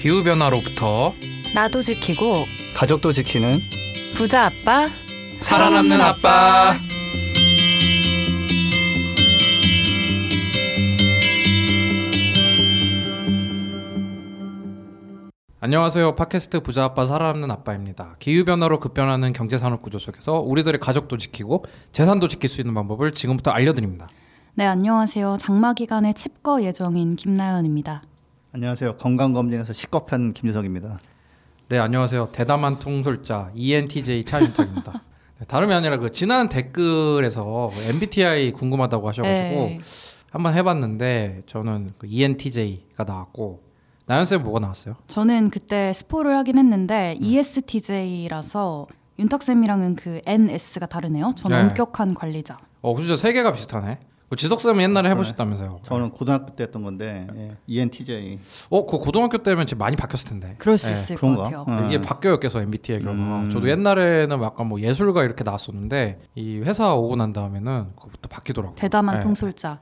기후 0.00 0.24
변화로부터 0.24 1.12
나도 1.54 1.82
지키고 1.82 2.46
가족도 2.74 3.12
지키는 3.12 3.60
부자 4.14 4.46
아빠 4.46 4.88
살아남는 5.40 6.00
아빠. 6.00 6.78
안녕하세요. 15.60 16.14
팟캐스트 16.14 16.60
부자 16.60 16.84
아빠 16.84 17.04
살아남는 17.04 17.50
아빠입니다. 17.50 18.16
기후 18.18 18.46
변화로 18.46 18.80
급변하는 18.80 19.34
경제 19.34 19.58
산업 19.58 19.82
구조 19.82 19.98
속에서 19.98 20.40
우리들의 20.40 20.80
가족도 20.80 21.18
지키고 21.18 21.66
재산도 21.92 22.28
지킬 22.28 22.48
수 22.48 22.62
있는 22.62 22.72
방법을 22.72 23.12
지금부터 23.12 23.50
알려드립니다. 23.50 24.08
네, 24.54 24.64
안녕하세요. 24.64 25.36
장마 25.38 25.74
기간에 25.74 26.14
칩거 26.14 26.62
예정인 26.62 27.16
김나연입니다. 27.16 28.04
안녕하세요. 28.52 28.96
건강검진에서 28.96 29.72
식겁한 29.72 30.32
김재석입니다. 30.32 30.98
네, 31.68 31.78
안녕하세요. 31.78 32.30
대담한 32.32 32.80
통솔자 32.80 33.52
ENTJ 33.54 34.24
차윤탁입니다. 34.24 34.92
네, 35.38 35.46
다름이 35.46 35.72
아니라 35.72 35.98
그 35.98 36.10
지난 36.10 36.48
댓글에서 36.48 37.70
MBTI 37.76 38.50
궁금하다고 38.50 39.08
하셔가지고 39.08 39.36
네. 39.38 39.78
한번 40.32 40.54
해봤는데 40.54 41.44
저는 41.46 41.92
그 41.96 42.08
ENTJ가 42.08 43.04
나왔고 43.04 43.62
나연 44.06 44.24
쌤 44.24 44.42
뭐가 44.42 44.58
나왔어요? 44.58 44.96
저는 45.06 45.50
그때 45.50 45.92
스포를 45.92 46.36
하긴 46.38 46.58
했는데 46.58 47.16
E 47.20 47.36
ESTJ라서 47.36 48.86
윤탁 49.20 49.44
쌤이랑은 49.44 49.94
그 49.94 50.20
NS가 50.26 50.86
다르네요. 50.86 51.34
저는 51.36 51.56
네. 51.56 51.62
엄격한 51.68 52.14
관리자. 52.14 52.58
어, 52.82 52.96
진짜 52.96 53.14
세 53.14 53.32
개가 53.32 53.52
비슷하네. 53.52 53.98
그 54.30 54.36
지석 54.36 54.60
쌤은 54.60 54.80
옛날에 54.80 55.10
해보셨다면서요? 55.10 55.80
저는 55.82 56.10
고등학교 56.10 56.54
때 56.54 56.62
했던 56.62 56.82
건데 56.84 57.26
예, 57.36 57.56
ENTJ. 57.66 58.38
어, 58.70 58.86
그 58.86 58.98
고등학교 58.98 59.38
때면 59.38 59.66
지금 59.66 59.78
많이 59.78 59.96
바뀌었을 59.96 60.28
텐데. 60.28 60.54
그럴 60.58 60.78
수 60.78 60.86
네. 60.86 60.92
있을 60.92 61.16
것 61.16 61.20
그런가? 61.20 61.42
같아요. 61.42 61.64
어. 61.66 61.86
이게 61.88 62.00
바뀌어요, 62.00 62.38
계속 62.38 62.60
MBTI 62.60 63.00
결과가. 63.00 63.40
음. 63.40 63.50
저도 63.50 63.68
옛날에는 63.68 64.40
약간 64.40 64.68
뭐 64.68 64.80
예술가 64.80 65.24
이렇게 65.24 65.42
나왔었는데 65.42 66.20
이 66.36 66.58
회사 66.58 66.94
오고 66.94 67.16
난 67.16 67.32
다음에는 67.32 67.88
그것부터 67.96 68.28
바뀌더라고요. 68.28 68.76
대담한 68.76 69.16
네. 69.16 69.22
통솔자. 69.24 69.80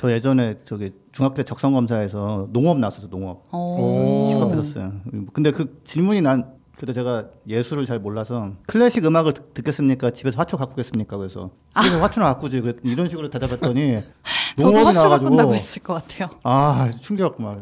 저 0.00 0.10
예전에 0.10 0.56
저기 0.64 0.90
중학교 1.12 1.36
때 1.36 1.44
적성 1.44 1.72
검사에서 1.72 2.48
농업 2.50 2.78
나왔었어 2.80 3.06
농업. 3.06 3.44
오. 3.54 4.26
식겁했었어요. 4.28 4.92
근데 5.32 5.52
그 5.52 5.80
질문이 5.84 6.20
난 6.20 6.53
그때 6.76 6.92
제가 6.92 7.26
예술을 7.46 7.86
잘 7.86 7.98
몰라서 8.00 8.52
클래식 8.66 9.04
음악을 9.04 9.32
듣, 9.34 9.54
듣겠습니까? 9.54 10.10
집에서 10.10 10.38
화초 10.38 10.56
가꾸겠습니까? 10.56 11.16
그래서 11.16 11.50
집에서 11.80 12.00
화초나 12.02 12.26
가꾸지 12.34 12.60
그랬- 12.60 12.78
이런 12.82 13.08
식으로 13.08 13.30
대답했더니 13.30 14.02
저도 14.58 14.72
농업이 14.72 14.96
바꾼다고 14.98 15.54
했을 15.54 15.82
것 15.82 15.94
같아요. 15.94 16.28
아 16.42 16.90
충격 17.00 17.40
막 17.40 17.58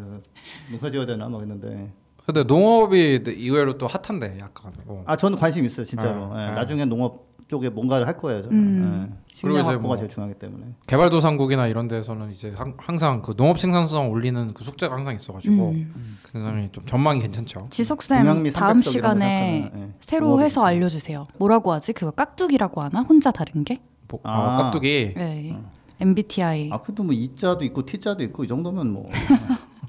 농사 0.71 0.91
지어야 0.91 1.07
되나 1.07 1.29
막 1.29 1.41
했는데 1.41 1.91
근데 2.25 2.45
농업이 2.45 3.23
의외로 3.27 3.77
또 3.79 3.87
핫한데 3.87 4.39
약간. 4.41 4.73
어. 4.87 5.03
아 5.07 5.17
저는 5.17 5.37
관심 5.39 5.65
있어요 5.65 5.85
진짜로. 5.85 6.35
네, 6.35 6.43
예, 6.45 6.47
네. 6.49 6.53
나중에 6.55 6.85
농업 6.85 7.27
쪽에 7.53 7.69
뭔가를 7.69 8.07
할 8.07 8.17
거예요 8.17 8.41
저는. 8.43 8.57
음. 8.57 9.09
예. 9.11 9.15
그리고 9.43 9.57
식량 9.57 9.57
이제 9.57 9.63
확보가 9.73 9.89
뭐- 9.89 9.97
제일 9.99 10.09
중요하기 10.09 10.39
때문에. 10.39 10.65
개발도상국이나 10.87 11.67
이런 11.67 11.87
데서는 11.87 12.31
이제 12.33 12.51
항- 12.57 12.73
항상 12.79 13.21
그 13.21 13.37
농업 13.37 13.59
생산성 13.59 14.11
올리는 14.11 14.55
그 14.55 14.65
숙제가 14.65 14.95
항상 14.97 15.15
있어가지고 15.15 15.55
음. 15.71 16.19
굉장히 16.33 16.71
좀 16.73 16.87
전망이 16.87 17.21
괜찮죠. 17.21 17.67
지석 17.69 17.99
동양 18.09 18.37
쌤미 18.37 18.53
다음 18.53 18.81
시간에 18.81 19.61
생각하면, 19.65 19.89
예, 19.91 19.95
새로 20.01 20.41
해서. 20.41 20.65
알려주세요. 20.65 21.27
뭐라고 21.39 21.73
하지? 21.73 21.93
그거 21.93 22.11
깍두기라고 22.13 22.81
하나? 22.81 23.03
혼자 23.03 23.31
다른 23.31 23.65
게? 23.65 23.79
뭐, 24.09 24.21
아. 24.23 24.39
어, 24.39 24.63
깍두기. 24.63 25.13
네. 25.15 25.59
MBTI 26.03 26.71
아 26.73 26.81
그래도 26.81 27.03
뭐 27.05 27.13
이자도 27.15 27.65
있고 27.65 27.87
T자도 27.87 28.23
있고 28.25 28.45
이 28.45 28.49
정도면 28.49 28.93
뭐. 28.93 29.07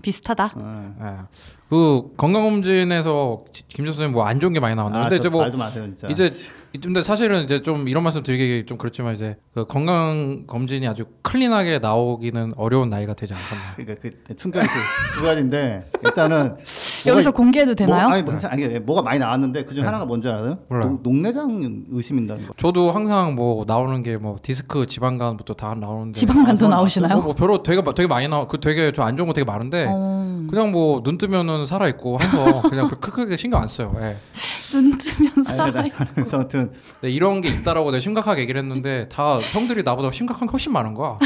비슷하다. 0.01 0.53
예. 0.57 1.05
예. 1.05 1.13
그 1.69 2.11
건강검진에서 2.17 3.45
지- 3.53 3.63
김준수 3.69 3.97
선생님 3.97 4.13
뭐 4.13 4.25
안 4.27 4.39
좋은 4.41 4.51
게 4.51 4.59
많이 4.59 4.75
나왔는데 4.75 5.05
아, 5.05 5.09
근데 5.09 5.15
저 5.15 5.21
이제 5.21 5.29
뭐 5.29 5.41
말도 5.41 5.57
마세요 5.57 5.85
진짜. 5.85 6.07
이제 6.09 6.29
근데 6.81 7.01
사실은 7.03 7.43
이제 7.43 7.61
좀 7.61 7.87
이런 7.87 8.03
말씀 8.03 8.21
드리기 8.23 8.65
좀 8.65 8.77
그렇지만 8.77 9.15
이제 9.15 9.37
그 9.53 9.65
건강 9.65 10.45
검진이 10.47 10.87
아주 10.87 11.05
클린하게 11.21 11.79
나오기는 11.79 12.53
어려운 12.57 12.89
나이가 12.89 13.13
되지 13.13 13.33
않았나. 13.33 13.75
그러니까 13.77 14.01
그 14.27 14.35
충격이 14.35 14.67
그두 15.11 15.23
가지인데 15.23 15.89
일단은 16.03 16.57
여기서 17.07 17.31
뭐가- 17.31 17.35
공개해도 17.35 17.75
되나요? 17.75 18.03
뭐, 18.07 18.13
아니, 18.13 18.23
뭐, 18.23 18.31
괜찮아. 18.31 18.53
아니 18.53 18.79
뭐가 18.79 19.01
많이 19.01 19.19
나왔는데 19.19 19.65
그중 19.65 19.83
네. 19.83 19.85
하나가 19.85 20.05
뭔지 20.05 20.27
알아요? 20.27 20.57
몰라요. 20.69 20.89
농- 20.89 20.99
농내장 21.03 21.83
의심인다는 21.91 22.47
거. 22.47 22.53
저도 22.57 22.91
항상 22.91 23.35
뭐 23.35 23.63
나오는 23.67 24.01
게 24.03 24.17
뭐 24.17 24.37
디스크 24.41 24.85
지방간부터 24.85 25.53
다 25.55 25.73
나오는데 25.73 26.17
지방간도 26.19 26.67
아, 26.67 26.69
나오시나요? 26.69 27.15
뭐, 27.15 27.23
뭐 27.25 27.33
별로 27.33 27.63
되게 27.63 27.81
마- 27.81 27.93
되게 27.93 28.07
많이 28.07 28.27
나와 28.27 28.47
그 28.47 28.59
되게 28.59 28.91
좀 28.91 29.03
안 29.05 29.17
좋은 29.17 29.27
거 29.27 29.33
되게 29.33 29.43
많은데 29.43 29.85
어, 29.89 30.47
그냥 30.49 30.71
뭐 30.71 31.01
눈 31.03 31.17
뜨면은 31.17 31.65
살아 31.65 31.87
있고 31.89 32.19
해서 32.21 32.61
그냥 32.69 32.87
그- 32.89 33.11
크게 33.11 33.35
신경 33.37 33.61
안 33.61 33.67
써요. 33.67 33.93
예. 34.01 34.17
눈 34.71 34.97
뜨면 34.97 35.43
살아. 35.43 35.63
아니, 35.65 35.89
나- 35.91 36.05
그래서 36.13 36.37
아무튼 36.37 36.71
근데 37.01 37.11
이런 37.13 37.41
게 37.41 37.49
있다라고 37.49 37.91
내가 37.91 37.99
심각하게 37.99 38.41
얘기를 38.41 38.61
했는데 38.61 39.07
다 39.09 39.39
형들이 39.39 39.83
나보다 39.83 40.11
심각한 40.11 40.47
게 40.47 40.51
훨씬 40.51 40.71
많은 40.71 40.93
거야. 40.93 41.17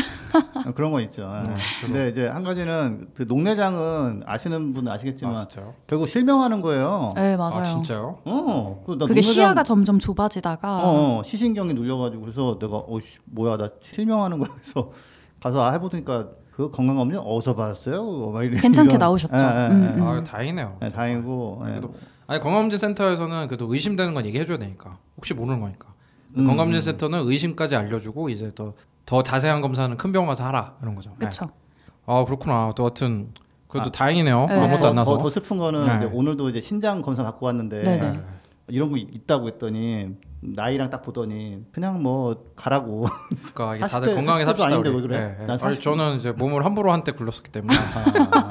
그런 0.75 0.91
거 0.91 0.99
있죠. 1.01 1.21
예. 1.45 1.49
네, 1.49 1.55
근데 1.85 2.09
이제 2.09 2.27
한 2.27 2.43
가지는 2.43 3.07
그 3.15 3.23
농내장은 3.27 4.23
아시는 4.25 4.73
분은 4.73 4.91
아시겠지만 4.91 5.35
아, 5.35 5.47
진짜요? 5.67 5.83
결국 5.87 6.07
실명하는 6.07 6.61
거예요. 6.61 7.13
네 7.15 7.35
맞아요. 7.37 7.57
아 7.59 7.63
진짜요? 7.63 8.17
어, 8.25 8.83
그게 8.85 8.97
농내장- 9.05 9.21
시야가 9.23 9.63
점점 9.63 9.99
좁아지다가 9.99 10.83
어, 10.83 11.19
어, 11.19 11.23
시신경이 11.23 11.73
눌려가지고 11.73 12.21
그래서 12.21 12.57
내가 12.59 12.77
어씨 12.87 13.19
뭐야 13.25 13.57
나 13.57 13.69
실명하는 13.81 14.39
거야 14.39 14.49
그래서 14.55 14.91
가서 15.41 15.63
아, 15.63 15.71
해보니까 15.73 16.29
그 16.51 16.71
건강검진 16.71 17.19
어디서 17.23 17.55
받았어요? 17.55 18.03
그거 18.05 18.31
막 18.31 18.43
이런- 18.43 18.59
괜찮게 18.59 18.89
이런- 18.91 18.99
나오셨죠? 18.99 19.35
예, 19.35 19.39
예, 19.39 19.67
음, 19.69 19.93
예. 19.95 20.01
음. 20.01 20.07
아 20.07 20.23
다행이네요. 20.23 20.77
네, 20.81 20.89
다행이고 20.89 21.61
예. 21.65 21.69
그래도 21.71 21.93
아니 22.27 22.39
건강검진 22.39 22.79
센터에서는 22.79 23.47
그래도 23.47 23.71
의심되는 23.73 24.13
건 24.13 24.25
얘기해줘야 24.25 24.57
되니까 24.57 24.97
혹시 25.15 25.33
모르는 25.33 25.61
거니까 25.61 25.89
음. 26.35 26.45
건강검진 26.47 26.81
센터는 26.81 27.27
의심까지 27.27 27.75
알려주고 27.75 28.29
이제 28.29 28.51
더 28.55 28.73
더 29.07 29.23
자세한 29.23 29.61
검사는 29.61 29.95
큰 29.95 30.11
병원 30.11 30.27
가서 30.27 30.43
하라 30.43 30.75
이런 30.81 30.93
거죠. 30.93 31.11
네. 31.11 31.15
그렇죠. 31.19 31.45
아 32.05 32.25
그렇구나. 32.25 32.73
또 32.75 32.83
하여튼 32.83 33.29
그래도 33.77 33.89
아. 33.89 33.91
다행이네요. 33.91 34.45
네. 34.47 34.53
아무것도 34.53 34.81
더, 34.81 34.89
안 34.89 34.95
나서. 34.95 35.17
더, 35.17 35.23
더 35.23 35.29
슬픈 35.29 35.57
거는 35.57 35.85
네. 35.85 35.95
이제 35.97 36.05
오늘도 36.05 36.49
이제 36.49 36.61
신장 36.61 37.01
검사 37.01 37.23
받고 37.23 37.45
왔는데 37.45 37.83
네네. 37.83 38.19
이런 38.69 38.91
거 38.91 38.97
있다고 38.97 39.47
했더니 39.47 40.15
나이랑 40.39 40.91
딱 40.91 41.01
보더니 41.01 41.63
그냥 41.71 42.01
뭐 42.03 42.43
가라고 42.55 43.07
그러니까 43.55 43.75
이게 43.75 43.85
40대 43.85 43.89
다들 43.91 44.15
건강하게 44.15 44.43
40대도 44.43 44.47
삽시다 44.47 44.65
아닌데 44.67 44.89
우리. 44.89 44.95
왜 44.97 45.01
그래? 45.01 45.17
예, 45.17 45.21
예. 45.43 45.47
난 45.47 45.49
아니, 45.51 45.59
40 45.59 45.81
저는 45.81 46.17
이제 46.17 46.31
몸을 46.31 46.63
함부로 46.63 46.91
한때 46.91 47.11
굴렀었기 47.11 47.51
때문에. 47.51 47.73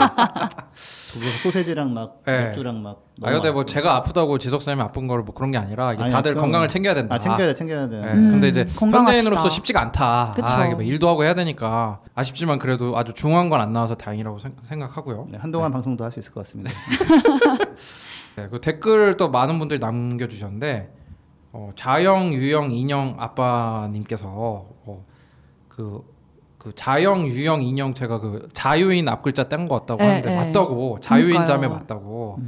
거기서 1.14 1.38
소세지랑 1.42 1.94
막 1.94 2.20
네. 2.26 2.44
맥주랑 2.44 2.82
막 2.82 3.06
아 3.22 3.30
근데 3.30 3.50
뭐 3.50 3.64
제가 3.64 3.96
아프다고 3.96 4.36
지석 4.36 4.60
쌤이 4.60 4.78
아픈 4.82 5.06
거를 5.06 5.22
뭐 5.24 5.32
그런 5.34 5.50
게 5.50 5.56
아니라 5.56 5.94
이게 5.94 6.02
아니, 6.02 6.12
다들 6.12 6.32
그럼- 6.34 6.42
건강을 6.46 6.68
챙겨야 6.68 6.92
된다. 6.92 7.14
아 7.14 7.18
챙겨야 7.18 7.46
돼 7.46 7.54
챙겨야 7.54 7.88
돼 7.88 7.96
예, 7.96 8.00
음, 8.12 8.32
근데 8.32 8.48
이제 8.48 8.64
건강합시다. 8.66 8.98
현대인으로서 9.16 9.48
쉽지가 9.48 9.80
않다. 9.80 10.32
그쵸. 10.34 10.46
아, 10.46 10.66
이게 10.66 10.74
뭐 10.74 10.82
일도 10.82 11.08
하고 11.08 11.24
해야 11.24 11.32
되니까 11.34 12.00
아쉽지만 12.14 12.58
그래도 12.58 12.98
아주 12.98 13.14
중요한 13.14 13.48
건 13.48 13.56
안 13.60 13.72
나와서 13.72 13.94
다행이라고 13.94 14.38
생- 14.38 14.54
생각하고요. 14.62 15.28
네, 15.30 15.38
한동안 15.38 15.72
방송도 15.72 16.04
할 16.04 16.12
수 16.12 16.18
있을 16.20 16.32
것 16.32 16.40
같습니다. 16.44 16.70
네, 18.36 18.48
그 18.50 18.60
댓글 18.60 19.16
또 19.16 19.30
많은 19.30 19.58
분들이 19.58 19.78
남겨주셨는데 19.80 20.92
어, 21.56 21.70
자영, 21.74 22.34
유영, 22.34 22.70
인영 22.70 23.16
아빠님께서 23.18 24.26
어, 24.28 25.04
그, 25.68 26.02
그 26.58 26.74
자영, 26.74 27.28
유영, 27.28 27.62
인영 27.62 27.94
제가 27.94 28.20
그 28.20 28.46
자유인 28.52 29.08
앞글자 29.08 29.44
뗀거 29.48 29.78
같다고 29.80 30.04
예, 30.04 30.06
하는데 30.06 30.30
예. 30.30 30.36
맞다고 30.36 31.00
자유인. 31.00 31.46
자매 31.46 31.66
맞다고 31.66 32.38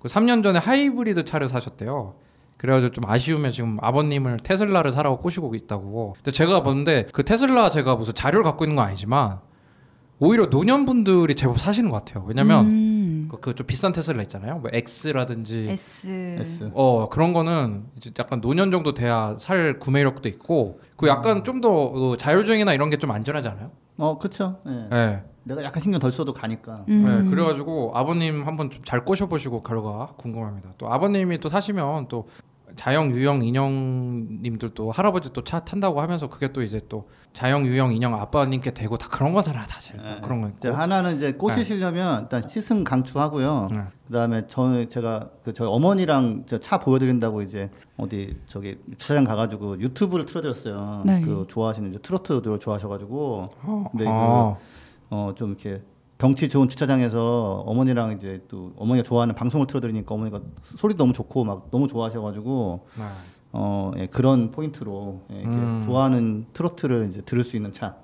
그 0.00 0.08
3년 0.08 0.42
전에 0.42 0.58
하이브리드 0.58 1.24
차를 1.24 1.48
사셨대요. 1.48 2.14
그래가지고 2.56 2.90
좀 2.90 3.04
아쉬우면 3.06 3.52
지금 3.52 3.78
아버님을 3.80 4.38
테슬라를 4.38 4.90
사라고 4.90 5.18
꼬시고 5.18 5.54
있다고. 5.54 6.14
근데 6.16 6.32
제가 6.32 6.64
보는데 6.64 7.06
그 7.12 7.22
테슬라 7.22 7.70
제가 7.70 7.94
무슨 7.94 8.14
자료를 8.14 8.42
갖고 8.42 8.64
있는 8.64 8.74
건 8.74 8.86
아니지만 8.86 9.38
오히려 10.18 10.46
노년분들이 10.46 11.36
제법 11.36 11.60
사시는 11.60 11.90
것 11.92 12.04
같아요. 12.04 12.24
왜냐면 12.26 12.66
음, 12.66 13.15
그좀 13.28 13.66
비싼 13.66 13.92
테슬라 13.92 14.22
있잖아요. 14.22 14.58
뭐 14.58 14.70
X라든지 14.72 15.66
S. 15.70 16.08
S. 16.40 16.70
어 16.74 17.08
그런 17.08 17.32
거는 17.32 17.84
이제 17.96 18.10
약간 18.18 18.40
노년 18.40 18.70
정도 18.70 18.94
돼야 18.94 19.34
살 19.38 19.78
구매력도 19.78 20.28
있고 20.28 20.80
그 20.96 21.08
약간 21.08 21.44
좀더 21.44 21.68
어, 21.70 22.16
자율주행이나 22.16 22.72
이런 22.74 22.90
게 22.90 22.96
좀 22.96 23.10
안전하지 23.10 23.48
않아요? 23.48 23.70
어 23.98 24.18
그렇죠. 24.18 24.58
예. 24.66 24.88
네. 24.90 25.24
내가 25.44 25.62
약간 25.62 25.80
신경 25.80 26.00
덜 26.00 26.10
써도 26.10 26.32
가니까. 26.32 26.84
음. 26.88 27.24
네, 27.24 27.30
그래가지고 27.30 27.92
아버님 27.94 28.46
한번 28.46 28.70
좀 28.70 28.82
잘 28.84 29.04
꼬셔보시고 29.04 29.62
결과 29.62 30.12
궁금합니다. 30.16 30.70
또 30.78 30.92
아버님이 30.92 31.38
또 31.38 31.48
사시면 31.48 32.08
또 32.08 32.28
자영, 32.74 33.12
유영, 33.12 33.42
인형님들도 33.42 34.90
할아버지 34.90 35.32
또 35.32 35.42
차 35.42 35.60
탄다고 35.60 36.00
하면서 36.00 36.28
그게 36.28 36.52
또 36.52 36.62
이제 36.62 36.80
또 36.88 37.08
자영, 37.32 37.64
유영, 37.66 37.92
인형 37.94 38.14
아빠님께 38.20 38.72
되고 38.74 38.96
다 38.96 39.08
그런 39.08 39.32
거잖아, 39.32 39.62
사실 39.66 39.96
네. 39.96 40.18
그런 40.22 40.40
거 40.40 40.48
있고. 40.48 40.68
하나는 40.76 41.16
이제 41.16 41.32
꼬시시려면 41.32 42.22
일단 42.22 42.46
시승 42.48 42.82
강추하고요. 42.82 43.68
네. 43.70 43.82
그다음에 44.08 44.46
저는 44.48 44.88
제가 44.88 45.30
그 45.44 45.52
저희 45.52 45.68
어머니랑 45.68 46.44
저 46.46 46.58
차 46.58 46.78
보여드린다고 46.78 47.42
이제 47.42 47.70
어디 47.96 48.36
저기 48.46 48.78
주차장 48.98 49.24
가가지고 49.24 49.78
유튜브를 49.80 50.26
틀어드렸어요. 50.26 51.02
네. 51.06 51.20
그 51.22 51.46
좋아하시는 51.48 51.90
이제 51.90 51.98
트로트 52.02 52.42
노래 52.42 52.58
좋아하셔가지고 52.58 53.48
어, 53.62 53.84
근데 53.92 54.04
어. 54.08 54.58
어좀 55.10 55.50
이렇게 55.50 55.82
경치 56.18 56.48
좋은 56.48 56.68
주차장에서 56.68 57.62
어머니랑 57.66 58.12
이제 58.12 58.42
또 58.48 58.72
어머니가 58.76 59.06
좋아하는 59.06 59.34
방송을 59.34 59.66
틀어드리니까 59.66 60.14
어머니가 60.14 60.40
소리도 60.62 60.98
너무 60.98 61.12
좋고 61.12 61.44
막 61.44 61.68
너무 61.70 61.88
좋아하셔가지고 61.88 62.86
네. 62.96 63.04
어 63.52 63.92
예, 63.98 64.06
그런 64.06 64.50
포인트로 64.50 65.22
예, 65.32 65.36
이렇게 65.36 65.56
음. 65.56 65.82
좋아하는 65.84 66.46
트로트를 66.52 67.06
이제 67.06 67.20
들을 67.20 67.44
수 67.44 67.56
있는 67.56 67.72
차, 67.72 67.96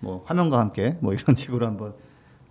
뭐 0.00 0.22
화면과 0.26 0.58
함께 0.58 0.96
뭐 1.00 1.12
이런 1.12 1.34
식으로 1.36 1.66
한번 1.66 1.94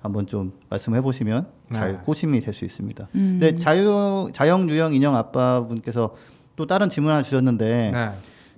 한번 0.02 0.28
좀 0.28 0.54
말씀해 0.70 1.02
보시면 1.02 1.48
잘 1.72 1.94
네. 1.94 2.00
꼬심이 2.04 2.40
될 2.42 2.54
수 2.54 2.66
있습니다. 2.66 3.08
음. 3.16 3.38
근데 3.40 3.56
자유 3.56 4.30
자영 4.34 4.70
유형 4.70 4.94
인형 4.94 5.16
아빠분께서 5.16 6.16
또 6.58 6.66
다른 6.66 6.90
질문 6.90 7.12
하나 7.14 7.24
주셨는데 7.24 7.92
네. 7.92 8.12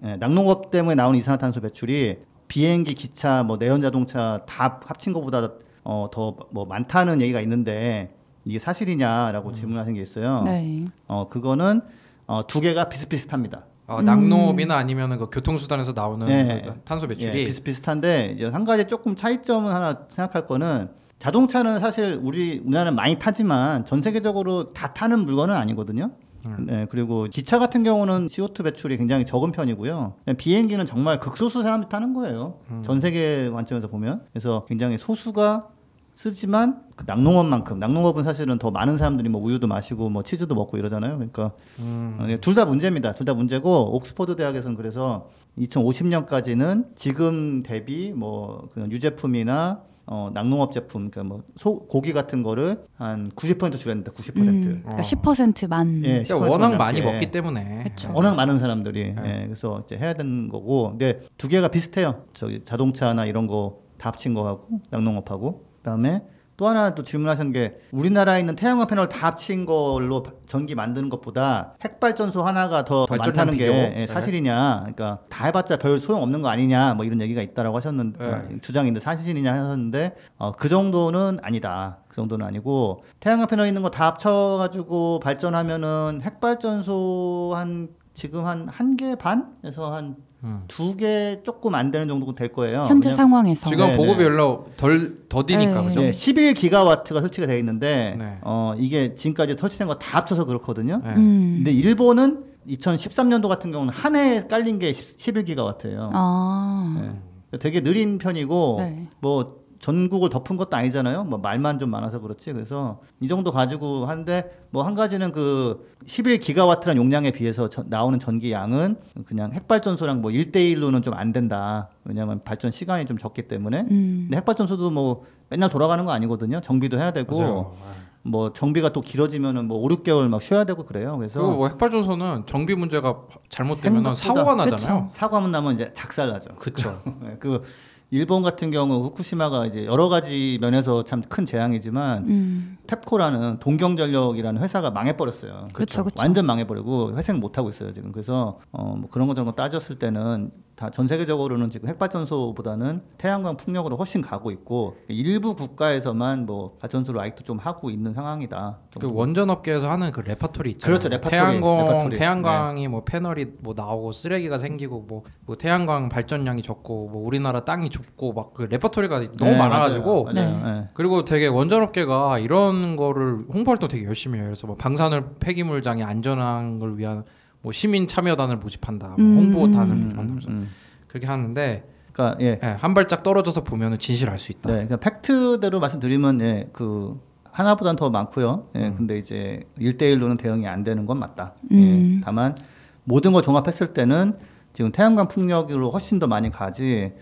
예, 0.03 0.15
낙농업 0.15 0.71
때문에 0.71 0.95
나오는 0.95 1.17
이산화탄소 1.17 1.61
배출이 1.61 2.17
비행기, 2.47 2.95
기차, 2.95 3.43
뭐 3.43 3.57
내연 3.57 3.81
자동차 3.81 4.41
다 4.47 4.79
합친 4.83 5.13
것보다 5.13 5.51
어, 5.83 6.07
더 6.11 6.35
뭐 6.51 6.65
많다는 6.65 7.21
얘기가 7.21 7.41
있는데 7.41 8.13
이게 8.45 8.57
음. 8.57 8.59
사실이냐라고 8.59 9.53
질문하신 9.53 9.93
게 9.95 10.01
있어요. 10.01 10.37
네. 10.45 10.85
어 11.07 11.27
그거는 11.29 11.81
어, 12.27 12.45
두 12.47 12.61
개가 12.61 12.89
비슷비슷합니다. 12.89 13.63
어, 13.87 14.01
낙농업이나 14.03 14.75
아니면은 14.77 15.17
그 15.17 15.29
교통수단에서 15.31 15.93
나오는 15.93 16.27
네. 16.27 16.61
그 16.63 16.79
탄소 16.81 17.07
배출이 17.07 17.39
예, 17.39 17.45
비슷비슷한데 17.45 18.33
이제 18.35 18.45
한 18.45 18.63
가지 18.63 18.87
조금 18.87 19.15
차이점은 19.15 19.71
하나 19.71 20.05
생각할 20.09 20.45
거는 20.45 20.89
자동차는 21.17 21.79
사실 21.79 22.19
우리 22.21 22.59
우리나라는 22.59 22.95
많이 22.95 23.17
타지만 23.17 23.85
전 23.85 24.01
세계적으로 24.01 24.73
다 24.73 24.93
타는 24.93 25.21
물건은 25.25 25.55
아니거든요. 25.55 26.11
음. 26.45 26.65
네, 26.67 26.87
그리고 26.89 27.25
기차 27.29 27.59
같은 27.59 27.83
경우는 27.83 28.27
CO2 28.27 28.63
배출이 28.63 28.97
굉장히 28.97 29.25
적은 29.25 29.51
편이고요. 29.51 30.13
비행기는 30.37 30.85
정말 30.85 31.19
극소수 31.19 31.61
사람들이 31.61 31.89
타는 31.89 32.13
거예요. 32.13 32.59
음. 32.71 32.81
전 32.83 32.99
세계 32.99 33.49
관점에서 33.49 33.87
보면. 33.87 34.21
그래서 34.31 34.65
굉장히 34.67 34.97
소수가 34.97 35.67
쓰지만 36.15 36.81
그 36.97 37.05
낙농업만큼 37.07 37.79
낙농업은 37.79 38.23
사실은 38.23 38.57
더 38.59 38.71
많은 38.71 38.97
사람들이 38.97 39.29
뭐 39.29 39.41
우유도 39.41 39.67
마시고 39.67 40.09
뭐 40.09 40.21
치즈도 40.21 40.53
먹고 40.53 40.77
이러잖아요. 40.77 41.15
그러니까 41.15 41.51
음. 41.79 42.37
둘다 42.41 42.65
문제입니다. 42.65 43.13
둘 43.13 43.25
다 43.25 43.33
문제고 43.33 43.95
옥스퍼드 43.95 44.35
대학에서는 44.35 44.75
그래서 44.75 45.29
2050년까지는 45.57 46.87
지금 46.95 47.63
대비 47.63 48.11
뭐 48.13 48.67
그런 48.73 48.91
유제품이나 48.91 49.81
어, 50.11 50.31
낙농업 50.33 50.73
제품, 50.73 51.11
그러니까 51.11 51.23
뭐 51.35 51.43
소, 51.55 51.79
고기 51.87 52.13
같은 52.13 52.41
거를 52.41 52.83
한 52.95 53.29
90% 53.31 53.77
줄였는데 53.77 54.11
90%. 54.11 54.37
음, 54.37 54.81
그러니까 54.83 55.01
10%만. 55.03 56.01
예, 56.03 56.23
그러니까 56.23 56.35
10% 56.47 56.49
워낙. 56.49 56.77
많이 56.77 57.01
먹기 57.01 57.29
때문에 57.31 57.83
그쵸. 57.83 58.11
워낙 58.13 58.33
많은 58.35 58.57
사람들이 58.59 59.13
네. 59.13 59.21
예, 59.41 59.43
그래서 59.45 59.81
이제 59.85 59.97
해야 59.97 60.13
되는 60.13 60.49
거고 60.49 60.89
근데 60.89 61.21
두 61.37 61.47
개가 61.47 61.67
비슷해요 61.67 62.25
저기 62.33 62.63
자동차나 62.63 63.25
이런 63.25 63.45
거 63.47 63.89
다 63.99 64.09
합친 64.09 64.33
거하고 64.33 64.65
낙농업하고 64.89 65.65
그다음에 65.79 66.23
또 66.59 66.67
하나 66.67 66.93
또 66.93 67.03
질문하신 67.03 67.53
게 67.53 67.79
우리나라에 67.93 68.41
있는 68.41 68.57
태양광 68.57 68.85
패널 68.85 69.07
다 69.07 69.27
합친 69.27 69.65
걸로 69.65 70.23
전기 70.45 70.75
만드는 70.75 71.07
것보다 71.07 71.75
핵발전소 71.81 72.43
하나가 72.43 72.83
더, 72.83 73.05
더 73.05 73.15
많다는 73.15 73.55
게. 73.55 73.67
예, 73.67 73.89
네. 73.99 74.05
사실이냐 74.07 74.79
그러니까 74.81 75.19
다 75.29 75.45
해봤자 75.45 75.77
별 75.77 75.97
소용 75.99 76.21
없는 76.21 76.41
거 76.41 76.49
아니냐 76.49 76.95
뭐 76.95 77.05
이런 77.05 77.21
얘기가 77.21 77.41
있다라고 77.41 77.77
하셨는데 77.77 78.19
네. 78.19 78.29
아, 78.33 78.43
주장인데 78.61 78.99
사실이냐 78.99 79.53
하셨는데 79.53 80.17
어, 80.37 80.51
그 80.51 80.67
정도는 80.67 81.39
아니다 81.43 81.99
그 82.09 82.15
정도는 82.17 82.45
아니고 82.45 83.05
태양광 83.21 83.47
패널 83.47 83.65
있는 83.67 83.81
거 83.81 83.89
다 83.89 84.07
합쳐가지고 84.07 85.21
발전하면은 85.21 86.19
핵발전소 86.23 87.53
한 87.55 87.87
지금 88.13 88.45
한 88.45 88.67
한 88.67 88.97
개 88.97 89.15
반에서 89.15 89.93
한 89.93 90.17
음. 90.43 90.61
두개 90.67 91.41
조금 91.43 91.75
안 91.75 91.91
되는 91.91 92.07
정도 92.07 92.33
될 92.33 92.51
거예요. 92.51 92.85
현재 92.87 93.11
상황에서. 93.11 93.67
지금 93.69 93.87
네, 93.87 93.97
보급이 93.97 94.19
네. 94.19 94.29
별로 94.29 94.65
덜 94.77 95.27
더디니까 95.27 95.81
네. 95.81 95.87
그죠? 95.87 96.01
네, 96.01 96.13
11 96.13 96.53
기가와트가 96.53 97.19
설치가 97.21 97.45
되어 97.47 97.57
있는데 97.57 98.15
네. 98.17 98.37
어, 98.41 98.73
이게 98.77 99.15
지금까지 99.15 99.55
설치된 99.57 99.87
거 99.87 99.99
다 99.99 100.17
합쳐서 100.19 100.45
그렇거든요. 100.45 101.01
네. 101.03 101.13
음. 101.17 101.53
근데 101.57 101.71
일본은 101.71 102.45
2013년도 102.69 103.47
같은 103.49 103.71
경우는 103.71 103.93
한 103.93 104.15
해에 104.15 104.41
깔린 104.47 104.79
게 104.79 104.93
11 104.93 105.43
기가와트예요. 105.45 106.11
아. 106.13 107.13
되게 107.59 107.81
느린 107.81 108.17
편이고 108.19 108.75
네. 108.79 109.07
뭐 109.19 109.58
전국을 109.79 110.29
덮은 110.29 110.57
것도 110.57 110.75
아니잖아요. 110.75 111.23
뭐 111.23 111.39
말만 111.39 111.79
좀 111.79 111.89
많아서 111.89 112.19
그렇지. 112.19 112.51
그래서 112.53 112.99
이 113.21 113.27
정도 113.27 113.51
가지고 113.51 114.05
하는데 114.05 114.51
뭐 114.71 114.83
한 114.83 114.93
가지는 114.93 115.31
그 115.31 115.87
11기가와트란 116.05 116.97
용량에 116.97 117.31
비해서 117.31 117.69
저- 117.69 117.83
나오는 117.87 118.19
전기 118.19 118.51
양은 118.51 118.97
그냥 119.25 119.53
핵발전소랑 119.53 120.21
뭐 120.21 120.31
1대1로는 120.31 121.01
좀 121.03 121.13
안 121.13 121.31
된다. 121.33 121.89
왜냐하면 122.05 122.41
발전 122.43 122.71
시간이 122.71 123.05
좀 123.05 123.17
적기 123.17 123.47
때문에. 123.47 123.81
음. 123.91 124.21
근데 124.25 124.37
핵발전소도 124.37 124.91
뭐 124.91 125.23
맨날 125.49 125.69
돌아가는 125.69 126.03
거 126.05 126.11
아니거든요. 126.11 126.61
정비도 126.61 126.97
해야 126.97 127.11
되고 127.11 127.39
맞아요. 127.39 127.73
뭐 128.21 128.51
정비가 128.53 128.91
또 128.91 128.99
길어지면은 129.01 129.65
뭐 129.67 129.77
5, 129.79 129.87
6개월 129.87 130.27
막 130.27 130.41
쉬어야 130.41 130.65
되고 130.65 130.83
그래요. 130.83 131.15
그래서 131.17 131.39
그리고 131.39 131.55
뭐 131.55 131.67
핵발전소는 131.69 132.43
정비 132.47 132.75
문제가 132.75 133.15
잘못되면 133.49 134.13
사고가 134.13 134.55
나잖아요. 134.55 135.07
사고하면 135.11 135.51
나면 135.51 135.75
이제 135.75 135.91
작살 135.93 136.27
나죠. 136.29 136.53
그렇죠. 136.55 137.01
네, 137.23 137.37
그 137.39 137.63
일본 138.11 138.41
같은 138.41 138.71
경우 138.71 139.03
후쿠시마가 139.03 139.67
이제 139.67 139.85
여러 139.85 140.09
가지 140.09 140.57
면에서 140.61 141.03
참 141.03 141.21
큰 141.29 141.45
재앙이지만 141.45 142.23
음. 142.27 142.77
TEPCO라는 142.87 143.59
동경전력이라는 143.59 144.61
회사가 144.61 144.89
망해버렸어요. 144.91 145.67
그렇죠, 145.73 146.03
그렇죠. 146.03 146.21
완전 146.21 146.45
망해버리고 146.47 147.15
회생 147.17 147.39
못 147.39 147.57
하고 147.57 147.69
있어요 147.69 147.93
지금. 147.93 148.11
그래서 148.11 148.59
어, 148.71 148.95
뭐 148.97 149.09
그런 149.11 149.27
거 149.27 149.35
저런 149.35 149.45
거 149.45 149.51
따졌을 149.51 149.99
때는 149.99 150.49
다 150.79 150.89
전 150.89 151.07
세계적으로는 151.07 151.69
지금 151.69 151.89
핵발전소보다는 151.89 153.01
태양광 153.17 153.57
풍력으로 153.57 153.97
훨씬 153.97 154.21
가고 154.21 154.49
있고 154.51 154.95
일부 155.09 155.53
국가에서만 155.53 156.45
뭐 156.45 156.77
발전소를 156.79 157.19
아직도 157.19 157.43
좀 157.43 157.57
하고 157.57 157.89
있는 157.89 158.13
상황이다. 158.13 158.79
그 158.99 159.11
원전 159.11 159.49
업계에서 159.49 159.89
하는 159.91 160.11
그 160.13 160.21
레파토리 160.21 160.71
있잖아요. 160.71 160.97
그렇죠, 160.99 161.09
레파토리, 161.09 161.31
태양광 161.31 161.77
레파토리. 161.85 162.09
네. 162.13 162.17
태양광이 162.19 162.87
뭐 162.87 163.03
패널이 163.03 163.45
뭐 163.59 163.73
나오고 163.75 164.13
쓰레기가 164.13 164.57
생기고 164.57 165.01
뭐, 165.07 165.23
뭐 165.45 165.57
태양광 165.57 166.07
발전량이 166.07 166.61
적고 166.61 167.09
뭐 167.09 167.25
우리나라 167.27 167.65
땅이 167.65 167.89
좁고 167.89 168.33
막 168.33 168.49
그 168.53 168.63
레파토리가 168.63 169.19
너무 169.37 169.51
네, 169.51 169.57
많아가지고 169.57 170.23
맞아요. 170.25 170.49
맞아요. 170.59 170.81
네. 170.81 170.89
그리고 170.93 171.23
되게 171.25 171.47
원전 171.47 171.81
업계가 171.83 172.39
이런 172.39 172.95
거를 172.95 173.45
홍보 173.53 173.71
활동 173.71 173.89
되게 173.89 174.05
열심히 174.05 174.37
해요. 174.39 174.47
그래서 174.47 174.65
뭐 174.65 174.75
방사능 174.75 175.35
폐기물장의 175.39 176.03
안전한 176.03 176.79
걸 176.79 176.97
위한 176.97 177.23
뭐 177.61 177.71
시민 177.71 178.07
참여단을 178.07 178.57
모집한다, 178.57 179.07
뭐 179.07 179.17
음, 179.19 179.37
홍보단을 179.37 179.91
음. 179.91 180.01
모집한다, 180.03 180.33
음. 180.49 180.69
그렇게 181.07 181.27
하는데 181.27 181.83
그러니까 182.13 182.37
예. 182.41 182.59
예, 182.61 182.67
한 182.67 182.93
발짝 182.93 183.23
떨어져서 183.23 183.63
보면은 183.63 183.99
진실 183.99 184.29
알수 184.29 184.51
있다. 184.51 184.69
네, 184.69 184.85
그러니까 184.85 184.97
팩트대로 184.97 185.79
말씀드리면 185.79 186.41
예, 186.41 186.69
그 186.73 187.19
하나보단 187.51 187.95
더 187.95 188.09
많고요. 188.09 188.67
예, 188.75 188.87
음. 188.87 188.95
근데 188.95 189.17
이제 189.17 189.63
1대1로는 189.79 190.37
대응이 190.37 190.67
안 190.67 190.83
되는 190.83 191.05
건 191.05 191.19
맞다. 191.19 191.53
음. 191.71 191.77
예, 192.17 192.21
다만 192.23 192.57
모든 193.03 193.31
걸 193.31 193.41
종합했을 193.41 193.87
때는 193.93 194.37
지금 194.73 194.91
태양광 194.91 195.27
풍력으로 195.27 195.89
훨씬 195.89 196.19
더 196.19 196.27
많이 196.27 196.51
가지 196.51 197.13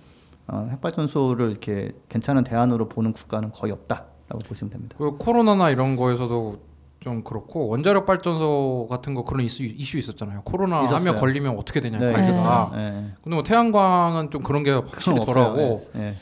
어, 0.47 0.67
핵발전소를 0.71 1.50
이렇게 1.50 1.91
괜찮은 2.09 2.43
대안으로 2.43 2.88
보는 2.88 3.13
국가는 3.13 3.51
거의 3.51 3.73
없다라고 3.73 4.39
보시면 4.47 4.71
됩니다. 4.71 4.95
그 4.97 5.17
코로나나 5.17 5.69
이런 5.69 5.95
거에서도 5.95 6.66
좀 7.07 7.23
그렇고 7.23 7.69
원자력 7.69 8.05
발전소 8.05 8.87
같은 8.89 9.15
거 9.15 9.23
그런 9.23 9.45
이슈, 9.45 9.63
이슈 9.63 9.97
있었잖아요. 9.97 10.41
코로나 10.43 10.83
있었어요. 10.83 11.09
하면 11.09 11.21
걸리면 11.21 11.57
어떻게 11.57 11.79
되냐 11.79 11.99
네, 11.99 12.11
가이드가. 12.11 12.31
있었어요. 12.31 12.71
예. 12.75 12.89
근데 13.23 13.35
뭐 13.35 13.43
태양광은 13.43 14.29
좀 14.29 14.43
그런 14.43 14.63
게 14.63 14.71
확실히 14.71 15.21
덜하고. 15.21 15.81
예, 15.95 15.99
예. 16.01 16.15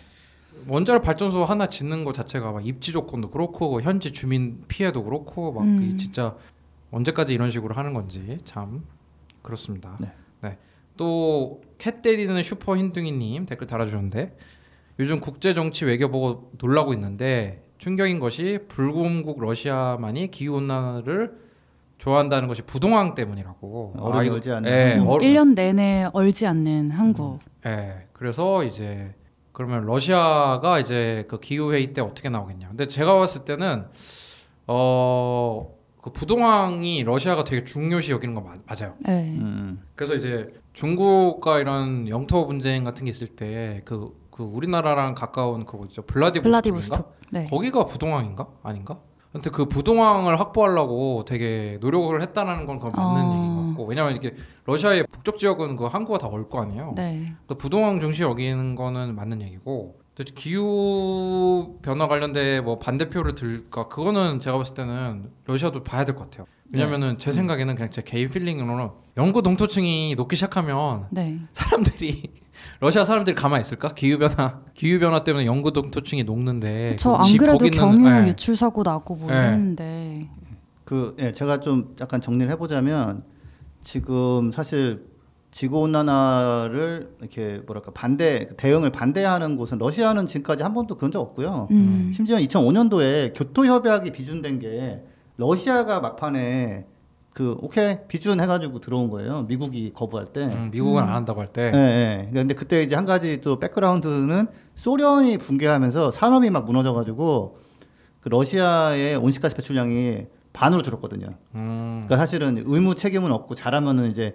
원자력 0.68 1.02
발전소 1.02 1.44
하나 1.44 1.68
짓는 1.68 2.06
거 2.06 2.14
자체가 2.14 2.52
막 2.52 2.68
입지 2.68 2.92
조건도 2.92 3.32
그렇고 3.32 3.70
뭐 3.70 3.82
현지 3.82 4.12
주민 4.12 4.64
피해도 4.68 5.04
그렇고 5.04 5.52
막 5.52 5.64
음. 5.64 5.82
이 5.82 5.98
진짜 5.98 6.36
언제까지 6.92 7.34
이런 7.34 7.50
식으로 7.50 7.74
하는 7.74 7.96
건지 7.96 8.38
참 8.44 8.86
그렇습니다. 9.42 9.98
네. 10.00 10.12
또캣 10.98 12.02
때리는 12.02 12.42
슈퍼 12.44 12.78
흰둥이님 12.78 13.48
댓글 13.48 13.68
달아주셨는데 13.68 14.38
요즘 15.00 15.20
국제 15.20 15.54
정치 15.54 15.84
외교 15.86 16.10
보고 16.10 16.52
놀라고 16.58 16.94
있는데 16.94 17.65
충격인 17.78 18.20
것이 18.20 18.60
불공국 18.68 19.40
러시아만이 19.42 20.32
기후 20.32 20.56
온난화를 20.56 21.46
좋아한다는 21.98 22.48
것이 22.48 22.62
부동항 22.64 23.16
때문이라고. 23.16 23.94
얼음이 23.98 24.30
아, 24.30 24.34
얼지 24.34 24.52
않는 24.52 24.70
예. 24.72 25.00
얼- 25.08 25.22
1년 25.22 25.56
내내 25.56 26.10
얼지 26.14 26.46
않는 26.48 26.92
한국. 26.92 27.40
예, 27.66 28.08
그래서 28.14 28.64
이제 28.64 29.14
그러면 29.54 29.86
러시아가 29.86 30.80
이제 30.80 31.26
그 31.30 31.40
기후 31.40 31.74
회의 31.74 31.94
때 31.94 32.02
어떻게 32.02 32.28
나오겠냐. 32.30 32.68
근데 32.70 32.88
제가 32.88 33.16
봤을 33.16 33.46
때는 33.46 33.86
어 34.68 35.68
그 36.02 36.12
부동항이 36.12 37.02
러시아가 37.04 37.44
되게 37.44 37.64
중요시 37.64 38.12
여기는 38.12 38.36
거 38.36 38.42
마- 38.42 38.54
맞아요. 38.68 38.94
네. 39.00 39.36
음, 39.40 39.82
그래서 39.96 40.14
이제 40.14 40.54
중국과 40.74 41.58
이런 41.60 42.08
영토 42.10 42.46
분쟁 42.46 42.84
같은 42.84 43.06
게 43.06 43.10
있을 43.10 43.26
때 43.30 43.82
그 43.86 44.14
그 44.36 44.44
우리나라랑 44.44 45.16
가까운 45.16 45.66
그거 45.66 45.86
있죠 45.86 46.02
블라디보스톡인가? 46.02 46.44
블라디보스톡. 46.62 47.16
네. 47.32 47.48
거기가 47.48 47.86
부동항인가 47.86 48.46
아닌가? 48.64 49.00
아무튼 49.32 49.54
그 49.54 49.66
부동항을 49.66 50.38
확보하려고 50.42 51.24
되게 51.26 51.78
노력을 51.80 52.22
했다는 52.22 52.66
건 52.66 52.80
그건 52.80 52.92
맞는 52.92 53.22
어. 53.22 53.34
얘기인 53.34 53.56
것 53.56 53.68
같고 53.70 53.86
왜냐면 53.86 54.16
이게 54.18 54.36
러시아의 54.66 55.08
북쪽 55.12 55.38
지역은 55.38 55.78
그 55.78 55.86
항구가 55.86 56.20
다 56.20 56.28
올 56.28 56.50
거 56.50 56.62
아니에요. 56.62 56.94
네. 56.98 57.34
또 57.48 57.56
부동항 57.56 58.02
중시 58.02 58.24
여기는 58.24 58.76
거는 58.76 59.16
맞는 59.16 59.42
얘기고 59.42 60.00
기후 60.36 61.78
변화 61.82 62.08
관련돼 62.10 62.60
뭐 62.60 62.78
반대표를 62.78 63.36
들까 63.36 63.88
그거는 63.88 64.40
제가 64.42 64.58
봤을 64.58 64.74
때는 64.74 65.32
러시아도 65.46 65.82
봐야 65.84 66.04
될 66.04 66.16
것 66.16 66.26
같아요. 66.30 66.46
왜냐면은 66.74 67.18
제 67.18 67.32
생각에는 67.32 67.76
그냥 67.76 67.90
제 67.90 68.02
개인 68.02 68.30
필링으로는 68.30 68.90
영구 69.16 69.44
동토층이 69.44 70.16
녹기 70.16 70.36
시작하면 70.36 71.08
네. 71.12 71.40
사람들이 71.54 72.32
러시아 72.80 73.04
사람들이 73.04 73.36
가만히 73.36 73.62
있을까? 73.62 73.90
기후 73.90 74.18
변화 74.18 74.62
기후 74.74 75.00
변화 75.00 75.24
때문에 75.24 75.46
영구 75.46 75.74
동토층이 75.74 76.24
녹는데 76.24 76.96
저 76.98 77.10
그럼 77.10 77.22
안집 77.22 77.40
그래도 77.40 77.70
경유 77.70 78.10
네. 78.10 78.28
유출 78.28 78.56
사고 78.56 78.84
나고 78.84 79.16
뭐 79.16 79.30
네. 79.30 79.38
이랬는데 79.38 80.30
그 80.84 81.16
예, 81.20 81.32
제가 81.32 81.60
좀 81.60 81.96
약간 82.00 82.22
정리를 82.22 82.52
해보자면 82.52 83.24
지금 83.84 84.52
사실 84.52 85.06
지구 85.52 85.80
온난화를 85.80 87.16
이렇게 87.22 87.62
뭐랄까 87.66 87.92
반대 87.94 88.50
대응을 88.58 88.92
반대하는 88.92 89.56
곳은 89.56 89.78
러시아는 89.78 90.28
지금까지 90.28 90.64
한 90.64 90.74
번도 90.74 90.96
그런 90.96 91.12
적 91.12 91.22
없고요. 91.22 91.70
음. 91.72 92.12
심지어 92.14 92.36
2005년도에 92.38 93.32
교토 93.34 93.66
협약이 93.66 94.12
비준된 94.12 94.60
게 94.60 95.02
러시아가 95.38 96.02
막판에 96.02 96.88
그 97.36 97.58
오케이 97.60 97.98
비준 98.08 98.40
해가지고 98.40 98.80
들어온 98.80 99.10
거예요. 99.10 99.42
미국이 99.42 99.92
거부할 99.94 100.28
때. 100.28 100.46
음, 100.46 100.70
미국은 100.72 101.04
안 101.04 101.10
한다고 101.10 101.42
할 101.42 101.48
때. 101.50 101.70
예, 101.74 101.78
예. 101.78 102.30
근데 102.32 102.54
그때 102.54 102.82
이제 102.82 102.96
한 102.96 103.04
가지 103.06 103.42
또 103.42 103.60
백그라운드는 103.60 104.48
소련이 104.76 105.38
붕괴하면서 105.40 106.12
산업이 106.12 106.50
막 106.50 106.64
무너져가지고 106.64 107.58
그 108.22 108.30
러시아의 108.30 109.18
온실가스 109.18 109.54
배출량이 109.58 110.28
반으로 110.54 110.82
줄었거든요. 110.82 111.28
음, 111.56 112.06
그러니까 112.08 112.16
사실은 112.16 112.64
의무 112.66 112.96
책임은 112.96 113.30
없고 113.34 113.56
잘하면은 113.56 114.10
이제 114.12 114.34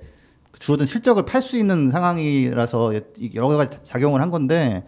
줄어든 0.59 0.85
실적을 0.85 1.25
팔 1.25 1.41
수 1.41 1.57
있는 1.57 1.89
상황이라서 1.91 2.93
여러 3.35 3.49
가지 3.49 3.79
작용을 3.83 4.21
한 4.21 4.31
건데 4.31 4.85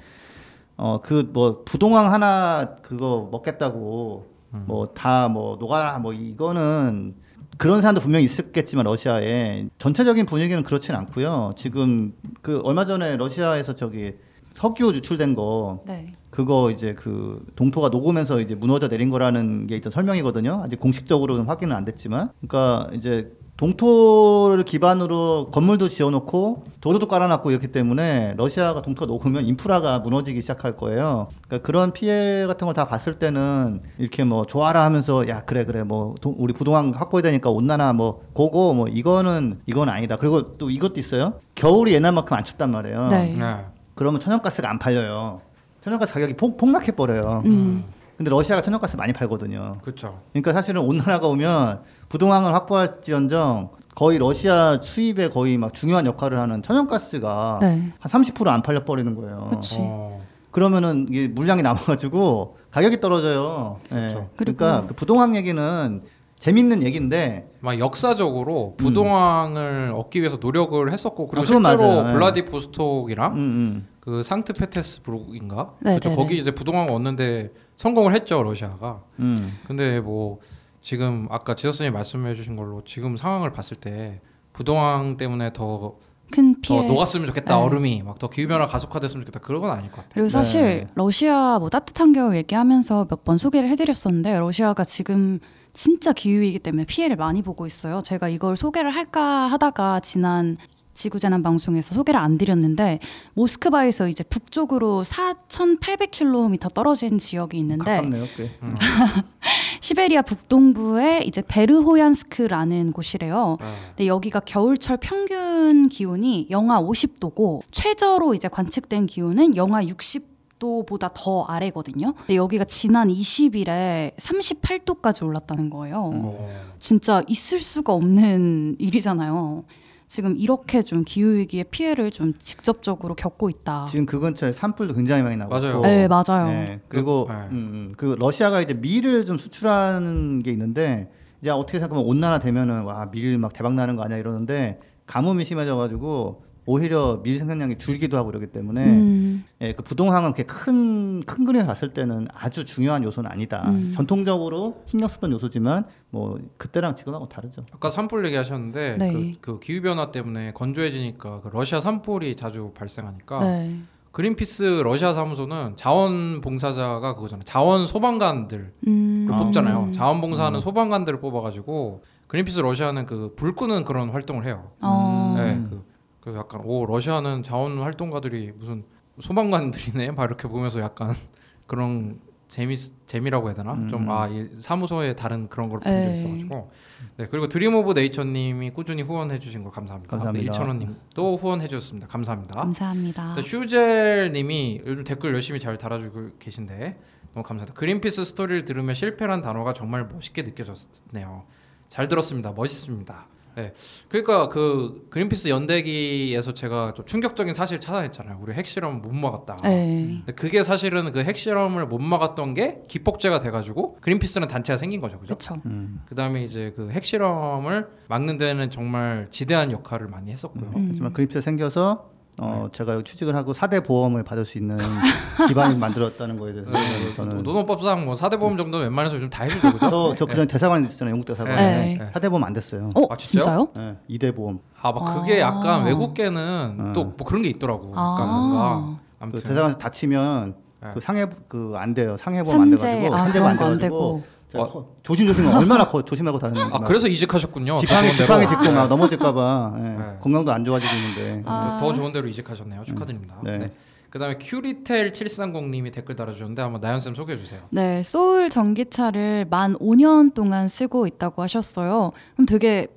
어 0.77 1.01
그 1.01 1.31
뭐 1.33 1.63
부동항 1.65 2.13
하나 2.13 2.77
그거 2.83 3.27
먹겠다고 3.33 4.27
뭐 4.67 4.85
다뭐 4.87 5.57
녹아라 5.59 5.99
뭐 5.99 6.13
이거는 6.13 7.15
그런 7.59 7.81
사람도 7.81 8.01
분명히 8.01 8.25
있었겠지만 8.25 8.85
러시아에 8.85 9.69
전체적인 9.79 10.27
분위기는 10.27 10.63
그렇진 10.63 10.95
않고요. 10.95 11.53
지금 11.57 12.15
그 12.41 12.61
얼마 12.65 12.85
전에 12.85 13.17
러시아에서 13.17 13.75
저기 13.75 14.15
석유 14.55 14.89
유출된 14.89 15.35
거 15.35 15.83
네. 15.87 16.13
그거 16.31 16.71
이제 16.71 16.95
그 16.95 17.45
동토가 17.57 17.91
녹으면서 17.91 18.41
이제 18.41 18.55
무너져 18.55 18.89
내린 18.89 19.11
거라는 19.11 19.67
게 19.67 19.75
일단 19.75 19.91
설명이거든요. 19.91 20.63
아직 20.65 20.81
공식적으로는 20.81 21.45
확인은 21.45 21.77
안 21.77 21.85
됐지만, 21.85 22.31
그러니까 22.41 22.91
이제 22.95 23.31
동토를 23.57 24.65
기반으로 24.65 25.51
건물도 25.53 25.89
지어놓고 25.89 26.65
도로도 26.81 27.07
깔아놨고 27.07 27.51
이렇기 27.51 27.69
때문에 27.69 28.35
러시아가 28.37 28.83
동토가 28.83 29.07
녹으면 29.07 29.47
인프라가 29.47 30.01
무너지기 30.01 30.41
시작할 30.41 30.75
거예요. 30.77 31.27
그러니까 31.47 31.65
그런 31.67 31.93
피해 31.93 32.47
같은 32.47 32.67
걸 32.67 32.73
다 32.73 32.89
봤을 32.89 33.19
때는 33.19 33.81
이렇게 33.99 34.25
뭐 34.25 34.47
좋아라 34.47 34.83
하면서 34.85 35.29
야 35.29 35.43
그래 35.43 35.65
그래 35.67 35.83
뭐 35.83 36.15
도- 36.23 36.35
우리 36.39 36.55
부동항 36.55 36.93
확보해야 36.97 37.23
되니까 37.23 37.51
온난화 37.51 37.93
뭐 37.93 38.23
고고 38.33 38.73
뭐 38.73 38.89
이거는 38.89 39.57
이건 39.67 39.91
아니다. 39.91 40.17
그리고 40.17 40.53
또 40.57 40.71
이것도 40.71 40.99
있어요. 40.99 41.35
겨울이 41.55 41.93
옛날만큼 41.93 42.35
안 42.37 42.43
춥단 42.45 42.71
말이에요. 42.71 43.09
네. 43.09 43.37
네. 43.39 43.57
그러면 43.95 44.21
천연가스가 44.21 44.71
안 44.71 44.79
팔려요. 44.79 45.43
천연가스 45.85 46.15
가격이 46.15 46.35
폭, 46.35 46.57
폭락해 46.57 46.93
버려요. 46.93 47.43
음. 47.45 47.85
근데 48.17 48.31
러시아가 48.31 48.63
천연가스 48.63 48.97
많이 48.97 49.13
팔거든요. 49.13 49.75
그렇죠. 49.83 50.21
그러니까 50.33 50.53
사실은 50.53 50.83
온난화가 50.83 51.27
오면 51.29 51.81
부동항을 52.09 52.55
확보할지언정 52.55 53.71
거의 53.95 54.19
러시아 54.19 54.79
수입에 54.81 55.29
거의 55.29 55.59
막 55.59 55.73
중요한 55.75 56.07
역할을 56.07 56.39
하는 56.39 56.63
천연가스가 56.63 57.59
네. 57.61 57.93
한 57.99 58.23
30%안 58.23 58.63
팔려 58.63 58.85
버리는 58.85 59.15
거예요. 59.15 59.49
그치. 59.51 59.77
어, 59.81 60.23
그러면은 60.51 61.07
이게 61.11 61.29
물량이 61.29 61.63
남아가지고 61.63 62.57
가격이 62.71 63.01
떨어져요. 63.01 63.81
예. 63.91 63.95
그렇죠. 63.95 64.31
그러니까 64.37 64.73
그리고- 64.77 64.87
그 64.89 64.95
부동항 64.95 65.37
얘기는 65.37 66.03
재밌는 66.39 66.83
얘기인데 66.83 67.49
막 67.61 67.79
역사적으로 67.79 68.75
부동항을 68.77 69.93
얻기 69.97 70.21
위해서 70.21 70.39
노력을 70.41 70.91
했었고 70.91 71.29
그리고 71.29 71.43
아, 71.43 71.47
실제로 71.47 71.61
맞아요. 71.79 72.03
네. 72.09 72.13
블라디보스톡이랑 72.15 73.33
음, 73.35 73.39
음. 73.39 73.89
그 74.01 74.23
상트페테스부르크인가 74.25 75.75
네, 75.81 75.91
그렇죠. 75.99 76.09
네, 76.11 76.17
거기 76.17 76.35
네. 76.35 76.41
이제 76.41 76.51
부동항을 76.51 76.93
얻는데 76.93 77.53
성공을 77.77 78.15
했죠 78.15 78.43
러시아가. 78.43 79.03
음. 79.19 79.59
근데 79.67 80.01
뭐 80.01 80.39
지금 80.81 81.27
아까 81.31 81.55
지서스님 81.55 81.93
말씀해주신 81.93 82.57
걸로 82.57 82.83
지금 82.85 83.17
상황을 83.17 83.51
봤을 83.53 83.77
때 83.77 84.21
부동항 84.53 85.17
때문에 85.17 85.53
더, 85.53 85.97
큰더 86.33 86.59
피해. 86.63 86.87
녹았으면 86.89 87.27
좋겠다 87.29 87.57
네. 87.57 87.63
얼음이 87.63 88.03
막 88.03 88.19
더 88.19 88.29
기후 88.29 88.47
변화 88.49 88.67
가속화됐으면 88.67 89.25
좋겠다 89.25 89.41
그런 89.41 89.61
건 89.63 89.71
아닐 89.71 89.91
것 89.91 89.97
같아요. 89.97 90.11
그리고 90.15 90.29
사실 90.29 90.63
네. 90.63 90.87
러시아 90.95 91.59
뭐 91.59 91.69
따뜻한 91.71 92.13
겨울 92.13 92.37
얘기하면서 92.37 93.07
몇 93.11 93.23
번 93.25 93.39
소개를 93.39 93.69
해드렸었는데 93.71 94.39
러시아가 94.39 94.85
지금 94.85 95.39
진짜 95.73 96.13
기후이기 96.13 96.59
때문에 96.59 96.85
피해를 96.85 97.17
많이 97.17 97.41
보고 97.43 97.67
있어요. 97.67 98.03
제가 98.03 98.29
이걸 98.29 98.57
소개를 98.57 98.91
할까 98.95 99.23
하다가 99.49 100.01
지난 100.01 100.57
지구재난 100.95 101.43
방송에서 101.43 101.95
소개를 101.95 102.21
안 102.21 102.39
드렸는데 102.39 102.99
모스크바에서 103.35 104.09
이제 104.09 104.23
북쪽으로 104.25 105.05
4,800km 105.05 106.73
떨어진 106.75 107.19
지역이 107.19 107.59
있는데 107.59 107.97
가깝네요. 107.97 108.25
꽤. 108.37 108.51
시베리아 109.81 110.23
북동부에 110.23 111.23
이제 111.25 111.43
베르호얀스크라는 111.47 112.93
곳이래요. 112.93 113.57
네. 113.61 113.67
근데 113.89 114.07
여기가 114.07 114.41
겨울철 114.41 114.99
평균 114.99 115.89
기온이 115.89 116.47
영하 116.51 116.81
50도고 116.81 117.63
최저로 117.71 118.35
이제 118.35 118.49
관측된 118.49 119.07
기온은 119.07 119.57
영하 119.57 119.85
60 119.85 120.33
도보다 120.63 121.11
더 121.13 121.43
아래거든요. 121.43 122.13
근데 122.13 122.37
여기가 122.37 122.63
지난 122.65 123.09
20일에 123.09 124.15
38도까지 124.17 125.27
올랐다는 125.27 125.71
거예요. 125.71 126.13
어. 126.15 126.73
진짜 126.79 127.25
있을 127.27 127.59
수가 127.59 127.93
없는 127.93 128.77
일이잖아요. 128.79 129.65
지금 130.13 130.37
이렇게 130.37 130.83
좀 130.83 131.05
기후 131.07 131.33
위기의 131.37 131.65
피해를 131.71 132.11
좀 132.11 132.35
직접적으로 132.39 133.15
겪고 133.15 133.49
있다. 133.49 133.87
지금 133.89 134.05
그 134.05 134.21
근처에 134.21 134.53
산불도 134.53 134.93
굉장히 134.93 135.23
많이 135.23 135.39
나고 135.39 135.49
맞아요. 135.51 135.81
네, 135.81 136.07
맞아요. 136.07 136.49
네, 136.49 136.81
그리고 136.89 137.25
네. 137.31 137.35
음, 137.35 137.51
음, 137.53 137.95
그리고 137.97 138.17
러시아가 138.17 138.61
이제 138.61 138.75
밀을 138.75 139.25
좀 139.25 139.39
수출하는 139.39 140.43
게 140.43 140.51
있는데 140.53 141.11
이제 141.41 141.49
어떻게 141.49 141.79
생각하면 141.79 142.05
온난화 142.07 142.41
되면은 142.41 142.83
와 142.83 143.07
밀 143.11 143.39
막 143.39 143.55
대박 143.55 143.73
나는 143.73 143.97
거 143.97 144.03
아니야 144.03 144.19
이러는데 144.19 144.81
가뭄이 145.07 145.47
심해져가지고 145.47 146.45
오히려 146.65 147.21
밀 147.25 147.39
생산량이 147.39 147.77
줄기도 147.77 148.17
하고 148.17 148.29
그러기 148.29 148.47
때문에 148.47 148.85
음, 148.87 149.45
예, 149.61 149.73
그 149.73 149.83
부동항은 149.83 150.33
그렇게 150.33 150.45
큰, 150.45 151.21
큰 151.21 151.45
그림에 151.45 151.67
봤을 151.67 151.93
때는 151.93 152.29
아주 152.33 152.65
중요한 152.65 153.03
요소는 153.03 153.31
아니다. 153.31 153.65
음. 153.69 153.91
전통적으로 153.93 154.83
신경 154.87 155.09
쓰던 155.09 155.33
요소지만 155.33 155.87
뭐 156.11 156.39
그때랑 156.59 156.95
지금하고 156.95 157.29
다르죠. 157.29 157.65
아까 157.73 157.91
산불 157.91 158.25
얘기하셨는데 158.27 158.97
네. 158.99 159.13
그, 159.13 159.55
그 159.55 159.61
기후 159.61 159.83
변화 159.83 160.11
때문에 160.13 160.53
건조해지니까 160.53 161.41
그 161.41 161.49
러시아 161.53 161.81
산불이 161.81 162.37
자주 162.37 162.71
발생하니까 162.75 163.39
네. 163.41 163.77
그린피스 164.13 164.83
러시아 164.85 165.13
사무소는 165.15 165.75
자원봉사자가 165.77 167.15
그거잖아요. 167.15 167.45
자원 167.45 167.87
소방관들 167.87 168.73
음, 168.87 169.27
를 169.29 169.37
뽑잖아요. 169.39 169.85
음. 169.85 169.93
자원봉사하는 169.93 170.61
소방관들을 170.61 171.21
뽑아가지고 171.21 172.03
그린피스 172.29 172.61
러시아는 172.61 173.07
그 173.07 173.35
불 173.37 173.55
끄는 173.55 173.85
그런 173.85 174.11
활동을 174.11 174.45
해요. 174.45 174.71
어, 174.81 175.35
네, 175.37 175.61
그, 175.69 175.83
그래서 176.23 176.39
약간 176.39 176.63
오 176.65 176.87
러시아는 176.87 177.43
자원 177.43 177.79
활동가들이 177.83 178.53
무슨 178.57 178.85
소방관들이네, 179.21 180.13
막 180.13 180.25
이렇게 180.25 180.49
보면서 180.49 180.81
약간 180.81 181.13
그런 181.67 182.19
재미 182.49 182.77
재미라고 183.07 183.49
해야 183.49 183.55
되나? 183.55 183.73
음. 183.73 183.89
좀 183.89 184.25
아 184.25 184.37
이 184.37 184.49
사무소에 184.59 185.15
다른 185.17 185.49
그런 185.49 185.69
걸 185.69 185.81
본 185.81 185.93
적이 185.93 186.07
에이. 186.09 186.13
있어가지고. 186.13 186.71
네 187.17 187.27
그리고 187.31 187.49
Dream 187.49 187.75
of 187.75 187.93
Nature님이 187.95 188.71
꾸준히 188.71 189.03
후원해주신 189.03 189.65
거 189.65 189.71
감사합니다. 189.71 190.17
감사합니다. 190.17 190.53
1천원님도 190.53 191.39
후원해주셨습니다. 191.41 192.07
감사합니다. 192.09 192.55
감사합니다. 192.61 193.35
또 193.35 193.43
슈젤님이 193.43 194.83
요즘 194.87 195.05
댓글 195.05 195.33
열심히 195.35 195.59
잘 195.61 195.77
달아주고 195.79 196.33
계신데 196.39 196.99
너무 197.35 197.43
감사합니다. 197.43 197.73
그린피스 197.75 198.25
스토리를 198.25 198.65
들으면 198.65 198.95
실패란 198.95 199.41
단어가 199.41 199.73
정말 199.73 200.07
멋있게 200.07 200.43
느껴졌네요. 200.43 201.45
잘 201.89 202.07
들었습니다. 202.09 202.53
멋있습니다. 202.53 203.27
네, 203.55 203.73
그러니까 204.09 204.49
그 204.49 205.07
그린피스 205.11 205.49
연대기에서 205.49 206.55
제가 206.55 206.95
좀 206.95 207.05
충격적인 207.05 207.55
사실 207.55 207.81
찾아냈잖아요. 207.81 208.39
우리 208.41 208.55
핵실험 208.55 209.03
못 209.03 209.15
막았다. 209.15 209.57
네. 209.63 210.23
근데 210.25 210.33
그게 210.33 210.63
사실은 210.63 211.13
그 211.13 211.23
핵실험을 211.23 211.87
못 211.87 211.99
막았던 211.99 212.55
게 212.55 212.83
기폭제가 212.89 213.41
돼가지고 213.41 213.99
그린피스는 214.01 214.49
단체가 214.49 214.77
생긴 214.77 215.01
거죠, 215.01 215.19
그죠? 215.19 215.35
그렇죠. 215.35 215.61
음. 215.67 216.01
그다음에 216.07 216.45
이제 216.45 216.73
그 216.77 216.91
핵실험을 216.91 217.89
막는 218.09 218.39
데는 218.39 218.71
정말 218.71 219.29
지대한 219.31 219.71
역할을 219.71 220.09
많이 220.09 220.31
했었고요. 220.31 220.71
음. 220.77 220.87
하지만 220.89 221.13
그립스 221.13 221.41
생겨서 221.41 222.11
어, 222.39 222.63
네. 222.65 222.69
제가 222.73 222.95
여기 222.95 223.05
취직을 223.05 223.37
하고 223.37 223.53
4대 223.53 223.85
보험을 223.85 224.23
받을 224.23 224.45
수 224.45 224.57
있는 224.59 224.79
기반이 225.49 225.77
만들었다는 225.77 226.39
거에 226.39 226.53
대해서 226.53 226.71
네, 226.71 227.13
저는 227.13 227.43
노동법상 227.43 228.05
뭐 228.07 228.15
사대보험 228.15 228.57
정도는 228.57 228.87
웬만해서 228.87 229.17
요즘 229.17 229.29
다 229.29 229.45
해주죠? 229.45 229.79
저, 229.79 230.15
저 230.17 230.27
그전 230.27 230.47
대사관 230.47 230.83
있었잖아요. 230.85 231.13
영국 231.13 231.27
대사관. 231.27 231.55
네. 231.57 231.99
네. 232.01 232.11
4대 232.15 232.31
보험 232.31 232.43
안 232.45 232.53
됐어요. 232.55 232.89
어, 232.95 233.03
아, 233.11 233.17
진짜요? 233.17 233.69
네, 233.77 233.97
2대 234.11 234.35
보험. 234.35 234.61
아, 234.81 234.93
막 234.93 235.15
그게 235.21 235.43
아. 235.43 235.49
약간 235.49 235.85
외국계는 235.85 236.77
어. 236.81 236.93
또뭐 236.95 237.17
그런 237.27 237.43
게 237.43 237.51
있더라고. 237.51 237.91
약간 237.91 237.99
아. 237.99 238.27
뭔가 238.27 238.87
그 238.87 238.97
아무튼 239.21 239.43
대사관에서 239.49 239.79
다치면 239.79 240.55
네. 240.83 240.89
그 240.95 241.01
상해 241.01 241.27
그 241.49 241.75
안 241.77 241.93
돼요. 241.95 242.17
상해 242.17 242.43
보험 242.43 242.63
안 242.63 242.71
산재 242.71 242.87
돼가지고 242.87 243.15
아 243.15 243.19
산재 243.19 243.39
보험 243.41 243.57
그런 243.57 243.67
안거안 243.69 243.79
돼 243.79 243.87
가지고 243.89 244.25
제가 244.53 244.67
커- 244.67 244.87
조심 245.03 245.27
조심 245.27 245.47
얼마나 245.49 245.87
거, 245.87 246.03
조심하고 246.05 246.39
다녔는지 246.39 246.75
아막 246.75 246.87
그래서 246.87 247.09
이직하셨군요. 247.09 247.75
더 247.77 247.81
지팡이 247.81 248.15
지팡이. 248.15 248.47
짚고 248.47 248.71
막 248.73 248.89
넘어질까봐 248.89 249.75
예, 249.79 249.83
네. 249.83 249.97
건강도 250.21 250.53
안 250.53 250.65
좋아지고 250.65 250.93
있는데 250.95 251.43
아. 251.47 251.79
더 251.81 251.93
좋은 251.95 252.13
데로 252.13 252.29
이직하셨네요. 252.29 252.85
축하드립니다. 252.85 253.37
네. 253.43 253.59
네. 253.59 253.71
그다음에 254.11 254.37
큐리텔 254.39 255.13
730님이 255.13 255.91
댓글 255.91 256.15
달아주셨는데 256.17 256.61
한번 256.61 256.83
나연 256.83 257.01
쌤 257.01 257.15
소개해 257.15 257.39
주세요. 257.39 257.61
네, 257.71 258.03
소울 258.03 258.51
전기차를 258.51 259.47
만 259.49 259.75
5년 259.79 260.35
동안 260.35 260.69
쓰고 260.69 261.07
있다고 261.07 261.41
하셨어요. 261.41 262.13
그럼 262.35 262.45
되게 262.45 262.89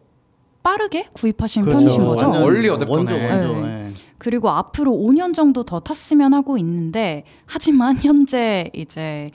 빠르게 0.62 1.08
구입하신 1.14 1.64
편이신 1.64 2.06
거죠? 2.06 2.26
완전 2.26 2.44
얼리 2.44 2.68
어댑터네. 2.68 3.06
네. 3.06 3.86
예. 3.88 3.92
그리고 4.18 4.50
앞으로 4.50 4.92
5년 4.92 5.34
정도 5.34 5.64
더 5.64 5.80
탔으면 5.80 6.34
하고 6.34 6.58
있는데 6.58 7.24
하지만 7.46 7.96
현재 7.98 8.70
이제 8.74 9.30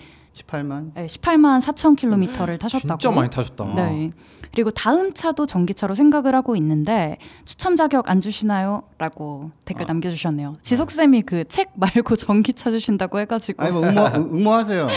18만. 0.46 0.94
18만 0.94 1.60
4천 1.60 1.96
킬로미터를 1.96 2.58
타셨다고. 2.58 2.98
진짜 2.98 3.14
많이 3.14 3.30
타셨다. 3.30 3.64
네. 3.74 4.12
그리고 4.52 4.70
다음 4.70 5.12
차도 5.14 5.46
전기차로 5.46 5.94
생각을 5.94 6.34
하고 6.34 6.56
있는데 6.56 7.18
추첨 7.44 7.76
자격 7.76 8.08
안 8.08 8.20
주시나요? 8.20 8.82
라고 8.98 9.50
댓글 9.64 9.84
아. 9.84 9.86
남겨주셨네요. 9.88 10.56
지석 10.62 10.90
쌤이 10.90 11.22
그 11.22 11.44
책 11.48 11.70
말고 11.74 12.16
전기차 12.16 12.70
주신다고 12.70 13.18
해가지고. 13.20 13.62
아니 13.62 13.72
뭐 13.72 13.82
응모 13.86 14.00
응모하세요. 14.36 14.88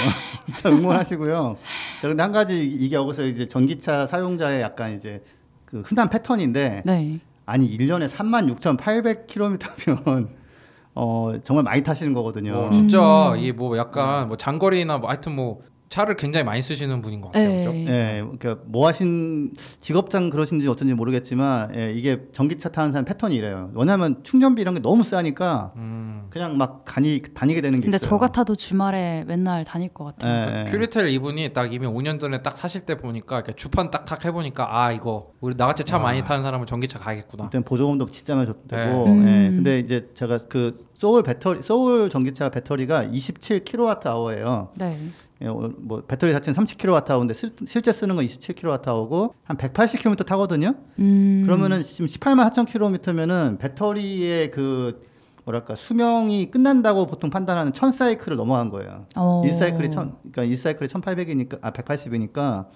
일단 0.47 0.73
응모하시고요. 0.73 1.55
자 2.01 2.07
근데 2.07 2.23
한 2.23 2.31
가지 2.31 2.63
이게 2.65 2.95
여기서 2.95 3.25
이제 3.25 3.47
전기차 3.47 4.07
사용자의 4.07 4.61
약간 4.61 4.95
이제 4.95 5.23
그 5.65 5.81
흔한 5.81 6.09
패턴인데 6.09 6.81
네. 6.85 7.19
아니 7.45 7.77
1년에 7.77 8.07
36,800km면 8.09 10.29
어 10.95 11.33
정말 11.43 11.63
많이 11.63 11.81
타시는 11.83 12.13
거거든요. 12.13 12.53
어, 12.53 12.69
진짜 12.69 13.33
음. 13.33 13.39
이뭐 13.39 13.77
약간 13.77 14.27
뭐 14.27 14.37
장거리나 14.37 14.99
뭐 14.99 15.09
하여튼 15.09 15.35
뭐 15.35 15.59
차를 15.93 16.15
굉장히 16.15 16.43
많이 16.43 16.59
쓰시는 16.59 17.01
분인 17.01 17.21
것 17.21 17.31
같아요. 17.31 17.55
그죠? 17.55 17.71
네. 17.71 17.85
예, 17.87 18.21
그러니까 18.21 18.63
뭐 18.65 18.87
하신 18.87 19.53
직업상 19.79 20.31
그러신지 20.31 20.67
어쩐지 20.67 20.95
모르겠지만 20.95 21.75
예, 21.75 21.93
이게 21.93 22.23
전기차 22.31 22.69
타는 22.69 22.91
사람 22.91 23.05
패턴이 23.05 23.35
이래요. 23.35 23.69
왜냐하면 23.75 24.23
충전비 24.23 24.63
이런 24.63 24.73
게 24.73 24.81
너무 24.81 25.03
싸니까 25.03 25.73
음. 25.75 26.25
그냥 26.31 26.57
막 26.57 26.83
다니 26.85 27.21
다니게 27.35 27.61
되는 27.61 27.79
게 27.79 27.85
근데 27.85 27.97
있어요. 27.97 28.09
저 28.09 28.17
같아도 28.17 28.55
주말에 28.55 29.23
맨날 29.27 29.63
다닐 29.65 29.89
것 29.89 30.05
같아요. 30.05 30.31
예, 30.31 30.61
예. 30.61 30.71
큐리텔 30.71 31.09
이분이 31.09 31.53
딱 31.53 31.71
이미 31.71 31.85
5년 31.85 32.19
전에 32.19 32.41
딱 32.41 32.57
사실 32.57 32.81
때 32.81 32.97
보니까 32.97 33.35
이렇게 33.35 33.53
주판 33.53 33.91
딱딱 33.91 34.25
해보니까 34.25 34.75
아 34.75 34.91
이거 34.91 35.27
우리 35.41 35.53
나같이 35.55 35.83
차 35.83 35.99
많이 35.99 36.23
타는 36.23 36.41
사람은 36.41 36.65
전기차 36.65 36.97
가야겠구나. 36.97 37.43
일단 37.43 37.61
보조금도 37.63 38.09
진짜 38.09 38.33
많이 38.33 38.47
줬고, 38.47 38.63
네. 38.67 38.77
음. 39.05 39.27
예, 39.27 39.55
근데 39.55 39.77
이제 39.77 40.09
제가 40.15 40.39
그 40.49 40.87
소울 40.95 41.21
배터리, 41.21 41.61
소울 41.61 42.09
전기차 42.09 42.49
배터리가 42.49 43.05
27kWh예요. 43.05 44.69
네. 44.75 44.97
예, 45.43 45.47
어, 45.47 45.71
뭐 45.77 46.01
배터리 46.01 46.31
자체는 46.31 46.57
30kWh인데 46.63 47.33
실, 47.33 47.51
실제 47.67 47.91
쓰는 47.91 48.15
건 48.15 48.25
27kWh고 48.25 49.33
한 49.43 49.57
180km 49.57 50.25
타거든요. 50.25 50.75
음. 50.99 51.43
그러면은 51.45 51.83
지금 51.83 52.05
18만 52.05 52.49
4천 52.49 52.65
km면은 52.65 53.57
배터리의 53.57 54.51
그 54.51 55.05
뭐랄까 55.45 55.75
수명이 55.75 56.49
끝난다고 56.49 57.05
보통 57.05 57.29
판단하는 57.29 57.73
1000 57.73 57.91
사이클을 57.91 58.37
넘어간 58.37 58.69
거예요. 58.69 59.05
어. 59.17 59.41
1사이클이 59.45 59.91
1000 59.91 60.15
그러니까 60.31 60.45
1사이클이 60.55 60.87
1800이니까 60.87 61.59
아 61.61 61.71
180이니까 61.71 62.67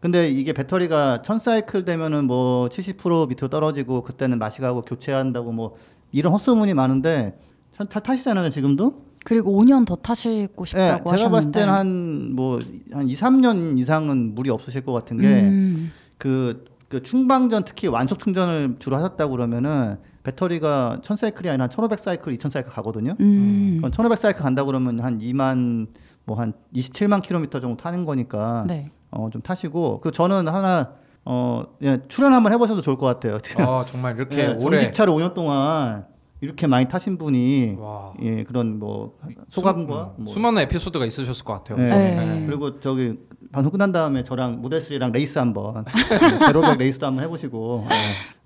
근데 0.00 0.30
이게 0.30 0.52
배터리가 0.52 1.22
1000 1.22 1.40
사이클 1.40 1.84
되면은 1.84 2.26
뭐 2.26 2.68
70% 2.68 3.28
밑으로 3.30 3.48
떨어지고 3.48 4.02
그때는 4.02 4.38
맛이 4.38 4.60
가고 4.60 4.82
교체한다고 4.82 5.50
뭐 5.50 5.74
이런 6.12 6.32
헛소문이 6.32 6.72
많은데 6.74 7.36
타, 7.76 7.84
타- 7.84 7.98
타시잖아요, 8.00 8.50
지금도? 8.50 9.07
그리고 9.28 9.62
5년 9.62 9.86
더 9.86 9.94
타시고 9.94 10.62
예, 10.62 10.66
싶다고 10.66 11.10
제가 11.10 11.28
봤을 11.28 11.48
하셨는데. 11.50 11.60
때는 11.60 11.72
한 11.74 12.34
뭐한 12.34 13.08
2, 13.08 13.14
3년 13.14 13.78
이상은 13.78 14.34
무리 14.34 14.48
없으실 14.48 14.86
것 14.86 14.94
같은 14.94 15.18
게 15.18 15.26
음. 15.26 15.92
그, 16.16 16.64
그 16.88 17.02
충방전 17.02 17.64
특히 17.64 17.88
완속 17.88 18.18
충전을 18.20 18.76
주로 18.78 18.96
하셨다고 18.96 19.32
그러면은 19.32 19.96
배터리가 20.22 21.00
1000 21.02 21.16
사이클이 21.16 21.48
아니라 21.50 21.68
1500 21.68 21.98
사이클, 22.00 22.32
2000 22.32 22.50
사이클 22.50 22.70
가거든요. 22.72 23.16
음. 23.20 23.76
그럼 23.78 23.92
1500 23.92 24.18
사이클 24.18 24.40
간다 24.40 24.64
그러면 24.64 24.98
한 25.00 25.18
2만 25.18 25.88
뭐 26.24 26.38
한 26.38 26.52
27만 26.74 27.20
킬로미터 27.22 27.60
정도 27.60 27.76
타는 27.76 28.04
거니까 28.06 28.64
네. 28.66 28.86
어좀 29.10 29.42
타시고 29.42 30.00
그 30.00 30.10
저는 30.10 30.48
하나 30.48 30.92
어 31.24 31.64
예, 31.82 32.00
출연 32.08 32.32
한번 32.32 32.52
해 32.52 32.56
보셔도 32.56 32.80
좋을 32.80 32.96
것 32.96 33.06
같아요. 33.06 33.38
아 33.58 33.84
정말 33.86 34.16
이렇게 34.16 34.40
예, 34.40 34.46
오래 34.62 34.80
전기차를 34.82 35.12
5년 35.12 35.34
동안 35.34 36.06
이렇게 36.40 36.66
많이 36.66 36.86
타신 36.86 37.18
분이 37.18 37.76
와. 37.78 38.12
예 38.22 38.44
그런 38.44 38.78
뭐 38.78 39.18
소감과 39.48 40.12
수, 40.16 40.22
뭐 40.22 40.32
수많은 40.32 40.62
에피소드가 40.62 41.04
있으셨을 41.04 41.44
것 41.44 41.52
같아요. 41.54 41.84
예, 41.84 41.88
네. 41.90 42.42
예. 42.42 42.46
그리고 42.46 42.78
저기 42.80 43.14
방송 43.50 43.72
끝난 43.72 43.90
다음에 43.92 44.22
저랑 44.22 44.60
모델 44.60 44.78
3랑 44.80 45.12
레이스 45.12 45.38
한번 45.38 45.84
제로백 46.46 46.78
레이스도 46.78 47.06
한번 47.06 47.24
해보시고 47.24 47.86
예. 47.90 47.94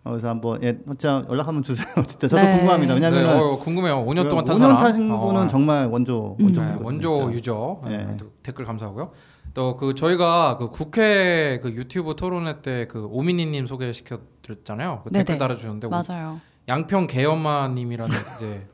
어, 0.05 0.11
그래서 0.11 0.29
한번 0.31 0.63
예 0.63 0.79
진짜 0.87 1.25
연락 1.29 1.47
한번 1.49 1.63
주세요. 1.63 1.87
진짜 2.07 2.29
저도 2.29 2.43
네. 2.43 2.53
궁금합니다. 2.53 2.95
왜냐면 2.95 3.23
네, 3.25 3.31
은 3.31 3.39
어, 3.41 3.59
궁금해요. 3.59 4.05
5년 4.07 4.29
동안 4.31 4.45
탄 4.45 4.57
5년 4.57 4.59
사람. 4.61 4.77
타신 4.79 5.11
어, 5.11 5.21
분은 5.21 5.49
정말 5.49 5.87
원조 5.87 6.37
음. 6.41 6.45
원조 6.47 6.61
네, 6.63 6.79
분이거든요, 6.79 7.11
원조. 7.13 7.33
user 7.37 7.81
네, 7.85 7.97
네. 8.07 8.17
또 8.17 8.27
댓글 8.43 8.65
감사하고요. 8.65 9.11
또 9.55 9.77
그 9.77 9.95
저희가 9.95 10.57
그 10.57 10.71
국회 10.71 11.61
그 11.63 11.71
유튜브 11.73 12.17
토론회 12.17 12.63
때 12.63 12.87
그 12.89 13.05
오미니님 13.11 13.67
소개시켜 13.67 14.19
드렸잖아요. 14.41 15.03
그. 15.05 15.13
댓글 15.13 15.37
달아주셨는데 15.37 15.89
맞아요. 15.89 16.41
양평 16.69 17.07
개엄마님이라는 17.07 18.15
이제 18.37 18.67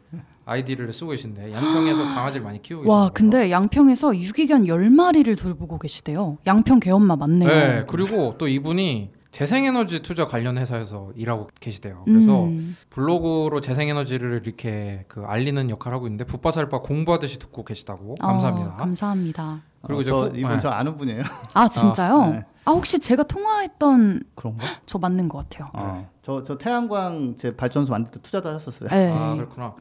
아이디를 0.44 0.92
쓰고 0.92 1.10
계신데 1.10 1.52
양평에서 1.52 2.02
강아지를 2.02 2.44
많이 2.44 2.62
키우고 2.62 2.88
와, 2.90 3.10
계시는 3.10 3.30
거예요. 3.30 3.40
근데 3.40 3.50
양평에서 3.50 4.16
유기견 4.16 4.64
10마리를 4.64 5.38
돌보고 5.40 5.78
계시대요. 5.78 6.38
양평 6.46 6.80
개엄마 6.80 7.16
맞네요. 7.16 7.48
네, 7.48 7.84
그리고 7.86 8.36
또 8.38 8.48
이분이 8.48 9.10
재생에너지 9.30 10.00
투자 10.00 10.24
관련 10.24 10.56
회사에서 10.56 11.12
일하고 11.14 11.48
계시대요. 11.60 12.02
그래서 12.06 12.44
음. 12.44 12.74
블로그로 12.88 13.60
재생에너지를 13.60 14.40
이렇게 14.44 15.04
그 15.06 15.22
알리는 15.26 15.68
역할을 15.68 15.94
하고 15.96 16.06
있는데 16.06 16.24
붓바살바 16.24 16.80
공부하듯이 16.80 17.38
듣고 17.38 17.62
계시다고 17.64 18.14
감사합니다. 18.16 18.70
어, 18.72 18.76
감사합니다. 18.78 19.60
그리고 19.82 19.98
어, 19.98 20.02
이제 20.02 20.10
저 20.10 20.16
후- 20.16 20.32
이분 20.34 20.52
네. 20.52 20.58
저 20.58 20.70
아는 20.70 20.96
분이에요. 20.96 21.22
아, 21.52 21.68
진짜요? 21.68 22.26
네. 22.32 22.44
아, 22.64 22.70
혹시 22.72 22.98
제가 22.98 23.22
통화했던 23.24 24.22
그런가? 24.34 24.66
저 24.86 24.98
맞는 24.98 25.28
것 25.28 25.38
같아요. 25.48 25.68
어. 25.74 26.10
저 26.28 26.44
저 26.44 26.58
태양광 26.58 27.36
제 27.36 27.56
발전소 27.56 27.90
만들 27.90 28.12
때 28.12 28.20
투자도 28.20 28.50
하셨어요. 28.50 28.90
네. 28.90 29.10
아 29.10 29.34
그렇구나. 29.34 29.74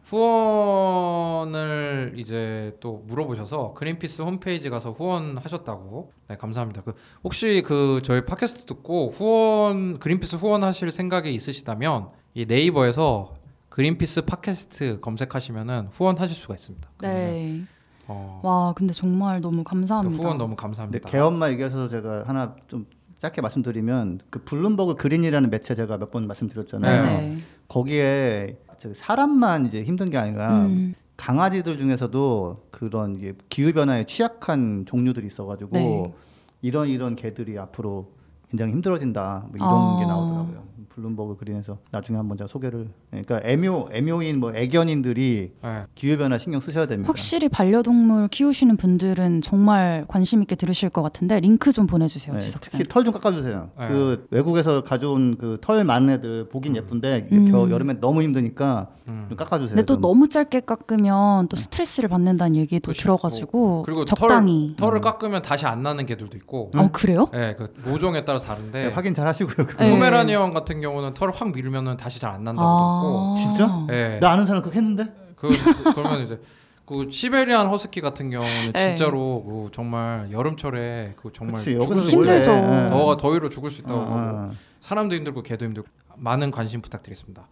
후원을 1.28 2.14
이제 2.16 2.74
또 2.80 3.04
물어보셔서 3.08 3.74
그린피스 3.74 4.22
홈페이지 4.22 4.70
가서 4.70 4.92
후원하셨다고. 4.92 6.14
네 6.30 6.38
감사합니다. 6.38 6.84
그 6.84 6.94
혹시 7.26 7.62
그 7.66 8.00
저희 8.02 8.24
팟캐스트 8.24 8.64
듣고 8.64 9.10
후원 9.10 10.00
그린피스 10.00 10.38
후원하실 10.38 10.94
생각이 10.94 11.34
있으시다면 11.34 12.12
이 12.34 12.46
네이버에서 12.46 13.34
그린피스 13.68 14.22
팟캐스트 14.24 15.02
검색하시면은 15.02 15.90
후원하실 15.92 16.34
수가 16.34 16.54
있습니다. 16.54 16.90
네. 17.02 17.64
어, 18.08 18.40
와, 18.42 18.72
근데 18.74 18.94
정말 18.94 19.42
너무 19.42 19.66
그 19.66 19.72
감사합니다. 19.72 20.24
후원 20.24 20.38
너무 20.38 20.56
감사합니다. 20.56 21.10
개엄마 21.10 21.50
얘기하셔서 21.52 21.90
제가 21.90 22.24
하나 22.26 22.56
좀 22.70 22.86
짧게 23.20 23.42
말씀드리면 23.42 24.20
그 24.30 24.44
블룸버그 24.44 24.96
그린이라는 24.96 25.50
매체 25.50 25.76
제가 25.76 25.98
몇 25.98 26.12
번 26.12 26.28
말씀드렸잖아요. 26.28 27.04
네. 27.04 27.10
네네. 27.10 27.38
거기에 27.68 28.58
저 28.80 28.94
사람만 28.94 29.66
이제 29.66 29.84
힘든 29.84 30.10
게 30.10 30.18
아니라 30.18 30.66
음. 30.68 30.94
강아지들 31.18 31.78
중에서도 31.80 32.68
그런 32.70 33.36
기후 33.50 33.74
변화에 33.74 34.06
취약한 34.06 34.86
종류들이 34.86 35.26
있어가지고 35.26 35.72
네. 35.74 36.14
이런 36.62 36.88
이런 36.90 37.16
개들이 37.16 37.58
앞으로 37.58 38.12
굉장히 38.50 38.72
힘들어진다 38.74 39.46
뭐 39.48 39.52
이런 39.56 39.70
아. 39.70 40.00
게 40.00 40.06
나오더라고요. 40.06 40.68
블룸버그 40.98 41.38
그린에서 41.38 41.78
나중에 41.92 42.18
한번 42.18 42.38
제가 42.38 42.48
소개를 42.48 42.90
예, 43.14 43.22
그러니까 43.22 43.48
애묘 43.48 43.90
애묘인 43.92 44.40
뭐 44.40 44.52
애견인들이 44.56 45.52
네. 45.64 45.84
기후 45.94 46.18
변화 46.18 46.40
신경 46.40 46.60
쓰셔야 46.60 46.88
됩니다. 46.88 47.08
확실히 47.08 47.50
반려동물 47.50 48.30
키우시는 48.30 48.78
분들은 48.78 49.42
정말 49.42 50.06
관심 50.08 50.42
있게 50.42 50.56
들으실 50.56 50.90
것 50.90 51.04
같은데 51.04 51.40
링크 51.40 51.72
좀 51.72 51.86
보내주세요, 51.86 52.34
네, 52.34 52.40
지석. 52.40 52.62
특히 52.62 52.84
털 52.88 53.04
좀 53.04 53.14
깎아주세요. 53.14 53.70
네. 53.78 53.88
그 53.90 54.28
외국에서 54.32 54.82
가져온 54.84 55.38
그 55.38 55.58
털 55.62 55.84
많은 55.84 56.10
애들 56.16 56.50
보긴 56.50 56.76
예쁜데 56.76 57.30
음. 57.32 57.52
겨 57.52 57.70
여름에 57.70 58.00
너무 58.00 58.24
힘드니까 58.24 58.88
음. 59.08 59.26
좀 59.30 59.38
깎아주세요. 59.38 59.76
근데 59.76 59.86
또 59.86 59.94
좀. 59.96 60.02
너무 60.02 60.28
짧게 60.28 60.62
깎으면 60.62 61.48
또 61.48 61.56
스트레스를 61.58 62.10
받는다는 62.10 62.56
얘기도 62.56 62.88
그렇죠. 62.92 63.02
들어가지고 63.04 63.84
그리고 63.84 64.04
적당히. 64.04 64.74
털, 64.78 64.88
털을 64.90 65.02
깎으면 65.02 65.44
다시 65.44 65.66
안 65.68 65.84
나는 65.84 66.06
개들도 66.08 66.36
있고. 66.38 66.72
어 66.76 66.90
그래요? 66.92 67.28
네, 67.32 67.56
그 67.56 67.72
모종에 67.86 68.26
따라 68.26 68.37
다른데. 68.46 68.84
네, 68.84 68.94
확인 68.94 69.14
잘 69.14 69.28
하시고요. 69.28 69.68
네. 69.78 69.90
포메라니언 69.92 70.54
같은 70.54 70.82
경우는 70.82 71.14
털을 71.14 71.34
확 71.36 71.52
밀면은 71.52 71.98
다시 71.98 72.20
잘 72.20 72.32
안 72.32 72.44
난다고 72.44 72.68
아. 72.68 73.36
진짜? 73.38 73.68
듣고. 73.68 73.88
예. 73.94 74.20
나 74.20 74.32
아는 74.32 74.46
사람 74.46 74.62
그렇게 74.62 74.78
했는데 74.80 75.14
그, 75.36 75.50
그 75.50 75.94
그러면 75.96 76.22
이제 76.24 76.40
그 76.86 77.10
시베리안 77.12 77.68
허스키 77.68 78.02
같은 78.02 78.30
경우는 78.30 78.72
네. 78.74 78.96
진짜로 78.96 79.44
그 79.44 79.70
정말 79.74 80.30
여름철에 80.32 81.16
그 81.22 81.32
정말 81.34 81.56
그치, 81.56 81.80
죽을 81.80 82.00
수 82.02 82.12
힘들죠. 82.12 82.52
예. 82.52 82.90
더워 82.90 83.18
더위로 83.18 83.50
죽을 83.50 83.70
수 83.72 83.82
있다고 83.82 84.00
하고 84.00 84.14
아, 84.16 84.50
사람도 84.80 85.16
힘들고 85.16 85.44
개도 85.44 85.66
힘들고 85.66 85.88
많은 86.16 86.52
관심 86.52 86.82
부탁드리겠습니다. 86.82 87.48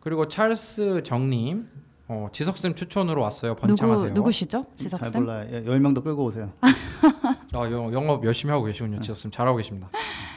그리고 0.00 0.28
찰스 0.28 1.02
정님 1.04 1.68
어, 2.06 2.28
지석 2.32 2.58
쌤 2.58 2.74
추천으로 2.74 3.22
왔어요. 3.22 3.52
누구 3.54 3.66
번창하세요. 3.66 4.10
누구시죠? 4.12 4.64
잘 4.76 4.76
지석쌤? 4.76 5.12
몰라요. 5.22 5.48
예, 5.52 5.64
열 5.64 5.80
명도 5.80 6.02
끌고 6.02 6.24
오세요. 6.24 6.50
아, 6.60 7.70
영, 7.70 7.92
영업 7.94 8.24
열심히 8.24 8.52
하고 8.52 8.64
계시군요. 8.64 9.00
지석 9.00 9.16
쌤 9.16 9.30
잘하고 9.30 9.56
계십니다. 9.56 9.88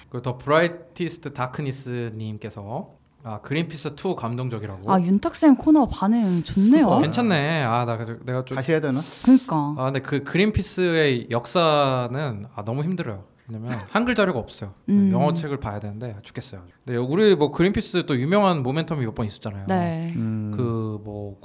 그리고 0.09 0.21
The 0.21 0.37
Brightest 0.37 1.33
Darkness 1.33 2.13
님께서 2.15 2.91
아 3.23 3.41
그린피스 3.41 3.95
2 3.99 4.15
감동적이라고. 4.15 4.89
아 4.89 5.01
윤탁 5.01 5.35
쌤 5.35 5.55
코너 5.57 5.87
반응 5.87 6.41
좋네요. 6.43 6.87
어? 6.87 7.01
괜찮네. 7.01 7.63
아 7.63 7.74
나 7.74 7.97
내가 8.23 8.45
좀 8.45 8.55
다시 8.55 8.71
해야 8.71 8.79
되나? 8.79 8.99
그러니까 9.25 9.75
아 9.77 9.85
근데 9.85 9.99
그 9.99 10.23
그린피스의 10.23 11.27
역사는 11.29 12.45
아 12.55 12.63
너무 12.63 12.83
힘들어요. 12.83 13.23
왜냐면 13.49 13.79
한글 13.89 14.13
자료가 14.13 14.39
없어요. 14.39 14.73
음. 14.89 15.09
영어 15.13 15.33
책을 15.33 15.59
봐야 15.59 15.79
되는데 15.79 16.15
죽겠어요. 16.21 16.61
근데 16.85 16.97
우리 16.97 17.33
뭐 17.35 17.51
그린피스 17.51 18.05
또 18.05 18.17
유명한 18.17 18.61
모멘텀이 18.63 18.99
몇 19.05 19.15
번 19.15 19.25
있었잖아요. 19.25 19.65
네. 19.67 20.13
음. 20.15 20.51
그뭐 20.55 20.76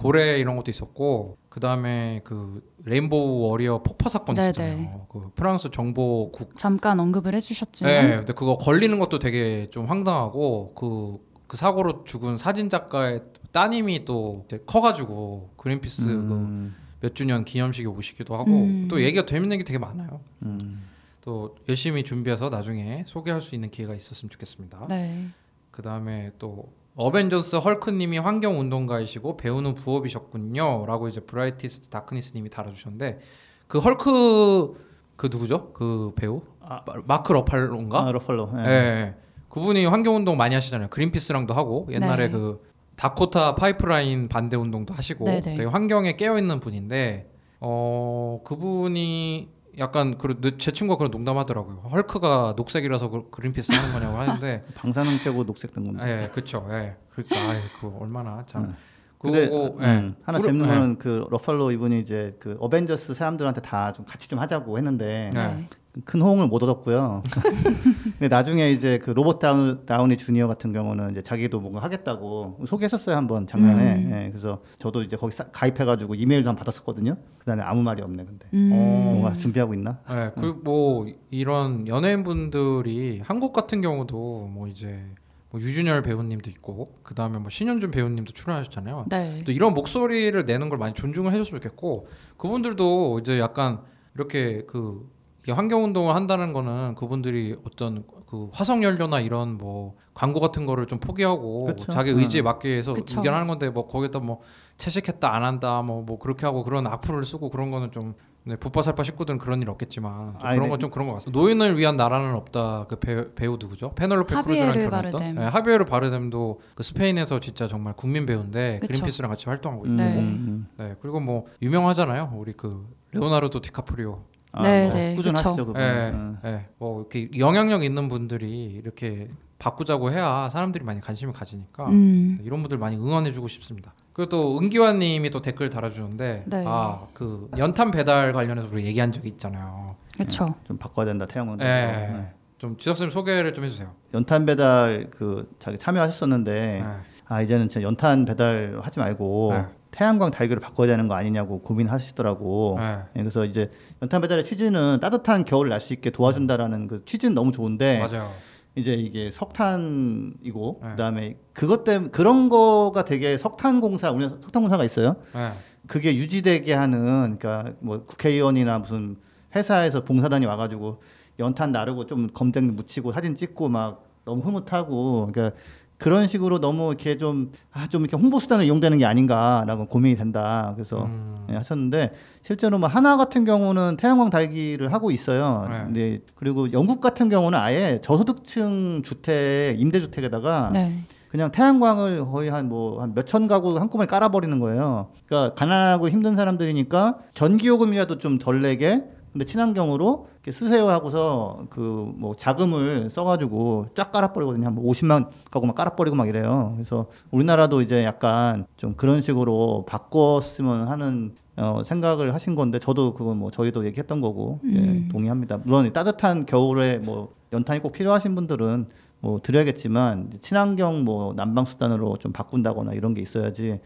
고래 0.02 0.38
이런 0.38 0.56
것도 0.56 0.70
있었고 0.70 1.38
그 1.48 1.60
다음에 1.60 2.20
그 2.24 2.62
레인보우 2.84 3.48
워리어 3.48 3.82
폭파 3.82 4.08
사건 4.08 4.34
네네. 4.34 4.48
있었잖아요. 4.48 5.06
그 5.08 5.30
프랑스 5.34 5.70
정보국. 5.70 6.56
잠깐 6.56 6.98
언급을 6.98 7.34
해주셨지만 7.34 7.92
네, 7.92 8.16
근데 8.16 8.32
그거 8.32 8.56
걸리는 8.56 8.98
것도 8.98 9.18
되게 9.18 9.68
좀 9.70 9.86
황당하고 9.86 10.72
그, 10.74 11.18
그 11.46 11.56
사고로 11.56 12.04
죽은 12.04 12.36
사진 12.36 12.68
작가의 12.68 13.22
따님이 13.52 14.04
또 14.04 14.42
이제 14.44 14.62
커가지고 14.66 15.50
그린피스 15.56 16.06
그 16.06 16.12
음. 16.12 16.74
몇 17.00 17.14
주년 17.14 17.44
기념식에 17.44 17.86
오시기도 17.86 18.34
하고 18.34 18.50
음. 18.50 18.88
또 18.88 19.02
얘기가 19.02 19.26
재밌는 19.26 19.58
게 19.58 19.64
되게 19.64 19.78
많아요. 19.78 20.20
음. 20.42 20.82
또 21.20 21.56
열심히 21.68 22.02
준비해서 22.02 22.48
나중에 22.48 23.04
소개할 23.06 23.40
수 23.40 23.54
있는 23.54 23.70
기회가 23.70 23.94
있었으면 23.94 24.30
좋겠습니다. 24.30 24.86
네. 24.88 25.26
그 25.70 25.82
다음에 25.82 26.32
또 26.38 26.68
어벤져스 26.96 27.56
헐크님이 27.56 28.18
환경 28.18 28.60
운동가이시고 28.60 29.36
배우는 29.36 29.74
부업이셨군요 29.74 30.84
라고 30.86 31.08
이제 31.08 31.20
Brightest 31.20 31.88
Darkness님이 31.88 32.50
달아주셨는데 32.50 33.20
그 33.66 33.78
헐크 33.78 34.74
그 35.16 35.28
누구죠? 35.30 35.72
그 35.72 36.12
배우 36.16 36.42
아. 36.60 36.82
마- 36.86 36.94
마크 37.06 37.32
러팔로인가? 37.32 38.06
아, 38.06 38.12
러펄로. 38.12 38.50
예. 38.56 38.60
예. 38.60 38.64
네. 38.64 39.14
그분이 39.48 39.84
환경 39.86 40.16
운동 40.16 40.36
많이 40.36 40.54
하시잖아요. 40.54 40.88
그린피스랑도 40.88 41.52
하고 41.54 41.86
옛날에 41.90 42.26
네. 42.26 42.32
그 42.32 42.62
다코타 42.96 43.54
파이프라인 43.54 44.28
반대 44.28 44.56
운동도 44.56 44.94
하시고 44.94 45.24
네네. 45.24 45.40
되게 45.40 45.64
환경에 45.64 46.12
깨어 46.16 46.38
있는 46.38 46.60
분인데 46.60 47.30
어 47.60 48.40
그분이 48.44 49.48
약간 49.78 50.18
그제 50.18 50.72
친구가 50.72 50.98
그런 50.98 51.10
농담하더라고요. 51.10 51.76
헐크가 51.90 52.54
녹색이라서 52.56 53.08
그 53.08 53.30
그린피스 53.30 53.72
하는 53.72 53.92
거냐고 53.94 54.18
하는데 54.18 54.64
방사능 54.74 55.18
쬐고 55.18 55.46
녹색 55.46 55.72
된 55.74 55.84
건데. 55.84 56.22
예, 56.24 56.28
그렇죠. 56.28 56.66
예. 56.70 56.94
그러니까 57.10 57.50
아이, 57.50 57.60
그 57.80 57.90
얼마나 57.98 58.44
참. 58.46 58.64
음. 58.64 58.76
근데 59.18 59.48
그거고, 59.48 59.78
예. 59.82 59.86
음, 59.86 60.16
하나 60.24 60.38
우리- 60.38 60.44
재밌는 60.46 60.68
예. 60.68 60.74
거는 60.74 60.98
그 60.98 61.26
러팔로 61.30 61.70
이분이 61.70 62.00
이제 62.00 62.36
그 62.40 62.56
어벤져스 62.60 63.14
사람들한테 63.14 63.60
다 63.62 63.92
좀 63.92 64.04
같이 64.04 64.28
좀 64.28 64.38
하자고 64.40 64.76
했는데 64.78 65.30
네. 65.34 65.68
네. 65.94 66.00
큰 66.04 66.22
호응을 66.22 66.46
못 66.48 66.62
얻었고요. 66.62 67.22
근데 68.18 68.28
나중에 68.28 68.70
이제 68.70 68.98
그 68.98 69.10
로버트 69.10 69.38
다운, 69.40 69.84
다우니 69.84 70.16
주니어 70.16 70.48
같은 70.48 70.72
경우는 70.72 71.10
이제 71.12 71.22
자기도 71.22 71.60
뭔가 71.60 71.80
하겠다고 71.82 72.60
소개했었어요 72.66 73.14
한번 73.16 73.46
작년에. 73.46 73.96
음. 73.96 74.10
예, 74.12 74.28
그래서 74.30 74.62
저도 74.78 75.02
이제 75.02 75.16
거기 75.16 75.34
사- 75.34 75.44
가입해가지고 75.44 76.14
이메일도 76.14 76.48
한번 76.48 76.60
받았었거든요. 76.60 77.16
그다음에 77.38 77.62
아무 77.62 77.82
말이 77.82 78.02
없네 78.02 78.24
근데. 78.24 78.46
음. 78.54 78.70
어. 78.72 79.10
뭔가 79.12 79.32
준비하고 79.38 79.74
있나? 79.74 79.98
예, 80.10 80.30
그뭐 80.40 81.06
이런 81.30 81.86
연예인분들이 81.86 83.20
한국 83.22 83.52
같은 83.52 83.80
경우도 83.82 84.48
뭐 84.50 84.66
이제 84.68 85.04
뭐 85.50 85.60
유준열 85.60 86.02
배우님도 86.02 86.48
있고 86.48 86.94
그 87.02 87.14
다음에 87.14 87.38
뭐 87.38 87.50
신현준 87.50 87.90
배우님도 87.90 88.32
출연하셨잖아요. 88.32 89.06
네. 89.10 89.42
또 89.44 89.52
이런 89.52 89.74
목소리를 89.74 90.42
내는 90.46 90.70
걸 90.70 90.78
많이 90.78 90.94
존중을 90.94 91.32
해줬으면 91.32 91.60
좋겠고 91.60 92.06
그분들도 92.38 93.18
이제 93.20 93.38
약간 93.38 93.80
이렇게 94.14 94.62
그 94.66 95.06
이게 95.42 95.52
환경 95.52 95.84
운동을 95.84 96.14
한다는 96.14 96.52
거는 96.52 96.94
그분들이 96.94 97.56
어떤 97.66 98.04
그 98.26 98.48
화석 98.52 98.82
연료나 98.82 99.20
이런 99.20 99.58
뭐 99.58 99.96
광고 100.14 100.40
같은 100.40 100.66
거를 100.66 100.86
좀 100.86 101.00
포기하고 101.00 101.66
그쵸. 101.66 101.90
자기 101.90 102.10
의지에 102.10 102.42
맞게 102.42 102.76
해서 102.76 102.94
그쵸. 102.94 103.20
의견하는 103.20 103.48
건데 103.48 103.68
뭐 103.68 103.88
거기다 103.88 104.20
뭐 104.20 104.40
채식했다 104.76 105.34
안 105.34 105.44
한다 105.44 105.82
뭐뭐 105.82 106.18
그렇게 106.18 106.46
하고 106.46 106.62
그런 106.62 106.86
악플을 106.86 107.24
쓰고 107.24 107.50
그런 107.50 107.70
거는 107.70 107.90
좀 107.90 108.14
네, 108.44 108.56
부파살파 108.56 109.04
식구들은 109.04 109.38
그런 109.38 109.62
일 109.62 109.70
없겠지만 109.70 110.38
좀 110.38 110.46
아니, 110.46 110.56
그런 110.56 110.66
네. 110.66 110.70
건좀 110.70 110.90
그런 110.90 111.06
것 111.06 111.14
같습니다. 111.14 111.38
노인을 111.38 111.78
위한 111.78 111.96
나라는 111.96 112.34
없다. 112.34 112.86
그 112.88 112.96
배우, 112.96 113.30
배우 113.34 113.56
누구죠? 113.58 113.92
페널로페 113.94 114.34
크루즈랑 114.42 114.68
하비에르 114.68 114.90
결혼했던 114.90 115.20
바르뎀. 115.20 115.34
네, 115.34 115.44
하비에르 115.44 115.84
바르뎀도 115.84 116.60
그 116.74 116.82
스페인에서 116.82 117.38
진짜 117.38 117.68
정말 117.68 117.94
국민 117.94 118.26
배우인데 118.26 118.80
그쵸. 118.80 118.92
그린피스랑 118.92 119.30
같이 119.30 119.46
활동하고 119.46 119.86
있고 119.86 119.96
네. 119.96 120.18
음. 120.18 120.66
네 120.76 120.96
그리고 121.00 121.20
뭐 121.20 121.46
유명하잖아요. 121.62 122.32
우리 122.34 122.52
그 122.52 122.88
레오나르도 123.12 123.60
디카프리오. 123.60 124.31
아, 124.52 124.62
네, 124.62 124.86
뭐 124.86 124.94
네, 124.94 125.14
꾸준하시죠 125.14 125.50
그쵸. 125.50 125.66
그분. 125.66 125.80
예, 125.80 125.86
은 125.86 126.36
예. 126.44 126.66
뭐 126.78 127.00
이렇게 127.00 127.30
영향력 127.38 127.82
있는 127.82 128.08
분들이 128.08 128.64
이렇게 128.64 129.28
바꾸자고 129.58 130.10
해야 130.10 130.48
사람들이 130.50 130.84
많이 130.84 131.00
관심을 131.00 131.32
가지니까 131.32 131.88
음. 131.88 132.38
이런 132.42 132.62
분들 132.62 132.78
많이 132.78 132.96
응원해주고 132.96 133.48
싶습니다. 133.48 133.94
그리고 134.12 134.28
또 134.28 134.58
은기환님이 134.58 135.30
또 135.30 135.40
댓글 135.40 135.70
달아주는데 135.70 136.44
네. 136.46 136.64
아그 136.66 137.50
연탄 137.56 137.90
배달 137.90 138.32
관련해서 138.32 138.68
우리 138.70 138.84
얘기한 138.84 139.12
적이 139.12 139.28
있잖아요. 139.28 139.96
그렇죠. 140.14 140.54
좀 140.64 140.76
바꿔야 140.76 141.06
된다 141.06 141.26
태양광. 141.26 141.58
예. 141.60 141.64
네. 141.64 142.32
좀 142.58 142.76
지석쌤 142.76 143.10
소개를 143.10 143.54
좀 143.54 143.64
해주세요. 143.64 143.90
연탄 144.14 144.44
배달 144.44 145.08
그 145.10 145.50
자기 145.58 145.78
참여하셨었는데 145.78 146.52
네. 146.52 146.84
아 147.26 147.40
이제는 147.40 147.68
진짜 147.68 147.84
연탄 147.86 148.24
배달 148.24 148.78
하지 148.82 148.98
말고 148.98 149.52
네. 149.54 149.64
태양광 149.92 150.30
달기를 150.30 150.58
바꿔야 150.60 150.88
되는 150.88 151.06
거 151.06 151.14
아니냐고 151.14 151.60
고민하시더라고. 151.60 152.76
네. 152.78 152.98
예, 153.16 153.20
그래서 153.20 153.44
이제 153.44 153.70
연탄 154.00 154.20
배달의 154.20 154.42
취지는 154.42 154.98
따뜻한 155.00 155.44
겨울을 155.44 155.70
날수 155.70 155.92
있게 155.92 156.10
도와준다라는 156.10 156.88
그 156.88 157.04
취지는 157.04 157.34
너무 157.34 157.52
좋은데 157.52 158.00
맞아요. 158.00 158.32
이제 158.74 158.94
이게 158.94 159.30
석탄이고 159.30 160.80
네. 160.82 160.88
그다음에 160.90 161.36
그것 161.52 161.84
때문에 161.84 162.10
그런 162.10 162.48
거가 162.48 163.04
되게 163.04 163.36
석탄 163.36 163.80
공사 163.80 164.10
우리 164.10 164.28
석탄 164.28 164.62
공사가 164.62 164.82
있어요. 164.82 165.16
네. 165.34 165.50
그게 165.86 166.16
유지되게 166.16 166.72
하는 166.72 167.36
그러니까 167.38 167.74
뭐 167.80 168.04
국회의원이나 168.04 168.78
무슨 168.78 169.16
회사에서 169.54 170.04
봉사단이 170.04 170.46
와가지고 170.46 171.02
연탄 171.38 171.70
나르고 171.70 172.06
좀 172.06 172.28
검정 172.32 172.74
묻히고 172.74 173.12
사진 173.12 173.34
찍고 173.34 173.68
막 173.68 174.06
너무 174.24 174.40
흐뭇하고 174.42 175.28
그러니까 175.30 175.56
그런 176.02 176.26
식으로 176.26 176.58
너무 176.60 176.88
이렇게 176.88 177.16
좀 177.16 177.50
아 177.72 177.86
좀 177.88 178.02
이렇게 178.02 178.16
홍보 178.16 178.38
수단을 178.38 178.64
이용되는 178.64 178.98
게 178.98 179.04
아닌가라고 179.06 179.86
고민이 179.86 180.16
된다. 180.16 180.72
그래서 180.74 181.04
음. 181.04 181.46
예, 181.50 181.54
하셨는데 181.54 182.12
실제로 182.42 182.78
뭐 182.78 182.88
하나 182.88 183.16
같은 183.16 183.44
경우는 183.44 183.96
태양광 183.96 184.30
달기를 184.30 184.92
하고 184.92 185.10
있어요. 185.10 185.66
네. 185.70 185.78
근데 185.84 186.18
그리고 186.34 186.72
영국 186.72 187.00
같은 187.00 187.28
경우는 187.28 187.58
아예 187.58 188.00
저소득층 188.02 189.02
주택 189.04 189.80
임대주택에다가 189.80 190.70
네. 190.72 190.92
그냥 191.30 191.50
태양광을 191.50 192.26
거의 192.26 192.50
한 192.50 192.68
뭐 192.68 193.00
한 193.00 193.14
몇천 193.14 193.46
가구 193.46 193.78
한꺼번에 193.78 194.06
깔아버리는 194.06 194.58
거예요. 194.60 195.08
그러니까 195.26 195.54
가난하고 195.54 196.08
힘든 196.10 196.36
사람들이니까 196.36 197.18
전기요금이라도 197.34 198.18
좀 198.18 198.38
덜 198.38 198.60
내게 198.60 199.02
근데 199.32 199.44
친환경으로 199.46 200.28
쓰세요 200.50 200.88
하고서 200.88 201.66
그 201.70 202.12
뭐 202.22 202.34
자금을 202.34 203.10
써가지고 203.10 203.86
쫙 203.94 204.12
깔아버리거든요. 204.12 204.66
한 204.66 204.76
50만 204.76 205.28
가구만 205.50 205.74
깔아버리고 205.74 206.16
막 206.16 206.28
이래요. 206.28 206.72
그래서 206.74 207.06
우리나라도 207.30 207.82
이제 207.82 208.04
약간 208.04 208.66
좀 208.76 208.94
그런 208.94 209.20
식으로 209.20 209.84
바꿨으면 209.88 210.88
하는 210.88 211.34
어, 211.56 211.82
생각을 211.84 212.32
하신 212.32 212.54
건데 212.54 212.78
저도 212.78 213.12
그건 213.14 213.38
뭐 213.38 213.50
저희도 213.50 213.84
얘기했던 213.86 214.20
거고 214.20 214.60
음. 214.64 215.04
예, 215.06 215.12
동의합니다. 215.12 215.58
물론 215.64 215.86
이 215.86 215.92
따뜻한 215.92 216.46
겨울에 216.46 216.98
뭐 216.98 217.34
연탄이 217.52 217.80
꼭 217.80 217.92
필요하신 217.92 218.34
분들은 218.34 218.86
뭐 219.20 219.40
드려야겠지만 219.40 220.30
친환경 220.40 221.04
뭐 221.04 221.34
난방 221.34 221.64
수단으로 221.64 222.16
좀 222.16 222.32
바꾼다거나 222.32 222.92
이런 222.94 223.14
게 223.14 223.20
있어야지 223.20 223.80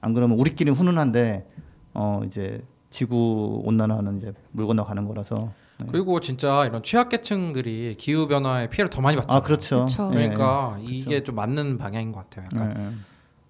안 0.00 0.14
그러면 0.14 0.38
우리끼리 0.38 0.70
훈훈한데 0.70 1.46
어 1.94 2.22
이제 2.24 2.62
지구 2.88 3.62
온난화는 3.64 4.16
이제 4.18 4.32
물 4.52 4.66
건너가는 4.66 5.06
거라서 5.06 5.50
네. 5.80 5.86
그리고 5.90 6.20
진짜 6.20 6.64
이런 6.66 6.82
취약계층들이 6.82 7.96
기후 7.98 8.26
변화에 8.26 8.68
피해를 8.68 8.90
더 8.90 9.00
많이 9.00 9.16
받잖아요. 9.16 9.38
아 9.38 9.42
그렇죠. 9.42 9.84
그쵸. 9.84 10.08
예, 10.12 10.14
그러니까 10.14 10.78
이게 10.80 11.22
좀 11.22 11.34
맞는 11.34 11.78
방향인 11.78 12.12
것 12.12 12.28
같아요. 12.30 12.46
약간 12.52 12.74
예, 12.76 12.82
예. 12.82 12.90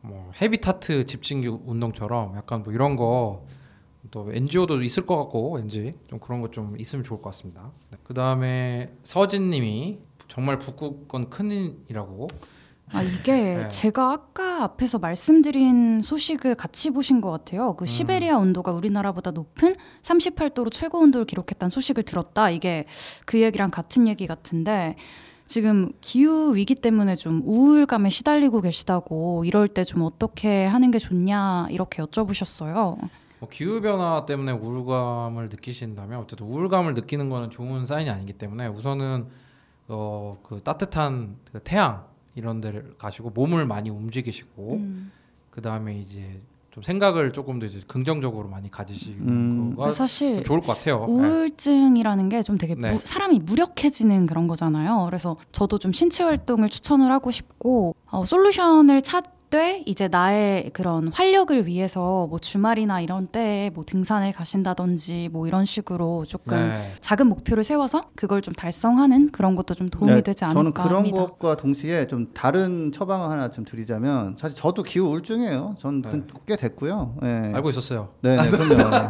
뭐 0.02 0.32
헤비타트 0.40 1.06
집진기 1.06 1.48
운동처럼 1.48 2.36
약간 2.36 2.62
뭐 2.62 2.72
이런 2.72 2.96
거 2.96 3.44
또 4.10 4.30
NGO도 4.32 4.82
있을 4.82 5.06
것 5.06 5.16
같고 5.16 5.56
왠지 5.56 5.94
좀 6.08 6.18
그런 6.18 6.40
거좀 6.40 6.78
있으면 6.78 7.04
좋을 7.04 7.20
것 7.20 7.30
같습니다. 7.30 7.70
네. 7.90 7.98
그 8.02 8.14
다음에 8.14 8.92
서진님이 9.04 9.98
정말 10.28 10.58
북극건 10.58 11.28
큰일이라고. 11.30 12.28
아 12.92 13.02
이게 13.02 13.32
네. 13.56 13.68
제가 13.68 14.12
아까 14.12 14.64
앞에서 14.64 14.98
말씀드린 14.98 16.02
소식을 16.02 16.54
같이 16.56 16.90
보신 16.90 17.20
것 17.20 17.30
같아요. 17.30 17.70
음. 17.70 17.76
그 17.76 17.86
시베리아 17.86 18.36
온도가 18.36 18.72
우리나라보다 18.72 19.30
높은 19.30 19.74
38도로 20.02 20.70
최고 20.72 20.98
온도를 20.98 21.24
기록했다는 21.26 21.70
소식을 21.70 22.02
들었다. 22.02 22.50
이게 22.50 22.86
그 23.26 23.40
얘기랑 23.40 23.70
같은 23.70 24.08
얘기 24.08 24.26
같은데 24.26 24.96
지금 25.46 25.90
기후 26.00 26.54
위기 26.54 26.74
때문에 26.74 27.16
좀 27.16 27.42
우울감에 27.44 28.08
시달리고 28.10 28.60
계시다고 28.60 29.44
이럴 29.44 29.66
때 29.68 29.84
좀 29.84 30.02
어떻게 30.02 30.64
하는 30.66 30.90
게 30.90 30.98
좋냐 30.98 31.68
이렇게 31.70 32.02
여쭤보셨어요. 32.02 32.98
뭐 33.40 33.48
기후 33.50 33.80
변화 33.80 34.26
때문에 34.26 34.52
우울감을 34.52 35.48
느끼신다면 35.48 36.20
어쨌든 36.20 36.46
우울감을 36.46 36.94
느끼는 36.94 37.30
거는 37.30 37.50
좋은 37.50 37.86
사인이 37.86 38.10
아니기 38.10 38.32
때문에 38.34 38.66
우선은 38.66 39.26
어 39.88 40.36
그 40.44 40.60
따뜻한 40.62 41.36
그 41.52 41.60
태양 41.60 42.04
이런 42.34 42.60
데를 42.60 42.94
가시고 42.98 43.30
몸을 43.30 43.66
많이 43.66 43.90
움직이시고 43.90 44.74
음. 44.74 45.10
그 45.50 45.60
다음에 45.60 45.98
이제 45.98 46.40
좀 46.70 46.82
생각을 46.84 47.32
조금 47.32 47.58
더 47.58 47.66
이제 47.66 47.80
긍정적으로 47.88 48.48
많이 48.48 48.70
가지시는 48.70 49.18
음. 49.28 49.74
거가 49.76 49.90
사실 49.90 50.42
좋을 50.44 50.60
것 50.60 50.68
같아요. 50.76 51.00
네. 51.00 51.12
우울증이라는 51.12 52.28
게 52.28 52.42
좀 52.44 52.56
되게 52.58 52.74
네. 52.76 52.92
무- 52.92 53.00
사람이 53.02 53.40
무력해지는 53.40 54.26
그런 54.26 54.46
거잖아요. 54.46 55.04
그래서 55.06 55.36
저도 55.50 55.78
좀 55.78 55.92
신체 55.92 56.22
활동을 56.22 56.68
추천을 56.68 57.10
하고 57.10 57.30
싶고 57.32 57.96
어, 58.10 58.24
솔루션을 58.24 59.02
찾 59.02 59.24
되 59.50 59.82
이제 59.84 60.06
나의 60.06 60.70
그런 60.72 61.08
활력을 61.08 61.66
위해서 61.66 62.28
뭐 62.28 62.38
주말이나 62.38 63.00
이런 63.00 63.26
때에 63.26 63.70
뭐 63.70 63.82
등산을 63.84 64.30
가신다든지 64.32 65.28
뭐 65.32 65.48
이런 65.48 65.64
식으로 65.64 66.24
조금 66.24 66.56
네. 66.56 66.88
작은 67.00 67.26
목표를 67.26 67.64
세워서 67.64 68.00
그걸 68.14 68.42
좀 68.42 68.54
달성하는 68.54 69.32
그런 69.32 69.56
것도 69.56 69.74
좀 69.74 69.88
도움이 69.88 70.14
네, 70.14 70.20
되지 70.20 70.40
저는 70.42 70.56
않을까 70.56 70.84
그런 70.84 70.98
합니다. 70.98 71.16
것과 71.16 71.56
동시에 71.56 72.06
좀 72.06 72.28
다른 72.32 72.92
처방을 72.92 73.28
하나 73.28 73.50
좀 73.50 73.64
드리자면 73.64 74.36
사실 74.38 74.56
저도 74.56 74.84
기후 74.84 75.06
우울증이에요. 75.06 75.74
전 75.80 76.00
네. 76.00 76.22
꽤 76.46 76.54
됐고요. 76.54 77.16
예. 77.24 77.50
알고 77.52 77.70
있었어요. 77.70 78.10
네, 78.20 78.36
네 78.36 78.50
그럼요. 78.50 79.08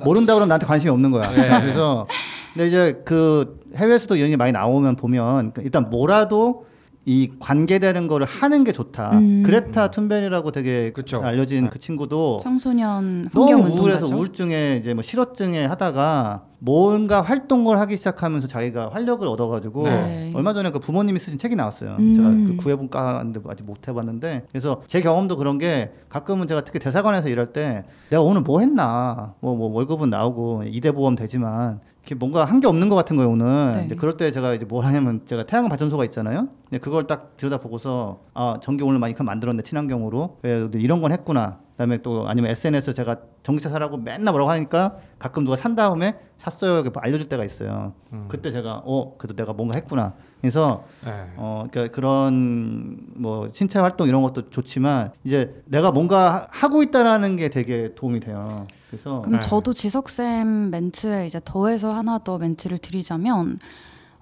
모른다 0.02 0.32
그러면 0.32 0.48
나한테 0.48 0.66
관심이 0.66 0.90
없는 0.90 1.10
거야. 1.10 1.30
네. 1.32 1.60
그래서 1.60 2.06
근데 2.54 2.66
이제 2.66 3.02
그 3.04 3.60
해외에서도 3.76 4.14
게 4.14 4.36
많이 4.38 4.52
나오면 4.52 4.96
보면 4.96 5.52
일단 5.58 5.90
뭐라도 5.90 6.71
이 7.04 7.32
관계되는 7.40 8.06
거를 8.06 8.26
하는 8.26 8.62
게 8.62 8.70
좋다. 8.70 9.10
음. 9.18 9.42
그레타 9.44 9.90
툰베리라고 9.90 10.52
되게 10.52 10.92
그쵸. 10.92 11.20
알려진 11.20 11.64
네. 11.64 11.70
그 11.70 11.80
친구도 11.80 12.38
청소년 12.40 13.28
너무 13.32 13.54
우울해서 13.54 14.04
운동가죠. 14.04 14.14
우울증에 14.14 14.76
이제 14.76 14.94
뭐 14.94 15.02
실어증에 15.02 15.64
하다가 15.66 16.44
뭔가 16.60 17.20
활동을 17.22 17.80
하기 17.80 17.96
시작하면서 17.96 18.46
자기가 18.46 18.90
활력을 18.92 19.26
얻어가지고 19.26 19.82
네. 19.82 20.30
얼마 20.32 20.54
전에 20.54 20.70
그 20.70 20.78
부모님이 20.78 21.18
쓰신 21.18 21.38
책이 21.38 21.56
나왔어요. 21.56 21.96
음. 21.98 22.14
제가 22.14 22.28
그 22.28 22.56
구해볼까 22.62 23.18
하는데 23.18 23.40
아직 23.48 23.64
못 23.64 23.88
해봤는데 23.88 24.46
그래서 24.52 24.82
제 24.86 25.00
경험도 25.00 25.36
그런 25.38 25.58
게 25.58 25.92
가끔은 26.08 26.46
제가 26.46 26.60
특히 26.60 26.78
대사관에서 26.78 27.28
일할 27.30 27.52
때 27.52 27.82
내가 28.10 28.22
오늘 28.22 28.42
뭐 28.42 28.60
했나 28.60 29.34
뭐, 29.40 29.56
뭐 29.56 29.70
월급은 29.70 30.08
나오고 30.08 30.62
이대 30.66 30.92
보험 30.92 31.16
되지만 31.16 31.80
이렇게 32.02 32.14
뭔가 32.16 32.44
한 32.44 32.60
게 32.60 32.66
없는 32.66 32.88
것 32.88 32.96
같은 32.96 33.16
거예요 33.16 33.30
오늘. 33.30 33.72
네. 33.74 33.82
이제 33.86 33.94
그럴 33.94 34.16
때 34.16 34.30
제가 34.30 34.54
이제 34.54 34.64
뭘 34.64 34.84
하냐면 34.84 35.22
제가 35.24 35.46
태양광 35.46 35.68
발전소가 35.68 36.04
있잖아요. 36.04 36.48
근데 36.68 36.78
그걸 36.78 37.06
딱 37.06 37.36
들여다 37.36 37.58
보고서 37.58 38.20
아 38.34 38.58
전기 38.62 38.82
오늘 38.84 38.98
많이 38.98 39.14
만들었네 39.14 39.62
친환경으로 39.62 40.38
예, 40.44 40.68
이런 40.74 41.00
건 41.00 41.12
했구나. 41.12 41.58
그다음에 41.72 41.98
또 41.98 42.28
아니면 42.28 42.50
SNS 42.50 42.94
제가 42.94 43.16
전기차 43.42 43.70
사라고 43.70 43.96
맨날 43.96 44.32
뭐라고 44.32 44.50
하니까 44.50 44.96
가끔 45.18 45.44
누가 45.44 45.56
산 45.56 45.74
다음에 45.74 46.18
샀어요 46.36 46.80
이렇게 46.80 46.90
알려줄 47.00 47.28
때가 47.28 47.44
있어요. 47.44 47.92
음. 48.12 48.26
그때 48.28 48.50
제가 48.50 48.82
어 48.84 49.16
그래도 49.16 49.34
내가 49.34 49.52
뭔가 49.52 49.74
했구나. 49.74 50.14
그래서 50.40 50.84
네. 51.04 51.10
어 51.36 51.66
그러니까 51.70 51.94
그런 51.94 52.98
뭐 53.14 53.48
신체 53.52 53.78
활동 53.78 54.08
이런 54.08 54.22
것도 54.22 54.50
좋지만 54.50 55.12
이제 55.24 55.62
내가 55.66 55.92
뭔가 55.92 56.32
하- 56.34 56.46
하고 56.50 56.82
있다라는 56.82 57.36
게 57.36 57.48
되게 57.48 57.94
도움이 57.94 58.20
돼요. 58.20 58.66
그래서 58.90 59.22
그럼 59.22 59.40
네. 59.40 59.40
저도 59.40 59.72
지석 59.72 60.08
쌤 60.08 60.70
멘트에 60.70 61.26
이제 61.26 61.40
더해서 61.44 61.92
하나 61.92 62.18
더 62.18 62.38
멘트를 62.38 62.78
드리자면 62.78 63.58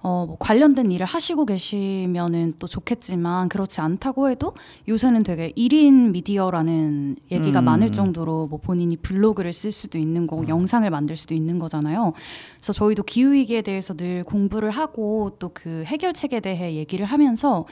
어, 0.03 0.25
뭐 0.25 0.35
관련된 0.39 0.91
일을 0.91 1.05
하시고 1.05 1.45
계시면은 1.45 2.55
또 2.57 2.67
좋겠지만 2.67 3.49
그렇지 3.49 3.81
않다고 3.81 4.29
해도 4.29 4.55
요새는 4.87 5.23
되게 5.23 5.51
1인 5.51 6.11
미디어라는 6.11 7.17
얘기가 7.31 7.59
음. 7.59 7.65
많을 7.65 7.91
정도로 7.91 8.47
뭐 8.47 8.59
본인이 8.59 8.97
블로그를 8.97 9.53
쓸 9.53 9.71
수도 9.71 9.99
있는 9.99 10.25
거고 10.25 10.47
영상을 10.47 10.89
만들 10.89 11.15
수도 11.15 11.35
있는 11.35 11.59
거잖아요. 11.59 12.13
그래서 12.57 12.73
저희도 12.73 13.03
기후 13.03 13.33
위기에 13.33 13.61
대해서 13.61 13.93
늘 13.93 14.23
공부를 14.23 14.71
하고 14.71 15.31
또 15.39 15.51
그 15.53 15.83
해결책에 15.85 16.39
대해 16.39 16.75
얘기를 16.75 17.05
하면서 17.05 17.65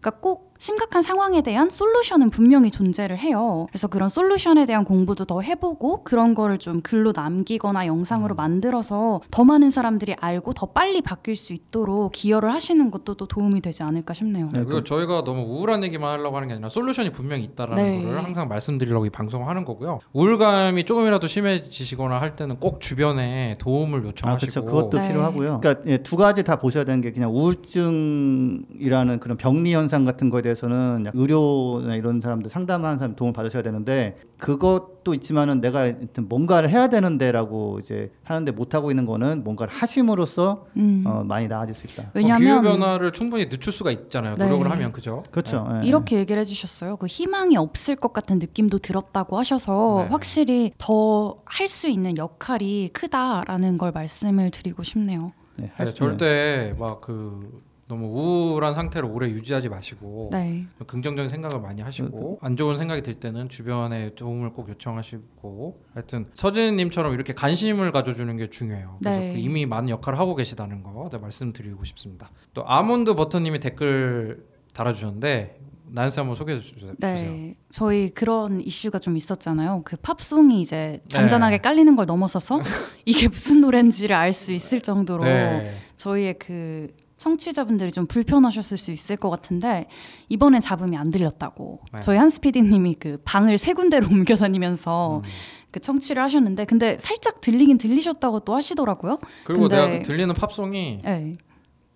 그러니까 0.00 0.20
꼭 0.20 0.53
심각한 0.64 1.02
상황에 1.02 1.42
대한 1.42 1.68
솔루션은 1.68 2.30
분명히 2.30 2.70
존재를 2.70 3.18
해요. 3.18 3.66
그래서 3.68 3.86
그런 3.86 4.08
솔루션에 4.08 4.64
대한 4.64 4.86
공부도 4.86 5.26
더 5.26 5.42
해보고 5.42 6.04
그런 6.04 6.34
거를 6.34 6.56
좀 6.56 6.80
글로 6.80 7.12
남기거나 7.14 7.86
영상으로 7.86 8.34
만들어서 8.34 9.20
더 9.30 9.44
많은 9.44 9.70
사람들이 9.70 10.14
알고 10.18 10.54
더 10.54 10.64
빨리 10.64 11.02
바뀔 11.02 11.36
수 11.36 11.52
있도록 11.52 12.12
기여를 12.12 12.50
하시는 12.50 12.90
것도 12.90 13.12
또 13.12 13.26
도움이 13.26 13.60
되지 13.60 13.82
않을까 13.82 14.14
싶네요. 14.14 14.48
네, 14.54 14.64
그리고 14.64 14.82
저희가 14.82 15.24
너무 15.24 15.42
우울한 15.42 15.84
얘기만 15.84 16.10
하려고 16.10 16.36
하는 16.36 16.48
게 16.48 16.54
아니라 16.54 16.70
솔루션이 16.70 17.10
분명히 17.10 17.44
있다라는 17.44 17.84
네. 17.84 18.02
거를 18.02 18.24
항상 18.24 18.48
말씀드리려고 18.48 19.04
이 19.04 19.10
방송을 19.10 19.46
하는 19.46 19.66
거고요. 19.66 19.98
우울감이 20.14 20.84
조금이라도 20.84 21.26
심해지시거나 21.26 22.18
할 22.18 22.36
때는 22.36 22.58
꼭 22.58 22.80
주변에 22.80 23.56
도움을 23.58 24.00
아, 24.00 24.04
요청하시고 24.04 24.50
그렇죠. 24.50 24.64
그것도 24.64 24.96
네. 24.96 25.08
필요하고요. 25.08 25.60
그러니까 25.60 25.84
예, 25.88 25.98
두 25.98 26.16
가지 26.16 26.42
다 26.42 26.56
보셔야 26.56 26.84
되는 26.84 27.02
게 27.02 27.12
그냥 27.12 27.34
우울증이라는 27.34 29.20
그런 29.20 29.36
병리 29.36 29.74
현상 29.74 30.06
같은 30.06 30.30
거에 30.30 30.40
대해서 30.40 30.53
는 30.54 31.06
의료나 31.12 31.96
이런 31.96 32.20
사람들 32.20 32.48
상담하는 32.50 32.98
사람 32.98 33.16
도움을 33.16 33.32
받으셔야 33.32 33.62
되는데 33.62 34.16
그것도 34.38 35.14
있지만은 35.14 35.60
내가 35.60 35.80
하여튼 35.80 36.28
뭔가를 36.28 36.70
해야 36.70 36.88
되는데라고 36.88 37.78
이제 37.80 38.12
하는데 38.24 38.52
못 38.52 38.74
하고 38.74 38.90
있는 38.90 39.04
거는 39.06 39.42
뭔가를 39.44 39.72
하심으로써 39.72 40.66
음. 40.76 41.04
어, 41.06 41.22
많이 41.24 41.48
나아질 41.48 41.74
수 41.74 41.86
있다. 41.86 42.02
어, 42.04 42.06
기후 42.14 42.14
왜냐하면 42.14 42.62
변화를 42.62 43.12
충분히 43.12 43.48
늦출 43.48 43.72
수가 43.72 43.90
있잖아요. 43.90 44.34
네. 44.36 44.44
노력을 44.46 44.70
하면 44.70 44.92
그죠? 44.92 45.24
그렇죠. 45.30 45.66
예. 45.82 45.86
이렇게 45.86 46.18
얘기를 46.18 46.40
해주셨어요. 46.40 46.96
그 46.96 47.06
희망이 47.06 47.56
없을 47.56 47.96
것 47.96 48.12
같은 48.12 48.38
느낌도 48.38 48.78
들었다고 48.78 49.38
하셔서 49.38 50.04
네. 50.04 50.10
확실히 50.10 50.72
더 50.78 51.42
할 51.46 51.68
수 51.68 51.88
있는 51.88 52.16
역할이 52.18 52.90
크다라는 52.92 53.78
걸 53.78 53.90
말씀을 53.92 54.50
드리고 54.50 54.82
싶네요. 54.82 55.32
네, 55.56 55.70
할 55.76 55.86
네, 55.86 55.92
수- 55.92 55.96
절대 55.96 56.72
막 56.78 57.00
그 57.00 57.62
너무 57.86 58.06
우울한 58.06 58.74
상태를 58.74 59.08
오래 59.08 59.28
유지하지 59.28 59.68
마시고 59.68 60.30
네. 60.32 60.66
좀 60.78 60.86
긍정적인 60.86 61.28
생각을 61.28 61.60
많이 61.60 61.82
하시고 61.82 62.38
안 62.40 62.56
좋은 62.56 62.78
생각이 62.78 63.02
들 63.02 63.14
때는 63.14 63.48
주변에 63.48 64.14
도움을 64.14 64.52
꼭 64.54 64.68
요청하시고 64.70 65.80
하여튼 65.92 66.26
서진님처럼 66.34 67.12
이렇게 67.12 67.34
관심을 67.34 67.92
가져주는 67.92 68.34
게 68.36 68.48
중요해요. 68.48 68.96
그래서 69.00 69.20
네. 69.20 69.32
그 69.34 69.38
이미 69.38 69.66
많은 69.66 69.90
역할을 69.90 70.18
하고 70.18 70.34
계시다는 70.34 70.82
거 70.82 71.10
네, 71.12 71.18
말씀드리고 71.18 71.84
싶습니다. 71.84 72.30
또 72.54 72.66
아몬드 72.66 73.14
버터님이 73.14 73.60
댓글 73.60 74.46
달아주셨는데 74.72 75.60
나연씨 75.86 76.18
한번 76.18 76.34
소개해 76.34 76.58
주세요. 76.58 76.92
네, 76.98 77.54
저희 77.68 78.10
그런 78.10 78.60
이슈가 78.60 78.98
좀 78.98 79.16
있었잖아요. 79.16 79.82
그 79.84 79.96
팝송이 79.96 80.60
이제 80.60 81.00
네. 81.02 81.08
잔잔하게 81.08 81.58
깔리는 81.58 81.94
걸 81.94 82.06
넘어서서 82.06 82.60
이게 83.04 83.28
무슨 83.28 83.60
노래인지를 83.60 84.16
알 84.16 84.32
수 84.32 84.52
있을 84.52 84.80
정도로 84.80 85.24
네. 85.24 85.72
저희의 85.96 86.38
그 86.38 86.88
청취자분들이 87.24 87.90
좀 87.90 88.06
불편하셨을 88.06 88.76
수 88.76 88.92
있을 88.92 89.16
것 89.16 89.30
같은데 89.30 89.86
이번엔 90.28 90.60
잡음이 90.60 90.94
안 90.96 91.10
들렸다고 91.10 91.80
네. 91.92 92.00
저희 92.00 92.18
한스 92.18 92.40
PD님이 92.42 92.96
그 93.00 93.18
방을 93.24 93.56
세 93.56 93.72
군데로 93.72 94.06
옮겨 94.12 94.36
다니면서 94.36 95.18
음. 95.18 95.22
그 95.70 95.80
청취를 95.80 96.22
하셨는데 96.22 96.66
근데 96.66 96.98
살짝 97.00 97.40
들리긴 97.40 97.78
들리셨다고 97.78 98.40
또 98.40 98.54
하시더라고요. 98.54 99.18
그리고 99.44 99.62
근데- 99.62 99.76
내가 99.76 99.98
그 99.98 100.02
들리는 100.04 100.34
팝송이 100.34 100.98
네. 101.02 101.36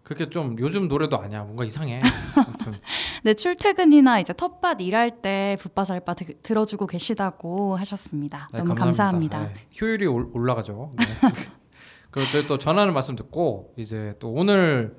그렇게 0.03 0.31
좀 0.31 0.57
요즘 0.59 0.89
노래도 0.89 1.19
아니야. 1.19 1.43
뭔가 1.43 1.65
이상해. 1.67 2.01
아무튼 2.35 2.73
네, 3.23 3.35
출퇴근이나 3.35 4.21
이제 4.21 4.33
텃밭 4.33 4.81
일할 4.81 5.21
때 5.21 5.59
붓바살바 5.61 6.15
드- 6.15 6.41
들어주고 6.43 6.87
계시다고 6.87 7.77
하셨습니다. 7.77 8.49
네, 8.53 8.59
너무 8.61 8.75
감사합니다. 8.75 9.41
네, 9.43 9.55
효율이 9.79 10.07
올, 10.07 10.31
올라가죠. 10.33 10.95
네. 10.97 11.05
그리고 12.11 12.47
또 12.49 12.57
전하는 12.57 12.95
말씀 12.95 13.15
듣고 13.17 13.75
이제 13.77 14.15
또 14.19 14.33
오늘 14.33 14.97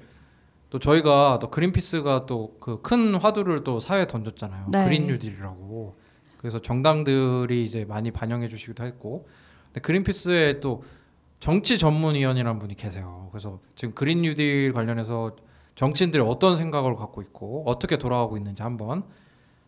또 0.69 0.79
저희가 0.79 1.39
또 1.41 1.49
그린피스가 1.49 2.25
또 2.25 2.57
그 2.59 2.81
큰 2.81 3.15
화두를 3.15 3.63
또 3.63 3.79
사회에 3.79 4.05
던졌잖아요. 4.07 4.67
네. 4.71 4.85
그린 4.85 5.07
뉴딜이라고. 5.07 5.95
그래서 6.37 6.61
정당들이 6.61 7.65
이제 7.65 7.85
많이 7.85 8.11
반영해 8.11 8.47
주시기도 8.47 8.83
했고 8.85 9.27
근데 9.65 9.81
그린피스에 9.81 10.59
또 10.61 10.83
정치 11.39 11.77
전문위원이라는 11.77 12.59
분이 12.59 12.75
계세요. 12.75 13.27
그래서 13.31 13.59
지금 13.75 13.93
그린 13.93 14.21
뉴딜 14.21 14.73
관련해서 14.73 15.35
정치인들이 15.75 16.21
어떤 16.25 16.55
생각을 16.55 16.95
갖고 16.95 17.21
있고 17.21 17.63
어떻게 17.65 17.97
돌아가고 17.97 18.37
있는지 18.37 18.61
한번 18.63 19.03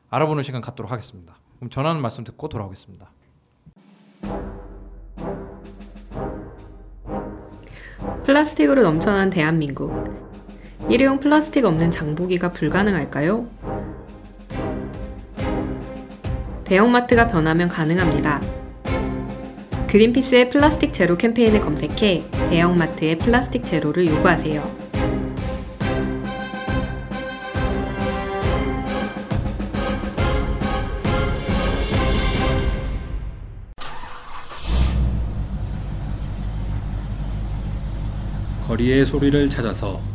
알아보는 0.10 0.44
시간 0.44 0.62
갖도록 0.62 0.92
하겠습니다. 0.92 1.38
그럼 1.58 1.70
전하는 1.70 2.02
말씀 2.02 2.24
듣고 2.24 2.50
돌아오겠습니다. 2.50 3.12
플라스틱으로 8.26 8.84
넘쳐난 8.84 9.30
대한민국. 9.30 10.31
일회용 10.92 11.22
플라스틱 11.22 11.64
없는 11.64 11.90
장보기가 11.90 12.52
불가능할까요? 12.52 13.48
대형마트가 16.66 17.28
변하면 17.28 17.70
가능합니다. 17.70 18.42
그린피스의 19.88 20.50
플라스틱 20.50 20.92
제로 20.92 21.16
캠페인을 21.16 21.62
검색해 21.62 22.26
대형마트의 22.50 23.20
플라스틱 23.20 23.64
제로를 23.64 24.06
요구하세요. 24.06 24.82
거리의 38.68 39.06
소리를 39.06 39.50
찾아서 39.50 40.11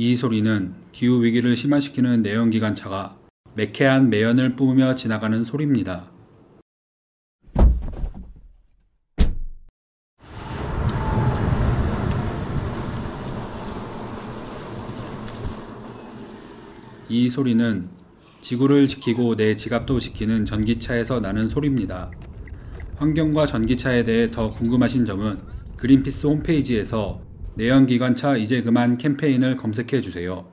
이 0.00 0.14
소리는 0.14 0.74
기후 0.92 1.24
위기를 1.24 1.56
심화시키는 1.56 2.22
내연기관차가 2.22 3.16
매캐한 3.56 4.10
매연을 4.10 4.54
뿜으며 4.54 4.94
지나가는 4.94 5.42
소리입니다. 5.42 6.08
이 17.08 17.28
소리는 17.28 17.88
지구를 18.40 18.86
지키고 18.86 19.34
내 19.34 19.56
지갑도 19.56 19.98
지키는 19.98 20.44
전기차에서 20.44 21.18
나는 21.18 21.48
소리입니다. 21.48 22.12
환경과 22.98 23.46
전기차에 23.46 24.04
대해 24.04 24.30
더 24.30 24.52
궁금하신 24.52 25.04
점은 25.04 25.40
그린피스 25.76 26.28
홈페이지에서 26.28 27.26
내연기관차 27.58 28.36
이제 28.36 28.62
그만 28.62 28.96
캠페인을 28.98 29.56
검색해 29.56 30.00
주세요. 30.00 30.46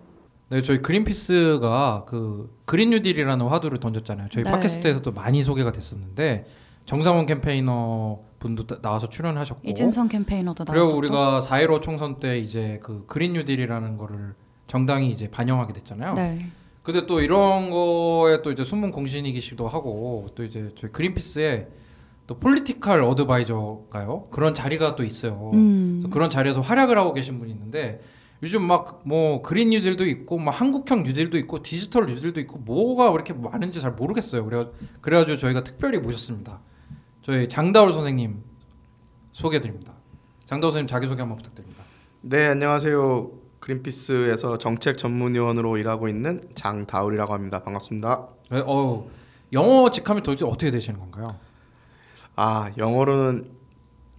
네, 0.49 0.61
저희 0.61 0.81
그린피스가 0.81 2.05
그 2.07 2.51
그린 2.65 2.89
뉴딜이라는 2.89 3.45
화두를 3.47 3.79
던졌잖아요. 3.79 4.27
저희 4.31 4.43
네. 4.43 4.51
팟캐스트에서도 4.51 5.11
많이 5.11 5.41
소개가 5.43 5.71
됐었는데 5.71 6.45
정상원 6.85 7.25
campaigner 7.27 8.19
분도 8.39 8.65
따- 8.67 8.79
나와서 8.81 9.07
출연하셨고 9.09 9.61
이진성 9.67 10.07
campaigner도 10.09 10.65
그리고 10.65 10.77
나왔었죠. 10.79 10.97
우리가 10.97 11.41
4.15 11.41 11.81
총선 11.81 12.19
때 12.19 12.37
이제 12.39 12.79
그 12.83 13.05
그린 13.07 13.33
뉴딜이라는 13.33 13.97
거를 13.97 14.33
정당이 14.67 15.09
이제 15.09 15.29
반영하게 15.29 15.73
됐잖아요. 15.73 16.13
네. 16.15 16.45
근데 16.83 17.05
또 17.07 17.21
이런 17.21 17.71
거에 17.71 18.41
또 18.43 18.51
이제 18.51 18.63
숨은 18.63 18.91
공신이기도 18.91 19.67
하고 19.67 20.27
또 20.35 20.43
이제 20.43 20.71
저희 20.77 20.91
그린피스에 20.91 21.67
또 22.27 22.39
political 22.39 23.03
advisor가요 23.03 24.27
그런 24.31 24.53
자리가 24.53 24.95
또 24.95 25.03
있어요. 25.03 25.51
음. 25.53 25.97
그래서 25.99 26.09
그런 26.13 26.29
자리에서 26.29 26.61
활약을 26.61 26.97
하고 26.97 27.13
계신 27.13 27.39
분이 27.39 27.51
있는데 27.51 28.01
요즘 28.43 28.63
막 28.63 29.01
뭐 29.05 29.41
그린 29.43 29.69
뉴딜도 29.69 30.05
있고 30.07 30.37
막 30.39 30.49
한국형 30.51 31.03
뉴딜도 31.03 31.37
있고 31.39 31.61
디지털 31.61 32.07
뉴딜도 32.07 32.39
있고 32.41 32.57
뭐가 32.59 33.11
그렇게 33.11 33.33
많은지 33.33 33.79
잘 33.79 33.91
모르겠어요. 33.91 34.43
그래 34.45 34.65
그래가지고 35.01 35.37
저희가 35.37 35.63
특별히 35.63 35.99
모셨습니다. 35.99 36.59
저희 37.21 37.47
장다울 37.47 37.91
선생님 37.93 38.43
소개드립니다. 39.31 39.93
장다울 40.45 40.71
선생님 40.71 40.87
자기 40.87 41.07
소개 41.07 41.21
한번 41.21 41.37
부탁드립니다. 41.37 41.83
네, 42.21 42.47
안녕하세요. 42.47 43.31
그린피스에서 43.59 44.57
정책 44.57 44.97
전문위원으로 44.97 45.77
일하고 45.77 46.07
있는 46.07 46.41
장다울이라고 46.55 47.33
합니다. 47.33 47.61
반갑습니다. 47.63 48.27
네, 48.51 48.63
어 48.65 49.07
영어 49.53 49.89
직함이 49.91 50.21
도대체 50.21 50.45
어떻게 50.45 50.71
되시는 50.71 50.99
건가요? 50.99 51.27
아, 52.35 52.71
영어로는 52.77 53.55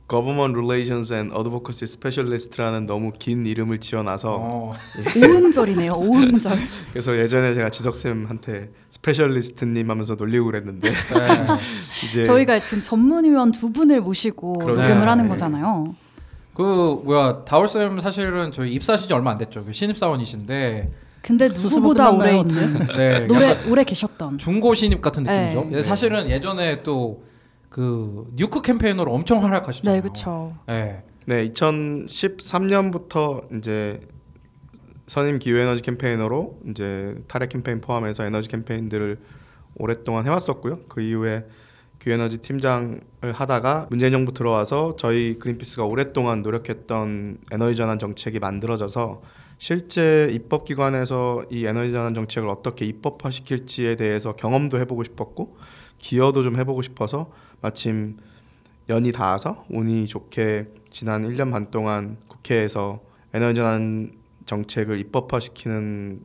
Government 0.09 0.57
Relations 0.57 1.13
and 1.13 1.35
Advocacy 1.37 1.83
Specialist라는 1.85 2.87
너무 2.87 3.13
긴 3.19 3.45
이름을 3.45 3.79
지어놔서 3.79 4.37
어, 4.41 4.73
오음절이네요. 5.17 5.95
오음절. 5.95 6.59
그래서 6.93 7.19
예전에 7.19 7.55
제가 7.55 7.71
지석 7.71 7.97
쌤한테 7.97 8.71
specialist님 8.91 9.91
하면서 9.91 10.15
놀리고 10.15 10.47
그랬는데 10.47 10.91
네. 10.91 10.95
이제 12.07 12.23
저희가 12.23 12.61
지금 12.61 12.83
전문위원 12.85 13.51
두 13.51 13.73
분을 13.73 14.01
모시고 14.01 14.59
그러네. 14.59 14.89
녹음을 14.89 15.09
하는 15.09 15.25
네. 15.25 15.31
거잖아요. 15.31 15.97
그 16.55 17.03
뭐야 17.05 17.45
다울 17.45 17.69
쌤 17.69 17.99
사실은 18.01 18.53
저희 18.53 18.73
입사하신 18.75 19.09
지 19.09 19.13
얼마 19.15 19.33
안 19.33 19.39
됐죠. 19.39 19.65
그 19.65 19.73
신입 19.73 19.99
사원이신데 19.99 20.91
근데 21.21 21.49
누구보다 21.49 22.13
오래 22.13 22.39
있는 22.39 22.87
네, 22.97 23.27
노래 23.27 23.59
오래 23.69 23.83
계셨던. 23.83 24.39
중고 24.39 24.73
신입 24.73 25.03
같은 25.03 25.25
네. 25.25 25.33
느낌이죠. 25.49 25.63
근데 25.65 25.83
사실은 25.83 26.31
예전에 26.31 26.85
또 26.85 27.25
그 27.71 28.27
뉴크 28.35 28.63
캠페인으로 28.63 29.13
엄청 29.13 29.45
활약하셨잖아요. 29.45 29.97
네, 29.97 30.03
그렇죠. 30.03 30.57
네. 30.67 31.05
네, 31.27 31.49
2013년부터 31.51 33.59
이제 33.59 34.01
선임 35.07 35.39
기후 35.39 35.59
에너지 35.59 35.83
캠페이너로 35.83 36.59
이제 36.69 37.15
탈핵 37.29 37.51
캠페인 37.51 37.81
포함해서 37.81 38.25
에너지 38.25 38.49
캠페인들을 38.49 39.17
오랫동안 39.77 40.27
해왔었고요. 40.27 40.81
그 40.89 41.01
이후에 41.01 41.47
기후 42.01 42.15
에너지 42.15 42.39
팀장을 42.39 43.01
하다가 43.33 43.87
문재인 43.91 44.13
정부 44.13 44.33
들어와서 44.33 44.97
저희 44.99 45.39
그린피스가 45.39 45.85
오랫동안 45.85 46.43
노력했던 46.43 47.39
에너지 47.53 47.77
전환 47.77 47.99
정책이 47.99 48.39
만들어져서 48.39 49.23
실제 49.59 50.29
입법기관에서 50.31 51.47
이 51.51 51.67
에너지 51.67 51.93
전환 51.93 52.15
정책을 52.15 52.49
어떻게 52.49 52.85
입법화시킬지에 52.85 53.97
대해서 53.97 54.37
경험도 54.37 54.79
해보고 54.81 55.03
싶었고 55.05 55.57
기여도 55.99 56.43
좀 56.43 56.59
해보고 56.59 56.83
싶어서 56.83 57.31
마침 57.67 58.17
연이 58.89 59.11
닿아서 59.11 59.65
운이 59.71 60.07
좋게 60.07 60.69
지난 60.91 61.29
1년 61.29 61.51
반 61.51 61.73
동안 61.73 62.17
국회에서 62.29 63.01
에너지 63.35 63.57
전환 63.57 64.13
정책을 64.47 65.01
입법화시키는 65.01 66.23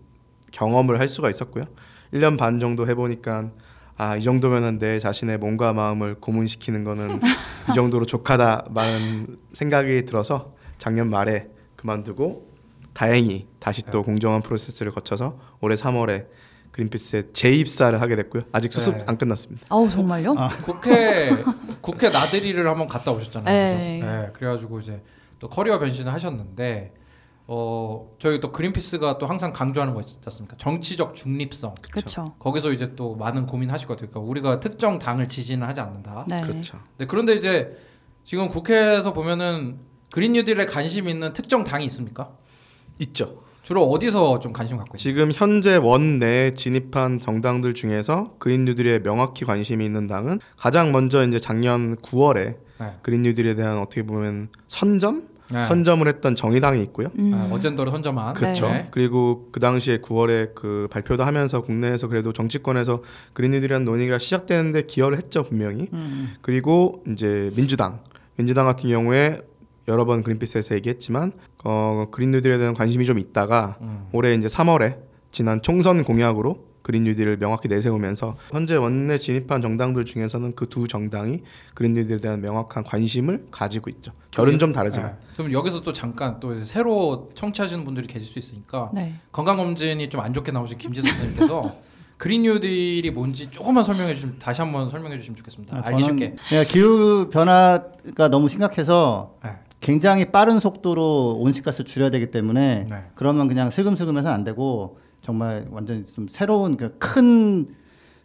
경험을 0.51 0.99
할 0.99 1.10
수가 1.10 1.32
있었고요. 1.32 1.65
1년 2.13 2.38
반 2.38 2.60
정도 2.60 2.88
해보니까 2.88 3.49
아, 3.97 4.17
이 4.17 4.21
정도면은 4.21 4.77
내 4.77 4.99
자신의 4.99 5.39
몸과 5.39 5.73
마음을 5.73 6.15
고문시키는 6.19 6.84
거는 6.84 7.17
이 7.71 7.73
정도로 7.73 8.06
족하다라는 8.06 9.38
생각이 9.54 10.06
들어서 10.06 10.54
작년 10.77 11.10
말에 11.10 11.47
그만두고 11.75 12.51
다행히 12.93 13.47
다시 13.58 13.82
또 13.88 14.04
공정한 14.04 14.43
프로세스를 14.43 14.91
거쳐서 14.91 15.39
올해 15.60 15.73
3월에 15.73 16.27
그린피스에 16.72 17.32
재입사를 17.34 18.00
하게 18.00 18.16
됐고요. 18.16 18.44
아직 18.52 18.72
수습 18.72 18.98
네. 18.98 19.04
안 19.08 19.18
끝났습니다. 19.18 19.66
아우 19.70 19.90
정말요? 19.90 20.36
국회 20.64 21.30
국회 21.82 22.10
나들이를 22.10 22.68
한번 22.68 22.88
갔다 22.88 23.12
오셨잖아요. 23.12 23.54
네. 23.54 24.00
네. 24.02 24.30
그래가지고 24.34 24.80
이제 24.80 25.04
또 25.40 25.50
커리어 25.50 25.80
변신을 25.80 26.14
하셨는데 26.14 26.94
어 27.48 28.10
저희 28.20 28.40
또 28.40 28.52
그린피스가 28.52 29.18
또 29.18 29.26
항상 29.26 29.52
강조하는 29.52 29.94
거 29.94 30.02
있지 30.02 30.20
않습니까? 30.24 30.56
정치적 30.58 31.16
중립성. 31.16 31.76
그렇죠. 31.92 32.36
거기서 32.40 32.72
이제 32.72 32.96
또 32.96 33.16
많은 33.16 33.46
고민하실 33.46 33.88
것 33.88 33.96
같아요. 33.96 34.12
그러니까 34.12 34.30
우리가 34.30 34.60
특정 34.62 35.00
당을 35.00 35.28
지지는 35.28 35.68
하지 35.68 35.82
않는다. 35.82 36.26
네. 36.30 36.42
그렇죠. 36.42 36.80
네, 36.98 37.06
그런데 37.06 37.34
이제 37.34 37.78
지금 38.24 38.48
국회에서 38.48 39.12
보면은 39.14 39.80
그린 40.12 40.34
뉴딜에 40.34 40.66
관심 40.66 41.10
있는 41.10 41.34
특정 41.34 41.64
당이 41.64 41.86
있습니까? 41.86 42.32
있죠. 43.00 43.44
주로 43.63 43.86
어디서 43.86 44.39
좀 44.39 44.54
관심 44.54 44.78
갖고 44.78 44.91
있나요? 44.91 44.97
지금 44.97 45.32
현재 45.34 45.76
원내에 45.78 46.54
진입한 46.54 47.19
정당들 47.19 47.74
중에서 47.74 48.34
그린 48.39 48.65
뉴딜에 48.65 49.04
명확히 49.04 49.45
관심이 49.45 49.86
있는 49.86 50.08
당은 50.08 50.39
가장 50.58 50.91
먼저 50.91 51.26
이제 51.26 51.39
작년 51.39 51.95
9월에 51.97 52.58
네. 52.80 52.93
그린 53.02 53.21
뉴딜에 53.21 53.56
대한 53.56 53.78
어떻게 53.78 54.04
보면 54.04 54.50
선점 54.67 55.30
네. 55.52 55.63
선점을 55.63 56.08
했던 56.08 56.36
정의당이 56.36 56.82
있고요. 56.84 57.10
음. 57.19 57.34
아, 57.34 57.54
어젠더를 57.54 57.91
선점한 57.91 58.34
그렇죠. 58.34 58.69
네. 58.69 58.88
그리고 58.89 59.50
그 59.52 59.60
당시에 59.60 59.97
9월에 59.97 60.56
그 60.56 60.88
발표도 60.89 61.24
하면서 61.24 61.62
국내에서 61.62 62.08
그래도 62.08 62.32
정치권에서 62.32 63.04
그린 63.34 63.52
뉴딜이라는 63.52 63.86
논의가 63.86 64.17
시작되는데 64.17 64.84
기여를 64.84 65.17
했죠 65.17 65.43
분명히. 65.43 65.88
음. 65.93 66.34
그리고 66.41 67.04
이제 67.08 67.52
민주당, 67.56 68.00
민주당 68.38 68.65
같은 68.65 68.89
경우에 68.89 69.41
여러 69.91 70.06
번 70.06 70.23
그린피스에서 70.23 70.75
얘기했지만 70.75 71.34
어, 71.63 72.08
그린 72.12 72.32
뉴딜에 72.32 72.58
대한 72.58 72.73
관심이 72.73 73.06
좀 73.06 73.19
있다가 73.19 73.77
음. 73.82 74.08
올해 74.13 74.34
이제 74.34 74.47
3월에 74.47 74.97
지난 75.32 75.62
총선 75.62 76.04
공약으로 76.04 76.71
그린 76.82 77.04
뉴딜을 77.04 77.38
명확히 77.38 77.67
내세우면서 77.67 78.38
현재 78.51 78.75
원내 78.75 79.19
진입한 79.19 79.62
정당들 79.62 80.04
중에서는 80.04 80.56
그 80.56 80.65
두 80.65 80.88
정당이 80.88 81.43
그린 81.75 81.93
뉴딜에 81.93 82.17
대한 82.19 82.41
명확한 82.41 82.84
관심을 82.86 83.45
가지고 83.51 83.89
있죠. 83.91 84.13
결은 84.32 84.58
좀 84.58 84.71
다르지만. 84.71 85.12
네. 85.12 85.17
그럼 85.38 85.51
여기서 85.51 85.82
또 85.82 85.93
잠깐 85.93 86.39
또 86.39 86.56
이제 86.56 86.65
새로 86.65 87.30
청취하시는 87.36 87.84
분들이 87.86 88.08
계실 88.08 88.27
수 88.32 88.39
있으니까 88.39 88.89
네. 88.93 89.13
건강 89.32 89.58
검진이 89.58 90.10
좀 90.10 90.21
안 90.21 90.33
좋게 90.33 90.52
나오신 90.52 90.77
김지선 90.79 91.12
선생님께서 91.12 91.62
그린 92.17 92.44
뉴딜이 92.44 93.10
뭔지 93.12 93.50
조금만 93.52 93.83
설명해 93.83 94.13
주시면 94.15 94.37
다시 94.39 94.62
한번 94.62 94.89
설명해 94.89 95.17
주시면 95.19 95.35
좋겠습니다. 95.37 95.77
아, 95.77 95.81
알기 95.85 96.04
쉽게. 96.04 96.35
기후 96.67 97.29
변화가 97.31 98.29
너무 98.29 98.48
심각해서 98.50 99.35
네. 99.44 99.52
굉장히 99.82 100.32
빠른 100.32 100.60
속도로 100.60 101.38
온실가스 101.40 101.84
줄여야 101.84 102.10
되기 102.12 102.32
때문에 102.32 102.88
네. 102.90 103.04
그러면 103.15 103.48
그냥 103.48 103.69
슬금슬금 103.69 104.17
해서는 104.17 104.34
안 104.34 104.44
되고 104.44 104.98
정말 105.21 105.67
완전 105.71 106.06
좀 106.06 106.27
새로운 106.27 106.77
그 106.77 106.98
큰 107.00 107.67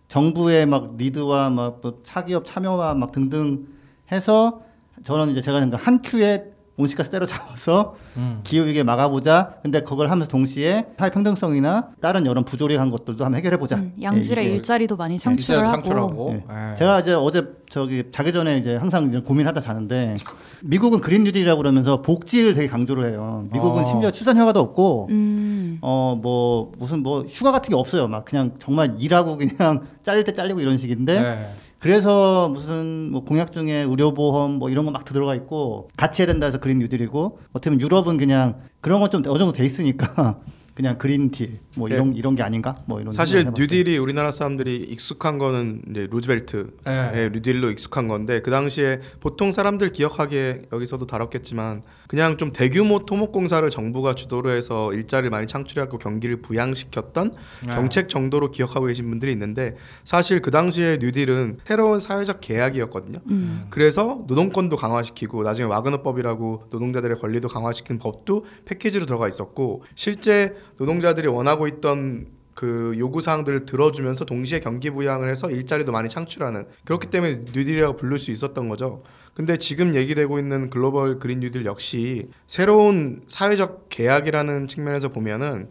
정부의 0.09 0.66
막 0.66 0.96
리드와 0.96 1.50
막또 1.50 2.00
사기업 2.02 2.44
참여와 2.44 2.94
막 2.94 3.11
등등 3.11 3.66
해서 4.12 4.62
저는 5.02 5.30
이제 5.30 5.40
제가 5.40 5.59
그러니까 5.59 5.78
한 5.78 6.00
큐에 6.00 6.52
온실가스 6.78 7.10
때려잡아서 7.10 7.94
음. 8.16 8.40
기후 8.44 8.66
위기를 8.66 8.84
막아보자. 8.84 9.54
근데 9.62 9.82
그걸 9.82 10.10
하면서 10.10 10.28
동시에 10.28 10.86
사회 10.98 11.10
평등성이나 11.10 11.88
다른 12.00 12.26
여러 12.26 12.42
부조리한 12.42 12.90
것들도 12.90 13.24
한번 13.24 13.38
해결해 13.38 13.56
보자. 13.56 13.76
음, 13.76 13.94
양질의 14.00 14.46
예, 14.46 14.50
일자리도 14.54 14.96
많이 14.96 15.18
창출을 15.18 15.66
하고. 15.66 15.82
창출하고. 15.82 16.30
네. 16.32 16.70
예. 16.72 16.74
제가 16.76 17.00
이제 17.00 17.14
어제 17.14 17.48
저기 17.70 18.04
자기 18.12 18.32
전에 18.32 18.58
이제 18.58 18.76
항상 18.76 19.08
이제 19.08 19.20
고민하다 19.20 19.60
자는데 19.60 20.18
미국은 20.62 21.00
그린 21.00 21.24
뉴딜이라고 21.24 21.58
그러면서 21.60 22.02
복지를 22.02 22.54
되게 22.54 22.68
강조를 22.68 23.10
해요. 23.10 23.44
미국은 23.52 23.80
어. 23.80 23.84
심지어 23.84 24.10
출산 24.10 24.36
휴가도 24.36 24.60
없고 24.60 25.08
음. 25.10 25.14
음. 25.16 25.78
어뭐 25.80 26.72
무슨 26.78 27.02
뭐 27.02 27.22
휴가 27.22 27.52
같은 27.52 27.70
게 27.70 27.74
없어요. 27.74 28.06
막 28.06 28.24
그냥 28.26 28.52
정말 28.58 28.96
일하고 28.98 29.38
그냥 29.38 29.86
잘릴 30.04 30.24
때 30.24 30.32
잘리고 30.34 30.60
이런 30.60 30.76
식인데 30.76 31.20
네. 31.20 31.48
그래서 31.87 32.49
무슨 32.49 33.11
뭐 33.12 33.24
공약 33.24 33.53
중에 33.53 33.72
의료보험 33.82 34.53
뭐 34.59 34.70
이런 34.70 34.84
거 34.84 34.91
막 34.91 35.05
들어가 35.05 35.34
있고 35.37 35.89
같이 35.97 36.22
해야 36.22 36.26
된다 36.26 36.47
해서 36.47 36.59
그린 36.59 36.78
뉴딜이고 36.80 37.39
어떻게 37.53 37.70
보면 37.70 37.80
유럽은 37.80 38.16
그냥 38.16 38.61
그런 38.80 38.99
건 39.01 39.09
좀 39.11 39.22
어느 39.28 39.39
정도 39.39 39.53
돼 39.53 39.64
있으니까 39.64 40.41
그냥 40.74 40.99
그린 40.99 41.30
딜 41.30 41.59
뭐 41.76 41.87
이런 41.89 42.14
이런 42.16 42.34
게 42.34 42.43
아닌가 42.43 42.74
뭐 42.87 43.01
이런 43.01 43.12
사실. 43.12 43.45
뉴딜이 43.57 43.99
우리나라 43.99 44.30
사람들이 44.32 44.76
익숙한 44.76 45.39
거는 45.39 45.82
이제 45.91 46.09
루즈벨트의 46.11 46.66
네. 46.84 47.30
뉴딜로 47.32 47.70
익숙한 47.70 48.09
건데 48.09 48.41
그 48.43 48.51
당시에 48.51 49.01
보통 49.20 49.53
사람들 49.53 49.93
기억하기에 49.93 50.62
여기서도 50.72 51.07
다뤘겠지만 51.07 51.82
그냥 52.09 52.36
좀 52.36 52.52
대규모 52.52 53.04
토목공사를 53.04 53.68
정부가 53.70 54.14
주도로 54.14 54.50
해서 54.50 54.92
일자리를 54.92 55.30
많이 55.30 55.46
창출하고 55.46 55.98
경기를 55.98 56.40
부양시켰던 56.42 57.32
네. 57.66 57.72
정책 57.72 58.09
정도로 58.09 58.50
기억하고 58.50 58.86
계신 58.86 59.09
분들이 59.09 59.32
있는데 59.32 59.76
사실 60.04 60.40
그 60.40 60.50
당시에 60.50 60.98
뉴딜은 61.00 61.59
새로운 61.64 62.00
사회적 62.00 62.40
계약이었거든요. 62.40 63.18
음. 63.30 63.66
그래서 63.70 64.24
노동권도 64.26 64.76
강화시키고 64.76 65.42
나중에 65.42 65.68
와그너법이라고 65.68 66.64
노동자들의 66.70 67.18
권리도 67.18 67.48
강화시킨 67.48 67.98
법도 67.98 68.44
패키지로 68.64 69.07
들어가 69.07 69.28
있었고 69.28 69.84
실제 69.94 70.54
노동자들이 70.78 71.28
원하고 71.28 71.66
있던 71.66 72.36
그 72.57 72.94
요구 72.96 73.20
사항들을 73.20 73.66
들어주면서 73.66 74.24
동시에 74.24 74.61
경기 74.61 74.90
부양을 74.90 75.28
해서 75.28 75.50
일자리도 75.50 75.92
많이 75.92 76.09
창출하는 76.09 76.66
그렇기 76.86 77.09
때문에 77.09 77.44
뉴딜이라고 77.52 77.96
부를 77.96 78.18
수 78.18 78.30
있었던 78.30 78.68
거죠. 78.70 79.02
근데 79.37 79.59
지금 79.59 79.95
얘기되고 79.95 80.39
있는 80.39 80.70
글로벌 80.70 81.18
그린 81.18 81.41
뉴딜 81.41 81.66
역시 81.66 82.30
새로운 82.47 83.20
사회적 83.26 83.91
계약이라는 83.91 84.66
측면에서 84.66 85.11
보면은 85.11 85.68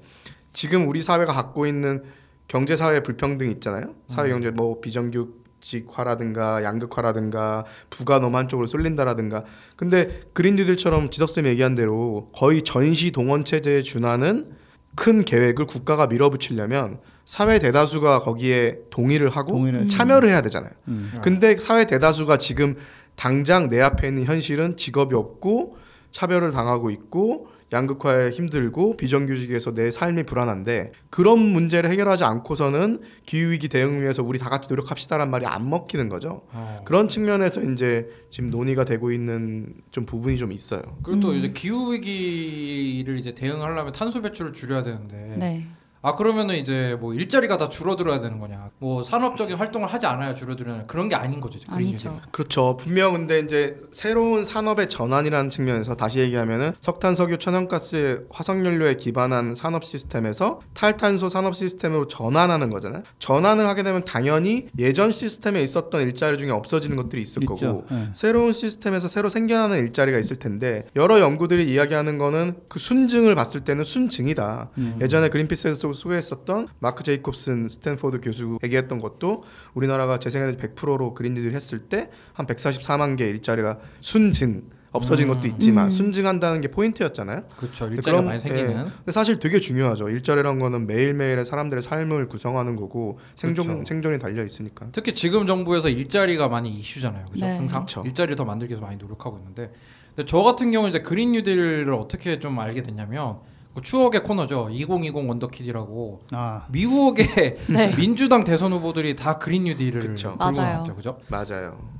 지금 0.53 0.87
우리 0.87 1.01
사회가 1.01 1.33
갖고 1.33 1.65
있는 1.65 2.03
경제 2.47 2.75
사회 2.75 3.01
불평등 3.01 3.49
있잖아요. 3.49 3.95
사회 4.05 4.29
경제 4.29 4.51
뭐 4.51 4.79
비정규직화라든가 4.81 6.63
양극화라든가 6.63 7.65
부가 7.89 8.19
너무 8.19 8.37
한쪽으로 8.37 8.67
쏠린다라든가. 8.67 9.45
근데 9.75 10.21
그린 10.33 10.57
뉴딜처럼 10.57 11.09
지석쌤이 11.09 11.49
얘기한 11.49 11.73
대로 11.73 12.29
거의 12.35 12.61
전시 12.61 13.09
동원 13.09 13.45
체제에 13.45 13.81
준하는 13.81 14.51
큰 14.93 15.25
계획을 15.25 15.65
국가가 15.65 16.05
밀어붙이려면 16.05 16.99
사회 17.25 17.57
대다수가 17.57 18.19
거기에 18.19 18.81
동의를 18.91 19.29
하고 19.29 19.53
동의를 19.53 19.87
참여를 19.87 20.29
해야 20.29 20.43
되잖아요. 20.43 20.69
음. 20.87 21.11
근데 21.23 21.57
사회 21.57 21.85
대다수가 21.85 22.37
지금 22.37 22.75
당장 23.15 23.69
내 23.69 23.81
앞에 23.81 24.07
있는 24.07 24.25
현실은 24.25 24.77
직업이 24.77 25.15
없고 25.15 25.77
차별을 26.11 26.51
당하고 26.51 26.89
있고 26.91 27.47
양극화에 27.73 28.29
힘들고 28.29 28.95
비정규직에서 28.95 29.73
내 29.73 29.91
삶이 29.91 30.23
불안한데 30.23 30.91
그런 31.09 31.39
문제를 31.39 31.89
해결하지 31.89 32.23
않고서는 32.23 33.01
기후 33.25 33.51
위기 33.51 33.67
대응 33.67 34.01
위해서 34.01 34.23
우리 34.23 34.37
다 34.37 34.49
같이 34.49 34.69
노력합시다란 34.69 35.29
말이 35.31 35.45
안 35.45 35.69
먹히는 35.69 36.07
거죠. 36.07 36.43
어. 36.51 36.81
그런 36.85 37.09
측면에서 37.09 37.61
이제 37.63 38.07
지금 38.29 38.51
논의가 38.51 38.85
되고 38.85 39.11
있는 39.11 39.73
좀 39.91 40.05
부분이 40.05 40.37
좀 40.37 40.51
있어요. 40.51 40.81
그리고 41.03 41.21
또 41.21 41.33
이제 41.33 41.49
기후 41.49 41.93
위기를 41.93 43.17
이제 43.17 43.33
대응하려면 43.33 43.91
탄소 43.91 44.21
배출을 44.21 44.53
줄여야 44.53 44.83
되는데 44.83 45.35
네. 45.37 45.67
아 46.05 46.13
그러면은 46.13 46.55
이제 46.55 46.95
뭐 46.99 47.15
일자리가 47.15 47.57
다 47.57 47.67
줄어들어야 47.67 48.19
되는 48.19 48.39
거냐 48.39 48.69
뭐 48.77 49.03
산업적인 49.03 49.57
활동을 49.57 49.87
하지 49.87 50.05
않아야 50.05 50.35
줄어드는 50.35 50.85
그런 50.85 51.09
게 51.09 51.15
아닌 51.15 51.41
거죠 51.41 51.57
아니죠. 51.67 52.21
그렇죠. 52.29 52.77
분명 52.77 53.13
근데 53.13 53.39
이제 53.39 53.75
새로운 53.89 54.43
산업의 54.43 54.87
전환이라는 54.87 55.49
측면에서 55.49 55.95
다시 55.95 56.19
얘기하면은 56.19 56.73
석탄, 56.79 57.15
석유, 57.15 57.39
천연가스, 57.39 58.27
화석연료에 58.29 58.97
기반한 58.97 59.55
산업 59.55 59.83
시스템에서 59.83 60.61
탈탄소 60.75 61.29
산업 61.29 61.55
시스템으로 61.55 62.07
전환하는 62.07 62.69
거잖아요. 62.69 63.01
전환을 63.17 63.65
하게 63.67 63.81
되면 63.81 64.03
당연히 64.03 64.67
예전 64.77 65.11
시스템에 65.11 65.63
있었던 65.63 66.03
일자리 66.03 66.37
중에 66.37 66.51
없어지는 66.51 66.97
것들이 66.97 67.23
있을 67.23 67.41
있죠. 67.41 67.55
거고 67.55 67.85
네. 67.89 68.09
새로운 68.13 68.53
시스템에서 68.53 69.07
새로 69.07 69.29
생겨나는 69.29 69.79
일자리가 69.79 70.19
있을 70.19 70.35
텐데 70.35 70.85
여러 70.95 71.19
연구들이 71.19 71.71
이야기하는 71.71 72.19
거는 72.19 72.57
그 72.67 72.77
순증을 72.77 73.33
봤을 73.33 73.61
때는 73.61 73.83
순증이다. 73.83 74.69
음. 74.77 74.99
예전에 75.01 75.29
그린피스에서 75.29 75.94
소개했었던 75.95 76.67
마크 76.79 77.03
제이콥슨 77.03 77.69
스탠포드 77.69 78.21
교수 78.21 78.59
얘기했던 78.63 78.99
것도 78.99 79.43
우리나라가 79.73 80.19
재생에너지 80.19 80.57
100%로 80.57 81.13
그린딜을 81.13 81.53
했을 81.55 81.79
때 81.79 82.09
한 82.35 82.45
144만 82.45 83.17
개 83.17 83.27
일자리가 83.29 83.79
순증 84.01 84.69
없어진 84.91 85.27
음. 85.27 85.33
것도 85.33 85.47
있지만 85.47 85.85
음. 85.85 85.89
순증한다는 85.89 86.61
게 86.61 86.69
포인트였잖아요. 86.69 87.41
그렇죠 87.57 87.89
그럼, 88.03 88.25
많이 88.25 88.39
생기는 88.39 88.71
예. 88.71 88.75
근데 88.75 89.11
사실 89.11 89.39
되게 89.39 89.59
중요하죠. 89.59 90.07
일자리란 90.09 90.57
거는 90.59 90.87
매일매일의 90.87 91.43
사람들의 91.43 91.83
삶을 91.83 92.29
구성하는 92.29 92.77
거고 92.77 93.19
생존 93.35 93.65
그렇죠. 93.65 93.85
생존이 93.85 94.19
달려 94.19 94.43
있으니까. 94.45 94.87
특히 94.93 95.13
지금 95.13 95.47
정부에서 95.47 95.89
일자리가 95.89 96.47
많이 96.47 96.69
이슈잖아요 96.71 97.25
그죠 97.31 97.45
네. 97.45 97.57
항상 97.57 97.81
그쵸. 97.85 98.03
일자리를 98.05 98.35
더 98.37 98.45
만들기 98.45 98.71
위해서 98.71 98.85
많이 98.85 98.97
노력하고 98.97 99.37
있는데 99.39 99.73
근데 100.15 100.25
저 100.25 100.41
같은 100.43 100.71
경우는 100.71 100.91
이제 100.91 101.01
그린 101.01 101.33
뉴딜을 101.33 101.91
어떻게 101.93 102.39
좀 102.39 102.57
알게 102.57 102.81
됐냐면 102.83 103.39
그 103.39 103.54
추억의 103.81 104.23
코너죠 104.23 104.69
2020 104.71 105.15
원더키드라고 105.27 106.19
아 106.31 106.65
미국의 106.69 107.55
네. 107.67 107.95
민주당 107.95 108.43
대선 108.43 108.71
후보들이 108.73 109.15
다 109.15 109.37
그린 109.37 109.65
뉴딜을 109.65 109.99
그쵸. 110.01 110.29
들고 110.29 110.37
맞아요. 110.37 110.73
나왔죠 110.73 110.95
그죠 110.95 111.17
맞아요. 111.29 111.95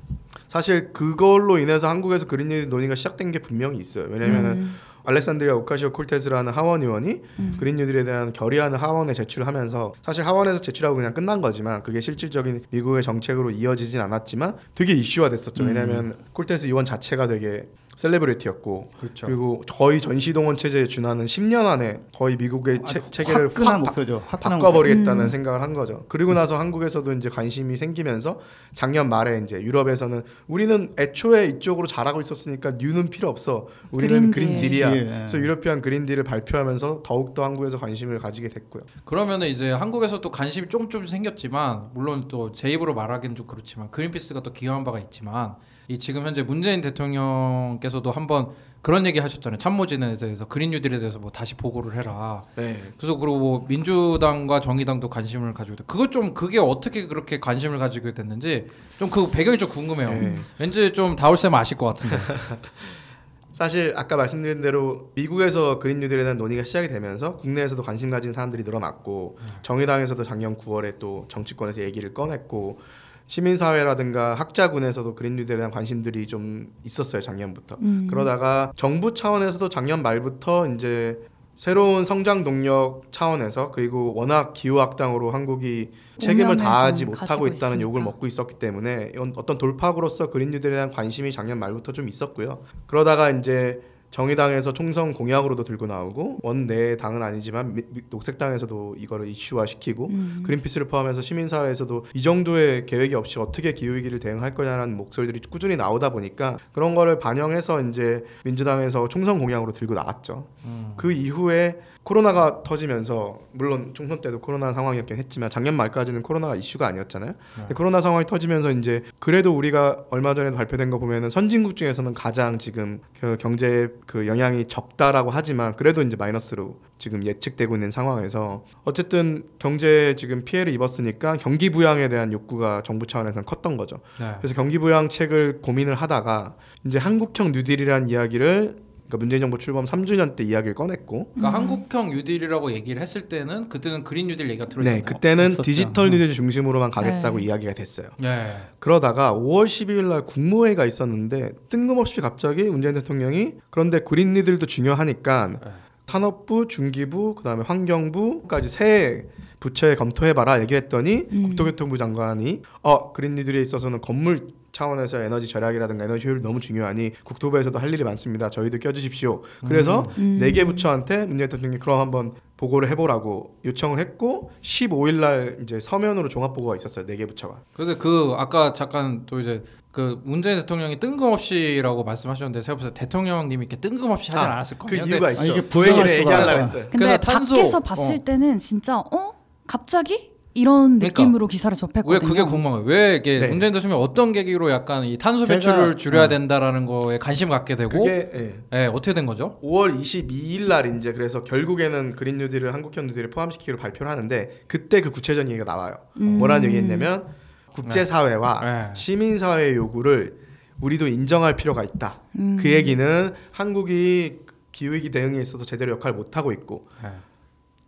사실 0.47 0.93
그걸로 0.93 1.57
인해서 1.57 1.88
한국에서 1.89 2.28
그린딜 2.28 2.69
논의가 2.69 2.95
시작된 2.95 3.32
게 3.32 3.39
분명히 3.39 3.78
있어요. 3.80 4.05
왜냐면은 4.09 4.51
음. 4.51 4.76
알렉산드리아 5.07 5.53
오카시오 5.55 5.91
콜테스라는 5.91 6.51
하원 6.51 6.82
의원이 6.82 7.21
음. 7.39 7.53
그린 7.59 7.76
뉴딜에 7.76 8.03
대한 8.05 8.34
결의안을 8.34 8.82
하원에 8.82 9.13
제출하면서 9.13 9.93
사실 10.01 10.26
하원에서 10.26 10.61
제출하고 10.61 10.95
그냥 10.95 11.13
끝난 11.13 11.41
거지만 11.41 11.84
그게 11.84 12.01
실질적인 12.01 12.63
미국의 12.71 13.03
정책으로 13.03 13.51
이어지진 13.51 14.01
않았지만 14.01 14.55
되게 14.73 14.93
이슈화 14.93 15.30
됐었죠. 15.30 15.63
음. 15.63 15.67
왜냐하면 15.67 16.15
콜테스 16.34 16.67
의원 16.67 16.86
자체가 16.86 17.28
되게 17.28 17.67
셀레브리티였고 17.95 18.89
그렇죠 18.99 19.25
그리고 19.25 19.61
거의 19.71 20.01
전시동원 20.01 20.57
체제에 20.57 20.85
준하는 20.85 21.25
10년 21.25 21.65
안에 21.65 22.01
거의 22.13 22.35
미국의 22.37 22.79
체, 22.85 22.99
체계를 23.01 23.47
화끈한 23.49 23.65
확 23.73 23.73
바- 23.73 23.89
목표죠. 23.89 24.21
바꿔버리겠다는 24.29 25.23
음. 25.25 25.29
생각을 25.29 25.61
한 25.61 25.73
거죠. 25.73 26.05
그리고 26.09 26.33
나서 26.33 26.57
한국에서도 26.59 27.11
이제 27.13 27.29
관심이 27.29 27.75
생기면서 27.77 28.39
작년 28.73 29.09
말에 29.09 29.41
이제 29.43 29.61
유럽에서는 29.61 30.23
우리는 30.47 30.93
애초에 30.99 31.47
이쪽으로 31.47 31.87
잘하고 31.87 32.19
있었으니까 32.21 32.71
뉴는 32.77 33.09
필요 33.09 33.29
없어. 33.29 33.67
우리는 33.91 34.31
그린딜. 34.31 34.59
그린딜이야. 34.59 34.91
딜, 34.91 35.01
예. 35.07 35.09
그래서 35.09 35.37
유러피안 35.37 35.81
그린딜을 35.81 36.23
발표하면서 36.23 37.01
더욱더 37.03 37.43
한국에서 37.43 37.79
관심을 37.79 38.19
가지게 38.19 38.49
됐고요. 38.49 38.83
그러면은 39.05 39.47
이제 39.47 39.71
한국에서 39.71 40.21
또 40.21 40.31
관심이 40.31 40.67
조금 40.67 40.89
조금 40.89 41.07
생겼지만 41.07 41.89
물론 41.93 42.23
또 42.27 42.51
제 42.53 42.69
입으로 42.69 42.93
말하기는 42.93 43.35
좀 43.35 43.47
그렇지만 43.47 43.89
그린피스가 43.91 44.41
또 44.41 44.53
기여한 44.53 44.83
바가 44.83 44.99
있지만 44.99 45.55
이 45.87 45.99
지금 45.99 46.25
현재 46.25 46.41
문재인 46.43 46.81
대통령 46.81 47.79
께서도 47.86 48.11
한번 48.11 48.49
그런 48.81 49.05
얘기 49.05 49.19
하셨잖아요. 49.19 49.57
참모진에 49.57 50.15
대해서 50.15 50.45
그린 50.45 50.71
뉴딜에 50.71 50.99
대해서 50.99 51.17
뭐 51.17 51.31
다시 51.31 51.55
보고를 51.55 51.95
해라. 51.95 52.43
네. 52.55 52.79
그래서 52.97 53.15
그리고 53.15 53.39
뭐 53.39 53.65
민주당과 53.67 54.59
정의당도 54.59 55.09
관심을 55.09 55.53
가지고 55.53 55.77
그것 55.88 56.11
좀 56.11 56.33
그게 56.33 56.59
어떻게 56.59 57.07
그렇게 57.07 57.39
관심을 57.39 57.79
가지게 57.79 58.13
됐는지 58.13 58.67
좀 58.99 59.09
그 59.09 59.31
배경이 59.31 59.57
좀 59.57 59.69
궁금해요. 59.69 60.09
네. 60.09 60.36
왠지 60.59 60.91
좀 60.91 61.15
다울쌤 61.15 61.53
아실 61.55 61.77
것 61.77 61.86
같은데. 61.88 62.17
사실 63.51 63.93
아까 63.95 64.17
말씀드린 64.17 64.61
대로 64.61 65.11
미국에서 65.15 65.79
그린 65.79 66.01
뉴딜에 66.01 66.23
대한 66.23 66.38
논의가 66.38 66.65
시작이 66.65 66.89
되면서 66.89 67.38
국내에서도 67.38 67.81
관심 67.83 68.09
가진 68.09 68.33
사람들이 68.33 68.63
늘어났고 68.63 69.38
정의당에서도 69.61 70.21
작년 70.25 70.57
9월에 70.57 70.99
또 70.99 71.25
정치권에서 71.29 71.81
얘기를 71.81 72.13
꺼냈고 72.13 72.79
시민사회라든가 73.28 74.36
학자군에서도 74.36 75.15
그린 75.15 75.36
뉴딜에 75.36 75.57
대한 75.57 75.71
관심들이 75.71 76.28
좀 76.28 76.71
있었어요 76.84 77.21
작년부터. 77.21 77.78
음. 77.82 78.07
그러다가 78.09 78.71
정부 78.76 79.13
차원에서도 79.13 79.67
작년 79.69 80.01
말부터 80.03 80.67
이제 80.67 81.19
새로운 81.55 82.03
성장 82.03 82.43
동력 82.43 83.03
차원에서 83.11 83.71
그리고 83.71 84.13
워낙 84.13 84.51
기후 84.53 84.80
악당으로 84.82 85.32
한국이 85.32 85.89
책임을 86.19 86.57
다하지 86.57 87.05
좀 87.05 87.11
못하고 87.11 87.47
있다는 87.47 87.80
욕을 87.80 87.99
있으니까. 87.99 88.11
먹고 88.11 88.28
있었기 88.28 88.55
때문에 88.55 89.13
어떤 89.38 89.57
돌파구로서 89.57 90.30
그린 90.32 90.51
뉴딜에 90.51 90.71
대한 90.71 90.91
관심이 90.91 91.32
작년 91.32 91.57
말부터 91.59 91.93
좀 91.93 92.09
있었고요. 92.09 92.61
그러다가 92.88 93.30
이제 93.30 93.80
정의당에서 94.20 94.72
총선 94.72 95.13
공약으로도 95.13 95.66
들고 95.66 95.88
나오고 95.88 96.38
원내 96.41 96.95
당은 96.95 97.22
아니지만 97.22 97.74
미- 97.74 97.82
미- 97.91 98.01
녹색당에서도 98.09 98.95
이거를 98.97 99.28
이슈화 99.28 99.66
시키고 99.66 100.07
음. 100.07 100.41
그린피스를 100.45 100.88
포함해서 100.88 101.22
시민사회에서도 101.22 102.05
이 102.13 102.22
정도의 102.22 102.86
계획이 102.86 103.13
없이 103.13 103.39
어떻게 103.39 103.74
기후위기를 103.74 104.20
대응할 104.20 104.53
거냐라는 104.55 104.95
목소리들이 104.95 105.41
꾸준히 105.49 105.76
나오다 105.76 106.11
보니까 106.11 106.57
그런 106.72 106.95
거를 106.95 107.20
반영해서 107.20 107.82
이제 107.82 108.24
민주당에서 108.45 109.09
총선 109.09 109.38
공약으로 109.38 109.74
들고 109.74 109.93
나왔죠. 109.95 110.47
음. 110.63 110.93
그 110.95 111.11
이후에 111.11 111.78
코로나가 112.05 112.61
터지면서 112.61 113.39
물론 113.51 113.95
총선 113.95 114.21
때도 114.21 114.39
코로나 114.39 114.73
상황이었긴 114.73 115.17
했지만 115.17 115.49
작년 115.49 115.73
말까지는 115.73 116.21
코로나가 116.21 116.55
이슈가 116.55 116.85
아니었잖아요. 116.85 117.33
근데 117.55 117.73
코로나 117.73 117.99
상황이 117.99 118.25
터지면서 118.27 118.69
이제 118.71 119.03
그래도 119.17 119.57
우리가 119.57 120.05
얼마 120.11 120.35
전에 120.35 120.51
발표된 120.51 120.91
거 120.91 120.99
보면은 120.99 121.31
선진국 121.31 121.75
중에서는 121.75 122.13
가장 122.13 122.59
지금 122.59 123.01
그 123.19 123.37
경제 123.39 123.87
그 124.05 124.27
영향이 124.27 124.67
적다라고 124.67 125.31
하지만 125.31 125.75
그래도 125.75 126.03
이제 126.03 126.15
마이너스로 126.15 126.79
지금 126.99 127.25
예측되고 127.25 127.73
있는 127.73 127.89
상황에서 127.89 128.63
어쨌든 128.83 129.43
경제에 129.57 130.13
지금 130.13 130.45
피해를 130.45 130.71
입었으니까 130.73 131.37
경기 131.37 131.71
부양에 131.71 132.07
대한 132.07 132.31
욕구가 132.31 132.83
정부 132.83 133.07
차원에서는 133.07 133.45
컸던 133.45 133.77
거죠. 133.77 133.97
네. 134.19 134.35
그래서 134.37 134.53
경기 134.53 134.77
부양책을 134.77 135.61
고민을 135.63 135.95
하다가 135.95 136.55
이제 136.85 136.99
한국형 136.99 137.51
뉴딜이라는 137.51 138.09
이야기를 138.09 138.85
그러니까 139.16 139.18
문재인 139.18 139.41
정부 139.41 139.57
출범 139.57 139.86
3주년 139.86 140.36
때 140.36 140.43
이야기를 140.43 140.76
꺼냈고 140.76 141.32
그러니까 141.34 141.57
한국형 141.57 142.09
뉴딜이라고 142.11 142.72
얘기를 142.74 143.01
했을 143.01 143.24
때는 143.24 143.70
그때는 143.70 144.03
그린 144.03 144.28
뉴딜 144.28 144.49
얘기가 144.49 144.68
들어있었나요? 144.68 145.03
네, 145.03 145.05
그때는 145.05 145.45
없었죠. 145.47 145.63
디지털 145.63 146.09
뉴딜 146.11 146.32
중심으로만 146.32 146.91
가겠다고 146.91 147.38
네. 147.38 147.45
이야기가 147.45 147.74
됐어요. 147.74 148.09
네. 148.20 148.57
그러다가 148.80 149.34
5월 149.34 149.66
12일 149.66 150.09
날 150.09 150.26
국무회의가 150.26 150.86
있었는데 150.86 151.51
뜬금없이 151.70 152.22
갑자기 152.22 152.63
문재인 152.63 152.93
대통령이 152.95 153.53
그런데 153.70 153.99
그린 153.99 154.34
뉴딜도 154.34 154.66
중요하니까 154.66 155.47
네. 155.47 155.72
산업부, 156.07 156.68
중기부, 156.68 157.36
그다음에 157.36 157.63
환경부까지 157.63 158.70
세 158.70 159.26
부처에 159.59 159.95
검토해봐라 159.95 160.61
얘기를 160.61 160.84
했더니 160.84 161.26
음. 161.32 161.43
국토교통부 161.43 161.97
장관이 161.97 162.61
어 162.84 163.11
그린 163.11 163.34
뉴딜에 163.36 163.61
있어서는 163.61 164.01
건물 164.01 164.47
차원에서 164.80 165.21
에너지 165.21 165.47
절약이라든가 165.47 166.03
에너지 166.03 166.28
효율이 166.28 166.41
너무 166.41 166.59
중요하니 166.59 167.11
국토부에서도 167.23 167.80
할 167.80 167.93
일이 167.93 168.03
많습니다. 168.03 168.49
저희도 168.49 168.80
껴주십시오. 168.80 169.41
그래서 169.65 170.11
음. 170.17 170.38
네개 170.41 170.65
부처한테 170.65 171.26
문재인 171.28 171.49
대통령이 171.49 171.80
그럼 171.80 171.99
한번 172.01 172.34
보고를 172.57 172.89
해보라고 172.89 173.55
요청을 173.63 173.99
했고 173.99 174.51
15일 174.61 175.15
날 175.15 175.59
이제 175.63 175.80
서면으로 175.80 176.28
종합 176.30 176.53
보고가 176.53 176.76
있었어요. 176.76 177.05
네 177.05 177.15
개 177.15 177.26
부처가. 177.26 177.61
그래서 177.73 177.97
그 177.97 178.34
아까 178.38 178.73
잠깐 178.73 179.26
또 179.26 179.39
이제 179.39 179.63
그 179.93 180.19
문재인 180.26 180.57
대통령이 180.59 180.99
뜬금없이라고 180.99 182.03
말씀하셨는데 182.03 182.59
제가 182.59 182.76
봤을 182.76 182.93
때 182.93 182.99
대통령님이 183.01 183.65
이렇게 183.67 183.78
뜬금없이 183.78 184.32
하진 184.34 184.45
아, 184.49 184.53
않았을 184.55 184.78
그 184.78 184.88
거예요. 184.88 185.05
이유가 185.05 185.28
근데 185.28 185.41
있죠. 185.41 185.51
이게 185.53 185.61
그 185.61 185.67
부정할 185.69 185.99
얘기를 186.09 186.19
수가 186.19 186.32
얘기하려고. 186.34 186.59
했어요. 186.59 186.84
근데 186.91 186.97
그래서 187.05 187.17
탄소- 187.19 187.55
밖에서 187.55 187.80
봤을 187.80 188.15
어. 188.17 188.23
때는 188.26 188.57
진짜 188.57 188.97
어 188.99 189.34
갑자기 189.67 190.32
이런 190.55 190.99
그러니까. 190.99 191.21
느낌으로 191.21 191.47
기사를 191.47 191.75
접했거든요. 191.75 192.13
왜 192.13 192.19
그게 192.19 192.41
궁금해요. 192.41 192.83
왜 192.85 193.17
이게 193.17 193.39
네. 193.39 193.47
문재인 193.49 193.73
대통령이 193.73 194.01
어떤 194.01 194.31
계기로 194.31 194.71
약간 194.71 195.03
이 195.03 195.17
탄소 195.17 195.45
배출을 195.45 195.97
줄여야 195.97 196.23
어. 196.23 196.27
된다라는 196.29 196.85
거에 196.85 197.17
관심 197.17 197.49
갖게 197.49 197.75
되고 197.75 197.89
그게 197.89 198.31
예. 198.33 198.63
예, 198.73 198.85
어떻게 198.87 199.13
된 199.13 199.25
거죠? 199.25 199.59
5월 199.61 199.93
22일 199.93 200.67
날 200.69 200.95
이제 200.95 201.11
그래서 201.11 201.43
결국에는 201.43 202.15
그린 202.15 202.37
뉴딜을 202.37 202.73
한국형 202.73 203.07
뉴딜을 203.07 203.31
포함시키기로 203.31 203.77
발표를 203.77 204.09
하는데 204.09 204.61
그때 204.67 205.01
그 205.01 205.11
구체적인 205.11 205.51
얘기가 205.51 205.65
나와요. 205.65 205.97
음. 206.21 206.39
뭐라는 206.39 206.69
얘기했냐면 206.69 207.25
국제 207.73 208.05
사회와 208.05 208.61
네. 208.63 208.93
시민 208.95 209.37
사회의 209.37 209.75
요구를 209.75 210.37
우리도 210.79 211.09
인정할 211.09 211.57
필요가 211.57 211.83
있다. 211.83 212.21
음. 212.39 212.57
그 212.61 212.71
얘기는 212.71 213.33
한국이 213.51 214.39
기후위기 214.71 215.11
대응에 215.11 215.41
있어서 215.41 215.65
제대로 215.65 215.91
역할을 215.93 216.15
못 216.15 216.37
하고 216.37 216.53
있고 216.53 216.87
네. 217.03 217.09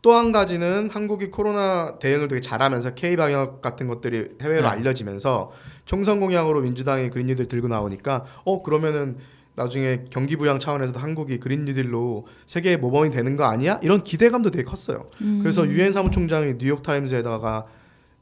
또 0.02 0.14
한 0.14 0.32
가지는 0.32 0.90
한국이 0.90 1.32
코로나 1.32 1.98
대응을 2.00 2.28
되게 2.28 2.40
잘하면서 2.42 2.94
K 2.96 3.16
방역 3.16 3.62
같은 3.62 3.88
것들이 3.88 4.30
해외로 4.42 4.64
네. 4.64 4.68
알려지면서 4.68 5.52
총선 5.86 6.20
공약으로 6.20 6.62
민주당이 6.62 7.10
그린 7.10 7.28
뉴딜 7.28 7.48
들고 7.48 7.68
나오니까 7.68 8.26
어 8.46 8.62
그러면은 8.64 9.18
나중에 9.56 10.06
경기 10.12 10.36
부양 10.36 10.60
차원에서도 10.60 11.00
한국이 11.00 11.40
그린 11.40 11.66
뉴딜로 11.66 12.28
세계의 12.46 12.78
모범이 12.78 13.10
되는 13.10 13.36
거 13.36 13.46
아니야? 13.46 13.80
이런 13.82 14.04
기대감도 14.04 14.52
되게 14.52 14.64
컸어요. 14.64 15.10
음. 15.22 15.40
그래서 15.42 15.66
유엔 15.68 15.92
사무총장이 15.92 16.60
뉴욕 16.60 16.84
타임즈에다가 16.84 17.66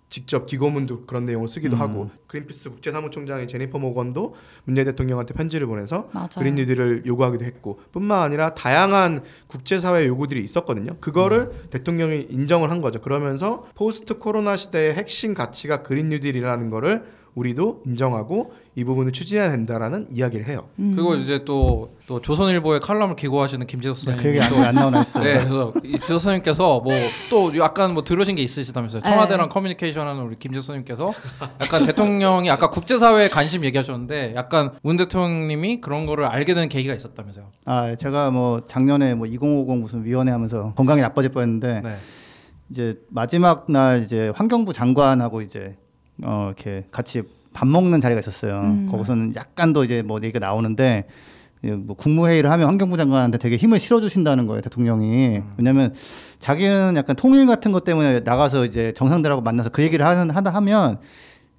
직접 0.09 0.45
기고문도 0.45 1.05
그런 1.05 1.25
내용을 1.25 1.47
쓰기도 1.47 1.77
음. 1.77 1.81
하고 1.81 2.09
그린피스 2.27 2.69
국제 2.69 2.91
사무총장인 2.91 3.47
제니퍼 3.47 3.79
모건도 3.79 4.35
문재인 4.63 4.85
대통령한테 4.85 5.33
편지를 5.33 5.67
보내서 5.67 6.09
맞아요. 6.13 6.29
그린 6.37 6.55
뉴딜을 6.55 7.05
요구하기도 7.05 7.43
했고 7.43 7.79
뿐만 7.91 8.21
아니라 8.21 8.53
다양한 8.53 9.23
국제사회 9.47 10.07
요구들이 10.07 10.43
있었거든요. 10.43 10.97
그거를 10.99 11.51
대통령이 11.69 12.27
인정을 12.29 12.69
한 12.69 12.81
거죠. 12.81 13.01
그러면서 13.01 13.65
포스트 13.75 14.19
코로나 14.19 14.55
시대의 14.57 14.93
핵심 14.93 15.33
가치가 15.33 15.81
그린 15.81 16.09
뉴딜이라는 16.09 16.69
거를 16.69 17.05
우리도 17.35 17.83
인정하고 17.85 18.53
이 18.75 18.83
부분을 18.83 19.11
추진해야 19.11 19.49
된다라는 19.51 20.07
이야기를 20.11 20.47
해요. 20.47 20.67
음. 20.79 20.93
그리고 20.95 21.15
이제 21.15 21.43
또, 21.45 21.89
또 22.07 22.21
조선일보의 22.21 22.79
칼럼을 22.81 23.15
기고하시는 23.15 23.65
김지석 23.67 23.97
네, 23.97 24.03
선생님 24.13 24.39
그 24.39 24.45
얘기 24.45 24.55
안, 24.55 24.63
안 24.65 24.75
나오나 24.75 24.99
했어요. 24.99 25.23
네, 25.23 25.33
그래서 25.35 25.73
이 25.83 25.91
지석 25.93 26.19
선생님께서 26.19 26.79
뭐 26.81 26.93
또 27.29 27.55
약간 27.57 27.93
뭐 27.93 28.03
들으신 28.03 28.35
게 28.35 28.41
있으시다면서요. 28.43 29.01
청와대랑 29.03 29.49
커뮤니케이션하는 29.49 30.21
우리 30.23 30.37
김지석 30.37 30.63
선생님께서 30.65 31.13
약간 31.61 31.85
대통령이 31.85 32.49
아까 32.49 32.69
국제사회에 32.69 33.29
관심 33.29 33.65
얘기하셨는데 33.65 34.33
약간 34.35 34.71
문 34.81 34.97
대통령님이 34.97 35.81
그런 35.81 36.05
거를 36.05 36.25
알게 36.25 36.53
된 36.53 36.69
계기가 36.69 36.93
있었다면서요. 36.93 37.51
아 37.65 37.95
제가 37.95 38.31
뭐 38.31 38.61
작년에 38.67 39.15
뭐 39.15 39.27
2050 39.27 39.77
무슨 39.77 40.05
위원회 40.05 40.31
하면서 40.31 40.73
건강이 40.75 41.01
나빠질 41.01 41.31
뻔했는데 41.31 41.81
네. 41.83 41.95
이제 42.69 42.99
마지막 43.09 43.69
날 43.69 44.01
이제 44.03 44.31
환경부 44.35 44.73
장관하고 44.73 45.41
이제 45.41 45.75
어 46.23 46.45
이렇게 46.47 46.85
같이 46.91 47.23
밥 47.53 47.67
먹는 47.67 48.01
자리가 48.01 48.19
있었어요. 48.19 48.61
음. 48.61 48.87
거기서는 48.91 49.33
약간 49.35 49.73
더 49.73 49.83
이제 49.83 50.01
뭐 50.01 50.19
얘기가 50.21 50.39
나오는데 50.39 51.05
예, 51.63 51.71
뭐 51.71 51.95
국무회의를 51.95 52.51
하면 52.51 52.67
환경부 52.67 52.97
장관한테 52.97 53.37
되게 53.37 53.55
힘을 53.55 53.79
실어주신다는 53.79 54.45
거예요 54.45 54.61
대통령이 54.61 55.41
왜냐하면 55.57 55.93
자기는 56.39 56.93
약간 56.95 57.15
통일 57.15 57.47
같은 57.47 57.71
것 57.71 57.83
때문에 57.83 58.19
나가서 58.19 58.65
이제 58.65 58.93
정상들하고 58.93 59.41
만나서 59.41 59.69
그 59.69 59.81
얘기를 59.81 60.05
하는 60.05 60.29
하다 60.29 60.51
하면 60.51 60.99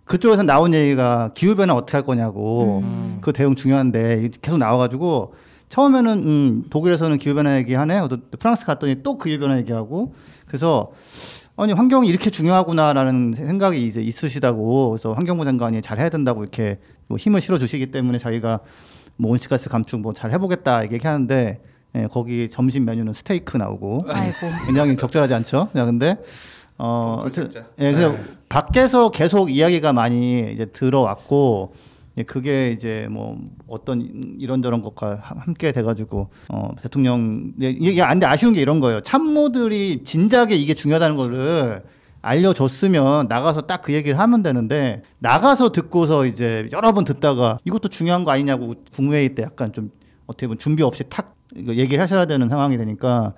그쪽에서 0.05 0.45
나온 0.45 0.73
얘기가 0.75 1.33
기후 1.35 1.57
변화 1.57 1.75
어떻게 1.75 1.97
할 1.97 2.07
거냐고 2.07 2.83
음. 2.85 3.19
그 3.21 3.33
대응 3.33 3.57
중요한데 3.57 4.31
계속 4.41 4.59
나와가지고 4.59 5.35
처음에는 5.69 6.23
음, 6.25 6.65
독일에서는 6.71 7.19
기후 7.19 7.35
변화 7.35 7.57
얘기하네. 7.57 8.07
또 8.09 8.19
프랑스 8.39 8.65
갔더니 8.65 9.03
또 9.03 9.19
기후 9.19 9.41
변화 9.41 9.59
얘기하고 9.59 10.15
그래서 10.47 10.93
아니 11.59 11.73
환경이 11.73 12.07
이렇게 12.09 12.29
중요하구나라는 12.31 13.33
생각이 13.35 13.87
이제 13.87 14.03
있으시다고 14.03 14.91
그래서 14.91 15.13
환경부 15.15 15.45
장관이 15.45 15.81
잘 15.81 15.99
해야 15.99 16.09
된다고 16.11 16.43
이렇게 16.43 16.79
뭐 17.07 17.17
힘을 17.17 17.41
실어 17.41 17.57
주시기 17.59 17.91
때문에 17.91 18.19
자기가 18.19 18.61
뭐 19.17 19.31
온실가스 19.33 19.71
감축 19.71 20.01
뭐 20.01 20.13
잘 20.13 20.31
해보겠다 20.33 20.83
이렇게 20.83 21.09
하는데 21.09 21.61
예, 21.95 22.09
거기 22.13 22.51
점심 22.51 22.85
메뉴는 22.85 23.15
스테이크 23.15 23.57
나오고 23.57 24.05
아이고. 24.09 24.37
굉장히 24.67 24.97
적절하지 24.99 25.33
않죠. 25.33 25.71
야 25.77 25.85
근데 25.87 26.19
어 26.77 27.25
진짜. 27.33 27.65
예, 27.79 27.91
그래서 27.93 28.15
밖에서 28.51 29.11
계속 29.11 29.51
이야기가 29.51 29.95
많이 29.95 30.53
이제 30.53 30.67
들어왔고 30.67 31.73
예, 31.75 31.96
그게 32.25 32.71
이제 32.71 33.09
뭐 33.11 33.39
어떤 33.69 34.01
이런저런 34.39 34.81
것과 34.83 35.19
함- 35.23 35.39
함께 35.39 35.71
돼가지고 35.73 36.29
어 36.49 36.71
대통령 36.81 37.53
예, 37.61 37.69
이게 37.71 38.01
안데 38.03 38.25
아쉬운 38.27 38.53
게 38.55 38.61
이런 38.63 38.81
거예요. 38.81 39.01
참모들이 39.03 40.03
진작에 40.05 40.55
이게 40.55 40.73
중요하다는 40.75 41.17
거를 41.17 41.83
알려줬으면 42.23 43.27
나가서 43.29 43.63
딱 43.63 43.83
그 43.83 43.93
얘기를 43.93 44.19
하면 44.19 44.43
되는데 44.43 45.03
나가서 45.19 45.71
듣고서 45.71 46.27
이제 46.27 46.69
여러 46.73 46.93
번 46.93 47.05
듣다가 47.05 47.59
이것도 47.65 47.89
중요한 47.89 48.25
거 48.25 48.31
아니냐고 48.33 48.75
국무회의 48.93 49.35
때 49.35 49.43
약간 49.43 49.73
좀 49.73 49.91
어떻게 50.27 50.47
보면 50.49 50.59
준비 50.59 50.83
없이 50.83 51.05
탁 51.09 51.35
얘기를 51.57 52.03
하셔야 52.03 52.25
되는 52.25 52.49
상황이 52.49 52.77
되니까 52.77 53.35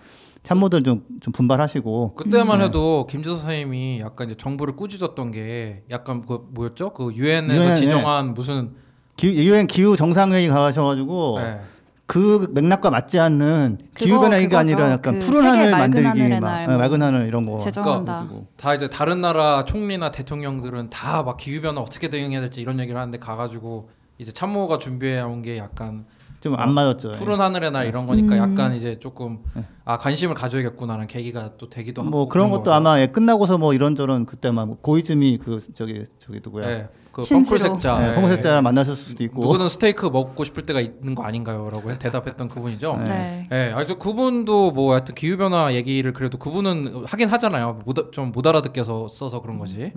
참모들 0.49 0.82
좀, 0.82 1.05
좀 1.20 1.30
분발하시고 1.32 2.14
그때만 2.14 2.62
해도 2.62 3.07
김지석 3.07 3.40
선생님이 3.40 4.01
약간 4.03 4.28
이제 4.28 4.34
정부를 4.34 4.76
꾸짖었던 4.76 5.30
게 5.30 5.82
약간 5.90 6.24
그 6.24 6.46
뭐였죠? 6.53 6.94
그 6.94 7.12
유엔에서 7.14 7.55
유엔에. 7.55 7.74
지정한 7.74 8.32
무슨 8.32 8.70
기, 9.18 9.34
유엔 9.46 9.66
기후 9.66 9.94
정상회의 9.94 10.49
가셔가지고 10.49 11.38
네. 11.38 11.61
그 12.07 12.49
맥락과 12.55 12.88
맞지 12.88 13.20
않는 13.20 13.76
기후 13.94 14.20
변화가. 14.22 14.59
아니라 14.59 14.90
약간 14.90 15.18
그 15.18 15.26
푸른 15.26 15.44
하늘 15.51 15.70
만들기 15.70 16.40
막 16.40 16.66
뭐 16.66 16.78
맑은 16.78 17.03
하늘 17.03 17.26
이런 17.26 17.44
거 17.44 17.59
제정한다. 17.59 18.14
해가지고. 18.22 18.46
다 18.57 18.74
이제 18.74 18.88
다른 18.88 19.20
나라 19.20 19.66
총리나 19.66 20.11
대통령들은 20.12 20.88
다 20.88 21.22
막 21.24 21.36
기후 21.36 21.61
변화 21.61 21.82
어떻게 21.82 22.09
대응해야 22.09 22.40
될지 22.40 22.62
이런 22.62 22.80
얘기를 22.80 22.99
하는데 22.99 23.18
가가지고 23.18 23.90
이제 24.16 24.32
참모가 24.32 24.78
준비해 24.78 25.20
온 25.20 25.42
게 25.42 25.59
약간 25.59 26.07
좀안 26.41 26.72
맞았죠. 26.72 27.12
푸른 27.12 27.41
하늘의 27.41 27.70
날 27.72 27.86
이런 27.86 28.07
거니까 28.07 28.34
음. 28.34 28.53
약간 28.53 28.74
이제 28.74 28.99
조금 28.99 29.39
아 29.84 29.99
관심을 29.99 30.34
가져야겠구나라는 30.34 31.07
계기가 31.07 31.53
또 31.59 31.68
되기도 31.68 32.03
하고 32.03 32.11
뭐 32.11 32.28
그런 32.28 32.51
것도 32.51 32.64
거죠. 32.64 32.72
아마 32.72 33.01
예, 33.01 33.07
끝나고서 33.09 33.59
뭐 33.59 33.74
이런저런 33.74 34.26
그때 34.26 34.51
막 34.51 34.80
고이즈미 34.82 35.39
그 35.39 35.61
저기 35.74 36.05
저기 36.18 36.41
누구야? 36.43 36.70
예, 36.70 36.89
그 37.11 37.22
신지로. 37.22 37.59
펑클색자 37.59 37.99
네, 37.99 38.11
예. 38.11 38.14
홍색자를 38.14 38.62
만나실 38.62 38.95
수도 38.95 39.24
있고. 39.24 39.41
누구든 39.41 39.68
스테이크 39.68 40.07
먹고 40.07 40.45
싶을 40.45 40.64
때가 40.64 40.80
있는 40.80 41.14
거 41.14 41.24
아닌가요?라고 41.24 41.97
대답했던 41.99 42.49
그분이죠. 42.49 43.03
네. 43.05 43.49
예, 43.51 43.72
아, 43.74 43.84
그분도 43.84 44.70
뭐 44.70 44.93
하여튼 44.93 45.14
기후 45.16 45.36
변화 45.36 45.74
얘기를 45.74 46.12
그래도 46.12 46.39
그분은 46.39 47.05
하긴 47.07 47.28
하잖아요. 47.28 47.80
못, 47.84 48.12
좀못 48.12 48.47
알아듣게서 48.47 49.09
써서 49.09 49.41
그런 49.43 49.59
거지. 49.59 49.93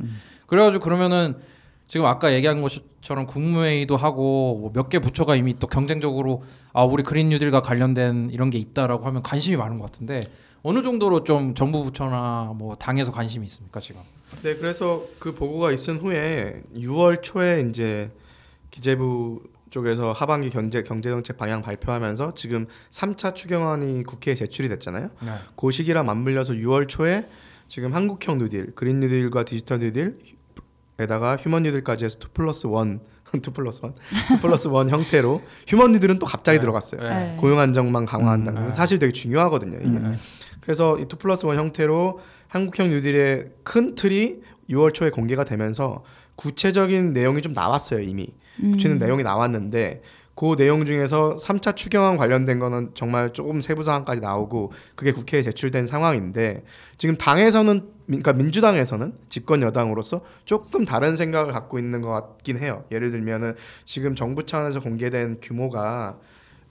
그래가지고 0.47 0.83
그러면은 0.83 1.35
지금 1.91 2.05
아까 2.05 2.33
얘기한 2.33 2.61
것처럼 2.61 3.25
국무회의도 3.25 3.97
하고 3.97 4.57
뭐 4.61 4.71
몇개 4.73 4.99
부처가 4.99 5.35
이미 5.35 5.59
또 5.59 5.67
경쟁적으로 5.67 6.41
아 6.71 6.85
우리 6.85 7.03
그린 7.03 7.27
뉴딜과 7.27 7.63
관련된 7.63 8.29
이런 8.31 8.49
게 8.49 8.57
있다라고 8.59 9.05
하면 9.07 9.21
관심이 9.21 9.57
많은 9.57 9.77
것 9.77 9.91
같은데 9.91 10.21
어느 10.63 10.83
정도로 10.83 11.25
좀 11.25 11.53
정부 11.53 11.83
부처나 11.83 12.53
뭐 12.55 12.75
당에서 12.75 13.11
관심이 13.11 13.45
있습니까 13.45 13.81
지금? 13.81 13.99
네, 14.41 14.55
그래서 14.55 15.03
그 15.19 15.35
보고가 15.35 15.73
있은 15.73 15.97
후에 15.97 16.63
6월 16.77 17.21
초에 17.21 17.65
이제 17.69 18.09
기재부 18.69 19.41
쪽에서 19.69 20.13
하반기 20.13 20.49
경제 20.49 20.83
경제정책 20.83 21.35
방향 21.35 21.61
발표하면서 21.61 22.35
지금 22.35 22.67
3차 22.89 23.35
추경안이 23.35 24.03
국회에 24.03 24.33
제출이 24.33 24.69
됐잖아요. 24.69 25.09
네. 25.25 25.31
그 25.57 25.71
시기랑 25.71 26.05
맞물려서 26.05 26.53
6월 26.53 26.87
초에 26.87 27.27
지금 27.67 27.93
한국형 27.93 28.37
뉴딜, 28.37 28.75
그린 28.75 29.01
뉴딜과 29.01 29.43
디지털 29.43 29.79
뉴딜 29.79 30.19
에다가 31.01 31.35
휴먼 31.37 31.63
뉴딜까지 31.63 32.05
해서 32.05 32.17
2 32.21 32.27
플러스 32.33 32.67
1, 32.67 32.99
2 33.33 33.39
플러스 33.53 33.81
1, 33.83 33.91
2 34.37 34.41
플러스 34.41 34.67
1 34.67 34.73
형태로 34.89 35.41
휴먼 35.67 35.93
뉴딜은 35.93 36.19
또 36.19 36.25
갑자기 36.25 36.57
네. 36.57 36.61
들어갔어요. 36.61 37.03
네. 37.05 37.37
고용 37.39 37.59
안정만 37.59 38.05
강화한다. 38.05 38.51
음, 38.51 38.55
는 38.55 38.67
네. 38.67 38.73
사실 38.73 38.99
되게 38.99 39.11
중요하거든요. 39.11 39.77
이게. 39.79 39.99
네. 39.99 40.13
그래서 40.61 40.95
이2 40.95 41.17
플러스 41.19 41.45
1 41.45 41.55
형태로 41.55 42.19
한국형 42.49 42.89
뉴딜의 42.89 43.45
큰 43.63 43.95
틀이 43.95 44.41
6월 44.69 44.93
초에 44.93 45.09
공개가 45.09 45.43
되면서 45.43 46.03
구체적인 46.35 47.13
내용이 47.13 47.41
좀 47.41 47.53
나왔어요 47.53 48.01
이미. 48.01 48.27
음. 48.63 48.71
구체적인 48.73 48.99
내용이 48.99 49.23
나왔는데 49.23 50.01
그 50.36 50.55
내용 50.55 50.86
중에서 50.86 51.36
3차 51.36 51.75
추경안 51.75 52.17
관련된 52.17 52.59
거는 52.59 52.91
정말 52.93 53.34
조금 53.34 53.61
세부 53.61 53.84
사항까지 53.84 54.21
나오고 54.21 54.71
그게 54.95 55.11
국회에 55.11 55.41
제출된 55.41 55.86
상황인데 55.86 56.63
지금 56.97 57.17
당에서는 57.17 57.89
그러니까 58.07 58.34
민주당에서는 58.34 59.13
집권 59.29 59.61
여당으로서 59.61 60.21
조금 60.45 60.84
다른 60.84 61.15
생각을 61.15 61.53
갖고 61.53 61.79
있는 61.79 62.01
것 62.01 62.09
같긴 62.09 62.57
해요. 62.57 62.86
예를 62.91 63.11
들면은 63.11 63.55
지금 63.86 64.15
정부 64.15 64.45
차원에서 64.45 64.82
공개된 64.82 65.39
규모가 65.41 66.17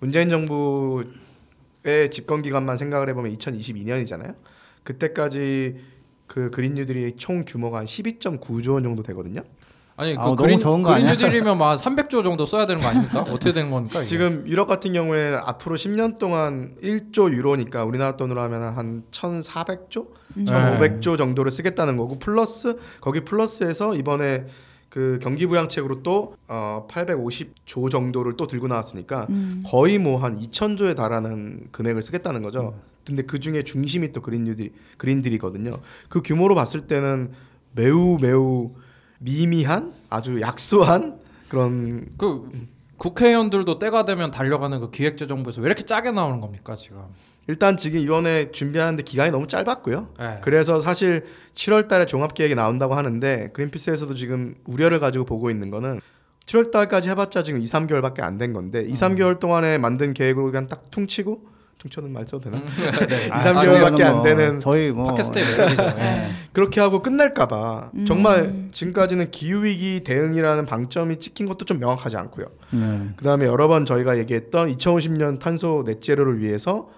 문재인 0.00 0.30
정부의 0.30 2.10
집권 2.10 2.42
기간만 2.42 2.76
생각을 2.76 3.08
해보면 3.10 3.36
2022년이잖아요. 3.36 4.34
그때까지 4.82 5.78
그 6.26 6.50
그린 6.50 6.74
뉴딜이 6.74 7.16
총 7.16 7.44
규모가 7.44 7.78
한 7.78 7.86
12.9조 7.86 8.74
원 8.74 8.82
정도 8.82 9.02
되거든요. 9.02 9.42
아니 10.00 10.14
그 10.14 10.20
아우, 10.20 10.26
너무 10.28 10.36
그린 10.36 10.58
적은 10.58 10.80
거 10.82 10.94
그린 10.94 11.06
아니야? 11.06 11.14
뉴딜이면 11.26 11.58
막 11.58 11.76
300조 11.78 12.24
정도 12.24 12.46
써야 12.46 12.64
되는 12.64 12.80
거 12.80 12.88
아닙니까? 12.88 13.20
어떻게 13.28 13.52
되는 13.52 13.70
겁니까? 13.70 13.98
이게? 14.00 14.06
지금 14.06 14.44
유럽 14.46 14.66
같은 14.66 14.94
경우에는 14.94 15.38
앞으로 15.44 15.76
10년 15.76 16.18
동안 16.18 16.74
1조 16.82 17.30
유로니까 17.32 17.84
우리나라 17.84 18.16
돈으로 18.16 18.40
하면 18.40 18.62
한 18.62 19.02
1,400조, 19.10 20.06
음. 20.38 20.46
1,500조 20.46 21.18
정도를 21.18 21.50
쓰겠다는 21.50 21.98
거고 21.98 22.18
플러스 22.18 22.78
거기 23.02 23.20
플러스해서 23.20 23.94
이번에 23.94 24.46
그 24.88 25.18
경기 25.22 25.46
부양책으로 25.46 26.02
또 26.02 26.34
어, 26.48 26.86
850조 26.90 27.90
정도를 27.90 28.38
또 28.38 28.46
들고 28.46 28.68
나왔으니까 28.68 29.26
음. 29.28 29.62
거의 29.66 29.98
뭐 29.98 30.18
한 30.18 30.40
2,000조에 30.40 30.96
달하는 30.96 31.66
금액을 31.72 32.00
쓰겠다는 32.00 32.40
거죠. 32.42 32.74
근데 33.06 33.22
그 33.22 33.38
중에 33.38 33.62
중심이 33.64 34.12
또 34.12 34.22
그린 34.22 34.44
뉴딜 34.44 34.72
그린딜이거든요. 34.96 35.76
그 36.08 36.22
규모로 36.22 36.54
봤을 36.54 36.82
때는 36.82 37.32
매우 37.72 38.18
매우 38.20 38.70
미미한 39.20 39.92
아주 40.08 40.40
약소한 40.40 41.20
그런 41.48 42.06
그 42.16 42.50
국회의원들도 42.96 43.78
때가 43.78 44.04
되면 44.04 44.30
달려가는 44.30 44.80
그 44.80 44.90
기획재정부에서 44.90 45.60
왜 45.60 45.66
이렇게 45.66 45.84
짜게 45.84 46.10
나오는 46.10 46.40
겁니까 46.40 46.76
지금? 46.76 47.02
일단 47.46 47.76
지금 47.76 48.00
이번에 48.00 48.50
준비하는데 48.52 49.02
기간이 49.02 49.30
너무 49.30 49.46
짧았고요. 49.46 50.08
네. 50.18 50.38
그래서 50.42 50.80
사실 50.80 51.24
7월 51.54 51.88
달에 51.88 52.06
종합 52.06 52.34
계획이 52.34 52.54
나온다고 52.54 52.94
하는데 52.94 53.50
그린피스에서도 53.52 54.14
지금 54.14 54.54
우려를 54.66 55.00
가지고 55.00 55.24
보고 55.24 55.50
있는 55.50 55.70
거는 55.70 56.00
7월 56.46 56.70
달까지 56.70 57.08
해봤자 57.10 57.42
지금 57.42 57.60
2, 57.60 57.64
3개월밖에 57.64 58.20
안 58.22 58.38
된 58.38 58.52
건데 58.52 58.82
2, 58.82 58.92
3개월 58.94 59.38
동안에 59.40 59.78
만든 59.78 60.14
계획으로 60.14 60.46
그냥 60.46 60.66
딱 60.66 60.90
퉁치고 60.90 61.48
퉁쳐는 61.80 62.12
말 62.12 62.26
써도 62.26 62.50
되나? 62.50 62.58
네. 63.08 63.26
2, 63.26 63.30
3개월밖에 63.30 64.02
안뭐 64.02 64.22
되는 64.22 64.60
저희 64.60 64.92
뭐 64.92 65.06
팟캐스트의 65.06 65.44
매력이죠. 65.44 65.82
예. 65.82 65.86
네. 65.94 66.30
그렇게 66.52 66.80
하고 66.80 67.00
끝날까봐 67.00 67.90
음. 67.94 68.06
정말 68.06 68.68
지금까지는 68.70 69.30
기후 69.30 69.64
위기 69.64 70.00
대응이라는 70.04 70.66
방점이 70.66 71.18
찍힌 71.18 71.46
것도 71.46 71.64
좀 71.64 71.78
명확하지 71.80 72.16
않고요. 72.16 72.46
네. 72.70 73.08
그 73.16 73.24
다음에 73.24 73.46
여러 73.46 73.66
번 73.68 73.86
저희가 73.86 74.18
얘기했던 74.18 74.76
2050년 74.76 75.38
탄소 75.38 75.82
넷제로를 75.86 76.40
위해서 76.40 76.88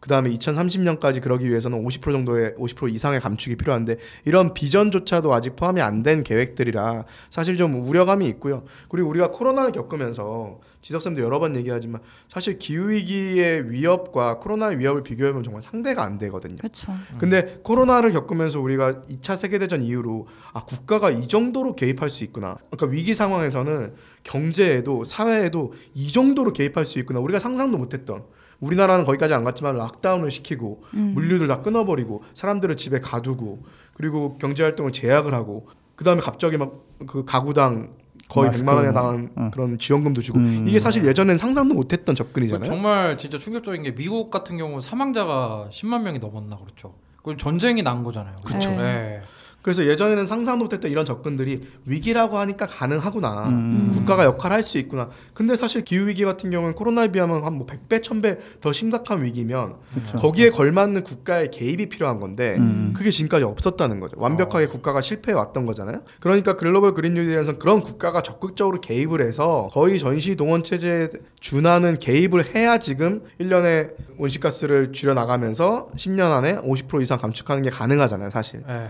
그 0.00 0.08
다음에 0.08 0.30
2030년까지 0.30 1.22
그러기 1.22 1.48
위해서는 1.48 1.82
50% 1.84 2.12
정도의 2.12 2.52
50% 2.52 2.92
이상의 2.94 3.18
감축이 3.20 3.56
필요한데 3.56 3.96
이런 4.24 4.54
비전조차도 4.54 5.32
아직 5.34 5.56
포함이 5.56 5.80
안 5.80 6.02
된 6.02 6.22
계획들이라 6.22 7.04
사실 7.30 7.56
좀 7.56 7.82
우려감이 7.82 8.26
있고요. 8.28 8.64
그리고 8.88 9.08
우리가 9.08 9.32
코로나를 9.32 9.72
겪으면서 9.72 10.60
지석쌤도 10.82 11.20
여러 11.22 11.40
번 11.40 11.56
얘기하지만 11.56 12.00
사실 12.28 12.58
기후 12.60 12.90
위기의 12.90 13.70
위협과 13.72 14.38
코로나의 14.38 14.78
위협을 14.78 15.02
비교해보면 15.02 15.42
정말 15.42 15.62
상대가 15.62 16.04
안 16.04 16.16
되거든요. 16.18 16.56
그렇죠. 16.58 16.92
근데 17.18 17.58
코로나를 17.64 18.12
겪으면서 18.12 18.60
우리가 18.60 19.02
2차 19.10 19.36
세계대전 19.36 19.82
이후로 19.82 20.28
아 20.52 20.64
국가가 20.64 21.10
이 21.10 21.26
정도로 21.26 21.74
개입할 21.74 22.08
수 22.10 22.22
있구나. 22.22 22.56
그러니까 22.70 22.86
위기 22.86 23.14
상황에서는 23.14 23.94
경제에도 24.22 25.04
사회에도 25.04 25.72
이 25.94 26.12
정도로 26.12 26.52
개입할 26.52 26.86
수 26.86 27.00
있구나. 27.00 27.18
우리가 27.18 27.40
상상도 27.40 27.78
못했던. 27.78 28.22
우리나라는 28.60 29.04
거기까지 29.04 29.34
안 29.34 29.44
갔지만 29.44 29.76
락다운을 29.76 30.30
시키고 30.30 30.84
음. 30.94 31.12
물류들 31.14 31.46
다 31.46 31.60
끊어버리고 31.60 32.24
사람들을 32.34 32.76
집에 32.76 33.00
가두고 33.00 33.64
그리고 33.94 34.36
경제 34.38 34.62
활동을 34.62 34.92
제약을 34.92 35.34
하고 35.34 35.68
그 35.94 36.04
다음에 36.04 36.20
갑자기 36.20 36.56
막 36.56 36.86
그 37.04 37.24
가구당 37.24 37.90
거의 38.28 38.48
마스크 38.48 38.64
100만 38.64 38.74
원에 38.74 38.90
뭐. 38.90 38.94
당한 38.94 39.30
응. 39.36 39.50
그런 39.50 39.78
지원금도 39.78 40.20
주고 40.22 40.38
음. 40.38 40.64
이게 40.66 40.80
사실 40.80 41.04
예전엔 41.04 41.36
상상도 41.36 41.74
못했던 41.74 42.14
그 42.14 42.24
접근이잖아요. 42.24 42.64
정말 42.64 43.18
진짜 43.18 43.38
충격적인 43.38 43.82
게 43.82 43.94
미국 43.94 44.30
같은 44.30 44.56
경우 44.56 44.80
사망자가 44.80 45.68
10만 45.72 46.02
명이 46.02 46.18
넘었나 46.18 46.56
그렇죠. 46.56 46.94
그 47.22 47.36
전쟁이 47.36 47.82
난 47.82 48.02
거잖아요. 48.02 48.36
그쵸. 48.44 48.70
네. 48.70 49.20
그래서 49.66 49.84
예전에는 49.84 50.26
상상도 50.26 50.62
못했던 50.66 50.88
이런 50.92 51.04
접근들이 51.04 51.60
위기라고 51.86 52.38
하니까 52.38 52.66
가능하구나. 52.68 53.48
음. 53.48 53.90
국가가 53.94 54.22
역할을 54.24 54.54
할 54.54 54.62
수 54.62 54.78
있구나. 54.78 55.10
근데 55.34 55.56
사실 55.56 55.82
기후 55.82 56.06
위기 56.06 56.24
같은 56.24 56.50
경우는 56.52 56.76
코로나에 56.76 57.08
비하면 57.08 57.42
한 57.44 57.54
뭐 57.56 57.66
100배, 57.66 58.00
1000배 58.00 58.38
더 58.60 58.72
심각한 58.72 59.24
위기면 59.24 59.74
그렇죠. 59.94 60.18
거기에 60.18 60.50
걸맞는 60.50 61.02
국가의 61.02 61.50
개입이 61.50 61.88
필요한 61.88 62.20
건데 62.20 62.54
음. 62.58 62.92
그게 62.96 63.10
지금까지 63.10 63.44
없었다는 63.44 63.98
거죠. 63.98 64.14
완벽하게 64.20 64.66
국가가 64.66 65.00
실패해 65.00 65.34
왔던 65.36 65.66
거잖아요. 65.66 66.02
그러니까 66.20 66.54
글로벌 66.54 66.94
그린 66.94 67.14
뉴딜에서는 67.14 67.58
그런 67.58 67.80
국가가 67.80 68.22
적극적으로 68.22 68.80
개입을 68.80 69.20
해서 69.20 69.68
거의 69.72 69.98
전시 69.98 70.36
동원 70.36 70.62
체제에 70.62 71.08
준하는 71.40 71.98
개입을 71.98 72.54
해야 72.54 72.78
지금 72.78 73.22
1년에 73.40 73.94
온실가스를 74.18 74.92
줄여 74.92 75.14
나가면서 75.14 75.88
10년 75.96 76.30
안에 76.32 76.58
50% 76.60 77.02
이상 77.02 77.18
감축하는 77.18 77.62
게 77.64 77.70
가능하잖아요, 77.70 78.30
사실. 78.30 78.62
네. 78.66 78.88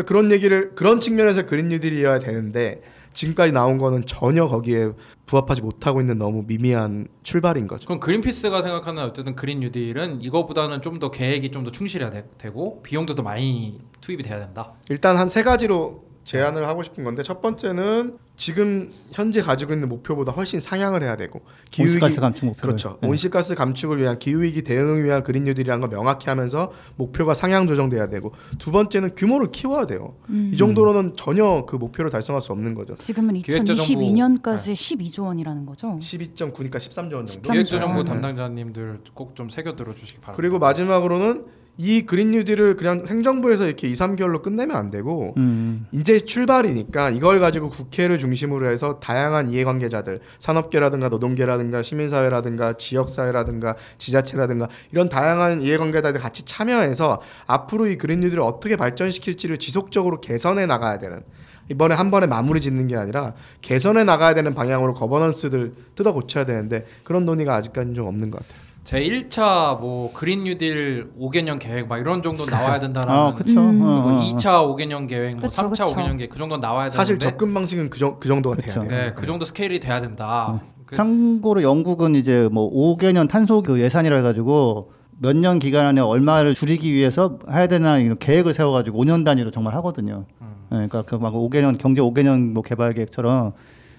그러니까 0.00 0.08
그런 0.08 0.30
얘기를 0.32 0.74
그런 0.74 1.00
측면에서 1.00 1.46
그린 1.46 1.68
뉴딜이어야 1.68 2.18
되는데 2.20 2.82
지금까지 3.12 3.52
나온 3.52 3.78
거는 3.78 4.06
전혀 4.06 4.46
거기에 4.46 4.90
부합하지 5.26 5.62
못하고 5.62 6.00
있는 6.00 6.18
너무 6.18 6.44
미미한 6.46 7.08
출발인 7.22 7.66
거죠. 7.66 7.86
그럼 7.86 7.98
그린피스가 8.00 8.62
생각하는 8.62 9.02
어쨌든 9.04 9.34
그린 9.34 9.60
뉴딜은 9.60 10.22
이거보다는 10.22 10.80
좀 10.82 10.98
더 11.00 11.10
계획이 11.10 11.50
좀 11.50 11.64
더 11.64 11.70
충실해야 11.70 12.10
되, 12.10 12.50
고 12.50 12.82
비용도 12.82 13.14
더 13.14 13.22
많이 13.22 13.78
투입이 14.00 14.22
돼야 14.22 14.38
된다. 14.38 14.72
일단 14.88 15.16
한 15.16 15.28
세 15.28 15.42
가지로 15.42 16.04
제안을 16.24 16.66
하고 16.68 16.82
싶은 16.82 17.02
건데 17.04 17.22
첫 17.22 17.40
번째는 17.40 18.18
지금 18.36 18.90
현재 19.12 19.42
가지고 19.42 19.74
있는 19.74 19.88
목표보다 19.88 20.32
훨씬 20.32 20.60
상향을 20.60 21.02
해야 21.02 21.16
되고 21.16 21.42
온실가스 21.78 22.20
감축 22.20 22.46
목표 22.46 22.60
그렇죠. 22.62 22.98
온실가스 23.02 23.54
감축을 23.54 23.98
위한 23.98 24.18
기후 24.18 24.42
위기 24.42 24.62
대응을 24.62 25.04
위한 25.04 25.22
그린 25.22 25.44
뉴딜이라는 25.44 25.80
걸 25.80 25.90
명확히 25.90 26.28
하면서 26.30 26.72
목표가 26.96 27.34
상향 27.34 27.66
조정돼야 27.66 28.08
되고 28.08 28.32
두 28.58 28.70
번째는 28.72 29.14
규모를 29.14 29.50
키워야 29.50 29.86
돼요. 29.86 30.14
음. 30.30 30.50
이 30.54 30.56
정도로는 30.56 31.16
전혀 31.16 31.64
그 31.66 31.76
목표를 31.76 32.10
달성할 32.10 32.40
수 32.40 32.52
없는 32.52 32.74
거죠. 32.74 32.96
지금은 32.96 33.34
기획재정부- 33.34 33.76
2022년까지 33.76 34.72
12조 34.72 35.24
원이라는 35.26 35.66
거죠. 35.66 35.98
12.9니까 36.00 36.76
13조 36.76 37.14
원 37.16 37.26
정도. 37.26 37.42
13조. 37.42 37.52
기획재정부 37.52 38.04
네. 38.04 38.12
담당자님들 38.12 39.00
꼭 39.14 39.34
좀 39.34 39.48
새겨 39.48 39.76
들어 39.76 39.94
주시기 39.94 40.20
바랍니다. 40.20 40.36
그리고 40.36 40.58
마지막으로는 40.58 41.44
이 41.82 42.02
그린 42.04 42.32
뉴딜을 42.32 42.76
그냥 42.76 43.06
행정부에서 43.06 43.64
이렇게 43.64 43.88
2, 43.88 43.94
3개월로 43.94 44.42
끝내면 44.42 44.76
안 44.76 44.90
되고 44.90 45.32
음. 45.38 45.86
이제 45.92 46.18
출발이니까 46.18 47.08
이걸 47.08 47.40
가지고 47.40 47.70
국회를 47.70 48.18
중심으로 48.18 48.68
해서 48.68 49.00
다양한 49.00 49.48
이해관계자들, 49.48 50.20
산업계라든가 50.38 51.08
노동계라든가 51.08 51.82
시민사회라든가 51.82 52.74
지역사회라든가 52.74 53.76
지자체라든가 53.96 54.68
이런 54.92 55.08
다양한 55.08 55.62
이해관계자들 55.62 56.20
같이 56.20 56.44
참여해서 56.44 57.22
앞으로 57.46 57.86
이 57.86 57.96
그린 57.96 58.20
뉴딜을 58.20 58.42
어떻게 58.42 58.76
발전시킬지를 58.76 59.56
지속적으로 59.56 60.20
개선해 60.20 60.66
나가야 60.66 60.98
되는 60.98 61.22
이번에 61.70 61.94
한 61.94 62.10
번에 62.10 62.26
마무리 62.26 62.60
짓는 62.60 62.88
게 62.88 62.96
아니라 62.96 63.32
개선해 63.62 64.04
나가야 64.04 64.34
되는 64.34 64.52
방향으로 64.54 64.92
거버넌스들 64.92 65.72
뜯어 65.94 66.12
고쳐야 66.12 66.44
되는데 66.44 66.84
그런 67.04 67.24
논의가 67.24 67.54
아직까지는 67.54 67.94
좀 67.94 68.06
없는 68.06 68.30
것 68.30 68.42
같아요. 68.42 68.69
제 68.90 69.00
1차 69.04 69.78
뭐 69.80 70.12
그린 70.12 70.42
뉴딜 70.42 71.12
5개년 71.16 71.60
계획 71.60 71.86
막 71.86 71.98
이런 71.98 72.22
정도 72.24 72.44
나와야 72.44 72.80
된다라는 72.80 73.20
아, 73.20 73.32
그쵸. 73.32 73.60
음. 73.60 73.80
어. 73.82 74.20
2차 74.24 74.66
5개년 74.66 75.08
계획, 75.08 75.36
뭐 75.36 75.48
그쵸, 75.48 75.62
3차 75.62 75.70
그쵸. 75.70 75.84
5개년 75.94 76.16
계획 76.18 76.28
그 76.30 76.38
정도 76.38 76.56
나와야 76.56 76.86
되는데 76.88 76.96
사실 76.96 77.16
접근 77.20 77.54
방식은 77.54 77.88
그, 77.88 78.00
정, 78.00 78.18
그 78.18 78.26
정도가 78.26 78.56
그쵸. 78.56 78.80
돼야 78.80 78.88
돼요. 78.88 78.90
네, 79.04 79.12
그 79.14 79.26
정도 79.26 79.44
스케일이 79.44 79.78
돼야 79.78 80.00
된다. 80.00 80.60
그- 80.86 80.96
참고로 80.96 81.62
영국은 81.62 82.16
이제 82.16 82.48
뭐 82.50 82.68
5개년 82.68 83.28
탄소 83.28 83.62
그 83.62 83.80
예산이라 83.80 84.16
해가지고 84.16 84.90
몇 85.20 85.36
년 85.36 85.60
기간 85.60 85.86
안에 85.86 86.00
얼마를 86.00 86.54
줄이기 86.54 86.92
위해서 86.92 87.38
해야 87.48 87.68
되나 87.68 87.98
이런 87.98 88.18
계획을 88.18 88.52
세워가지고 88.54 89.04
5년 89.04 89.24
단위로 89.24 89.52
정말 89.52 89.72
하거든요. 89.76 90.24
음. 90.40 90.46
네, 90.70 90.88
그러니까 90.88 91.02
그 91.02 91.14
막 91.14 91.32
5개년 91.34 91.78
경제 91.78 92.00
5개년 92.02 92.40
뭐 92.54 92.64
개발 92.64 92.92
계획처럼 92.94 93.52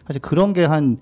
사실 0.05 0.21
그런 0.21 0.51
게한 0.51 0.97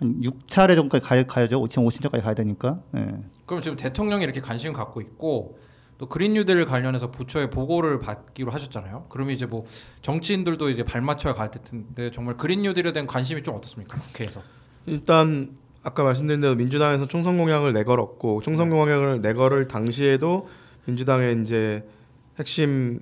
한 0.00 0.20
6차례 0.22 0.74
정도까지 0.74 1.06
가야, 1.06 1.22
가야죠. 1.22 1.62
2050년까지 1.62 2.22
가야 2.22 2.34
되니까. 2.34 2.76
예. 2.96 3.14
그럼 3.46 3.62
지금 3.62 3.76
대통령이 3.76 4.24
이렇게 4.24 4.40
관심을 4.40 4.72
갖고 4.72 5.00
있고 5.00 5.58
또 5.98 6.06
그린 6.06 6.32
뉴딜 6.32 6.64
관련해서 6.64 7.10
부처의 7.10 7.50
보고를 7.50 8.00
받기로 8.00 8.50
하셨잖아요. 8.50 9.06
그러면 9.10 9.34
이제 9.34 9.44
뭐 9.44 9.66
정치인들도 10.00 10.70
이제 10.70 10.82
발맞춰야 10.82 11.34
갈 11.34 11.50
텐데 11.50 12.10
정말 12.10 12.38
그린 12.38 12.62
뉴딜에 12.62 12.92
대한 12.92 13.06
관심이 13.06 13.42
좀 13.42 13.54
어떻습니까? 13.54 13.98
국회에서. 13.98 14.40
일단 14.86 15.58
아까 15.82 16.02
말씀드린 16.02 16.40
대로 16.40 16.54
민주당에서 16.54 17.06
총선 17.06 17.36
공약을 17.36 17.74
내걸었고 17.74 18.40
총선 18.40 18.70
공약을 18.70 19.20
내걸을 19.20 19.68
당시에도 19.68 20.48
민주당의 20.86 21.42
이제 21.42 21.86
핵심 22.38 23.00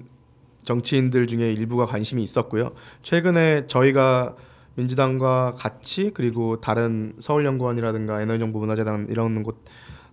정치인들 0.64 1.28
중에 1.28 1.52
일부가 1.52 1.86
관심이 1.86 2.20
있었고요. 2.22 2.72
최근에 3.04 3.68
저희가 3.68 4.34
민주당과 4.78 5.54
같이 5.58 6.12
그리고 6.14 6.60
다른 6.60 7.12
서울연구원이라든가 7.18 8.22
에너지정보문화재단 8.22 9.08
이런 9.10 9.42
곳 9.42 9.64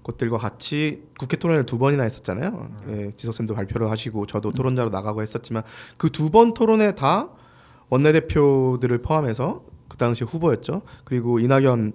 곳들과 0.01 0.37
같이 0.37 1.03
국회 1.19 1.35
토론을 1.37 1.65
두 1.65 1.77
번이나 1.79 2.03
했었잖아요. 2.03 2.69
예, 2.89 3.13
지석쌤도 3.15 3.55
발표를 3.55 3.89
하시고 3.89 4.25
저도 4.27 4.51
토론자로 4.51 4.89
나가고 4.89 5.21
했었지만 5.21 5.63
그 5.97 6.09
두 6.09 6.29
번 6.31 6.53
토론에 6.53 6.93
다 6.95 7.29
원내대표들을 7.89 8.99
포함해서 8.99 9.63
그 9.87 9.97
당시 9.97 10.23
후보였죠. 10.23 10.81
그리고 11.05 11.39
이낙연 11.39 11.93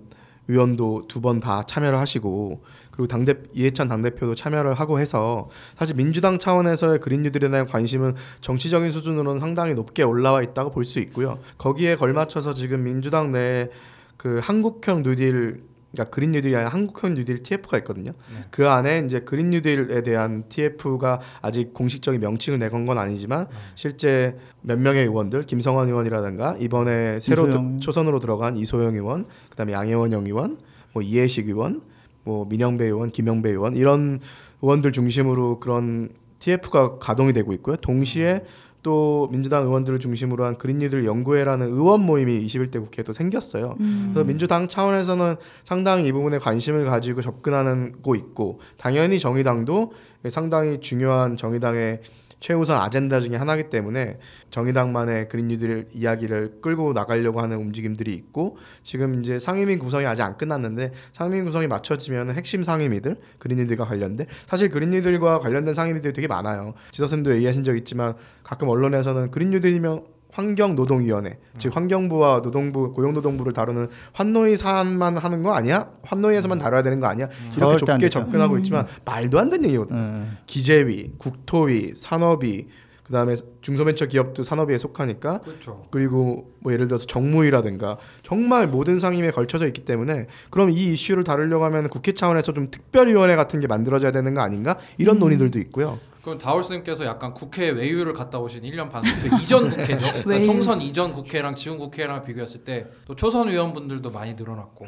의원도 0.49 1.05
두 1.09 1.20
번 1.20 1.41
다 1.41 1.64
참여를 1.64 1.99
하시고 1.99 2.62
그리고 2.91 3.07
당대 3.07 3.34
이해찬 3.55 3.88
당대표도 3.88 4.34
참여를 4.34 4.74
하고 4.74 4.99
해서 4.99 5.49
사실 5.78 5.95
민주당 5.97 6.38
차원에서의 6.38 6.99
그린 6.99 7.22
뉴딜에 7.22 7.49
대한 7.49 7.66
관심은 7.66 8.16
정치적인 8.41 8.91
수준으로는 8.91 9.38
상당히 9.41 9.74
높게 9.74 10.03
올라와 10.03 10.43
있다고 10.43 10.70
볼 10.70 10.84
수 10.84 10.99
있고요. 11.01 11.38
거기에 11.59 11.97
걸맞춰서 11.97 12.55
지금 12.55 12.82
민주당 12.82 13.32
내에 13.32 13.70
그 14.16 14.41
한국형 14.43 15.03
뉴딜 15.03 15.62
그러니까 15.93 16.14
그린 16.14 16.30
뉴딜이 16.32 16.55
아니라 16.55 16.70
한국형 16.70 17.14
뉴딜 17.14 17.43
TF가 17.43 17.78
있거든요. 17.78 18.12
그 18.51 18.68
안에 18.68 19.03
이제 19.07 19.20
그린 19.20 19.51
뉴딜에 19.51 20.03
대한 20.03 20.45
TF가 20.49 21.20
아직 21.43 21.74
공식적인 21.74 22.20
명칭을 22.20 22.59
내건 22.61 22.86
건 22.86 22.99
아니지만 22.99 23.47
실제 23.74 24.36
몇 24.62 24.78
명의 24.78 25.03
의원들 25.03 25.43
김성환 25.45 25.88
의원이라든가 25.88 26.57
이번에 26.61 27.18
새로 27.20 27.49
이소영. 27.49 27.76
드- 27.78 27.80
초선으로 27.80 28.20
들어간 28.20 28.57
이소영 28.57 28.95
의원, 28.95 29.24
그다음에 29.51 29.72
양혜원 29.72 30.12
의원, 30.12 30.59
뭐 30.93 31.03
이해식 31.03 31.49
의원, 31.49 31.82
뭐 32.24 32.45
민영배 32.47 32.84
의원, 32.84 33.11
김영배 33.11 33.51
의원 33.51 33.74
이런 33.76 34.20
의원들 34.62 34.93
중심으로 34.93 35.59
그런 35.59 36.11
TF가 36.38 36.99
가동이 36.99 37.32
되고 37.32 37.53
있고요. 37.55 37.76
동시에 37.76 38.45
또 38.82 39.28
민주당 39.30 39.64
의원들을 39.64 39.98
중심으로 39.98 40.44
한 40.44 40.56
그린 40.56 40.78
뉴딜 40.78 41.04
연구회라는 41.04 41.68
의원 41.68 42.00
모임이 42.00 42.46
21대 42.46 42.82
국회에도 42.82 43.12
생겼어요. 43.12 43.76
그래서 43.78 44.24
민주당 44.24 44.68
차원에서는 44.68 45.36
상당히 45.64 46.08
이 46.08 46.12
부분에 46.12 46.38
관심을 46.38 46.86
가지고 46.86 47.20
접근하고 47.20 48.14
있고 48.14 48.60
당연히 48.76 49.18
정의당도 49.18 49.92
상당히 50.28 50.80
중요한 50.80 51.36
정의당의 51.36 52.00
최우선 52.41 52.80
아젠다 52.80 53.20
중에 53.20 53.36
하나이기 53.36 53.70
때문에 53.70 54.18
정의당만의 54.51 55.28
그린 55.28 55.49
뉴딜 55.49 55.88
이야기를 55.93 56.61
끌고 56.62 56.93
나가려고 56.95 57.41
하는 57.41 57.59
움직임들이 57.59 58.12
있고 58.14 58.57
지금 58.82 59.20
이제 59.20 59.38
상임위 59.38 59.76
구성이 59.76 60.07
아직 60.07 60.22
안 60.22 60.36
끝났는데 60.36 60.93
상임위 61.12 61.43
구성이 61.43 61.66
맞춰지면 61.66 62.32
핵심 62.32 62.62
상임위들 62.62 63.16
그린 63.38 63.59
뉴딜과 63.59 63.84
관련된 63.84 64.26
사실 64.47 64.70
그린 64.70 64.91
뉴딜과 64.91 65.38
관련된 65.41 65.74
상임위들이 65.74 66.12
되게 66.12 66.26
많아요. 66.26 66.74
지서쌤도 66.91 67.34
얘기하신 67.34 67.62
적 67.62 67.76
있지만 67.76 68.14
가끔 68.43 68.68
언론에서는 68.68 69.30
그린 69.30 69.51
뉴딜이면 69.51 70.05
환경노동위원회 70.32 71.38
즉 71.58 71.74
환경부와 71.76 72.42
노동부 72.42 72.92
고용노동부를 72.92 73.52
다루는 73.52 73.88
환노위 74.12 74.56
사안만 74.56 75.16
하는 75.18 75.42
거 75.42 75.52
아니야? 75.52 75.90
환노위에서만 76.02 76.58
다뤄야 76.58 76.82
되는 76.82 77.00
거 77.00 77.06
아니야? 77.06 77.28
이렇게 77.56 77.76
절대 77.78 77.92
안 77.92 77.98
좁게. 78.00 78.10
접근하고 78.10 78.58
있지만 78.58 78.86
말도 79.04 79.38
안 79.38 79.50
되는 79.50 79.64
얘기거든요. 79.68 79.98
예. 79.98 80.22
기재위, 80.46 81.12
국토위, 81.18 81.92
산업위, 81.94 82.68
그다음에 83.11 83.34
중소벤처 83.61 84.06
기업도 84.06 84.44
산업위에 84.44 84.78
속하니까 84.78 85.40
그렇죠. 85.40 85.84
그리고 85.90 86.52
뭐 86.61 86.72
예를 86.72 86.86
들어서 86.86 87.06
정무위라든가 87.06 87.98
정말 88.22 88.68
모든 88.68 89.00
상임에 89.00 89.32
걸쳐져 89.32 89.66
있기 89.66 89.84
때문에 89.84 90.28
그럼 90.50 90.70
이 90.70 90.92
이슈를 90.92 91.24
다루려고 91.24 91.64
하면 91.64 91.88
국회 91.88 92.12
차원에서 92.12 92.52
좀 92.52 92.70
특별위원회 92.70 93.34
같은 93.34 93.58
게 93.58 93.66
만들어져야 93.66 94.12
되는 94.12 94.32
거 94.32 94.42
아닌가 94.42 94.78
이런 94.96 95.18
논의들도 95.18 95.58
있고요. 95.58 95.98
그럼 96.22 96.38
다울스님께서 96.38 97.04
약간 97.04 97.34
국회 97.34 97.70
외유를 97.70 98.12
갔다 98.12 98.38
오신 98.38 98.62
1년 98.62 98.88
반 98.90 99.00
그 99.02 99.36
이전 99.42 99.68
국회죠. 99.68 99.96
그러니까. 100.22 100.44
총선 100.44 100.80
이전 100.80 101.12
국회랑 101.12 101.56
지금 101.56 101.78
국회랑 101.78 102.22
비교했을 102.22 102.62
때 102.62 102.86
또 103.08 103.16
초선 103.16 103.48
의원분들도 103.48 104.08
많이 104.12 104.34
늘어났고 104.34 104.86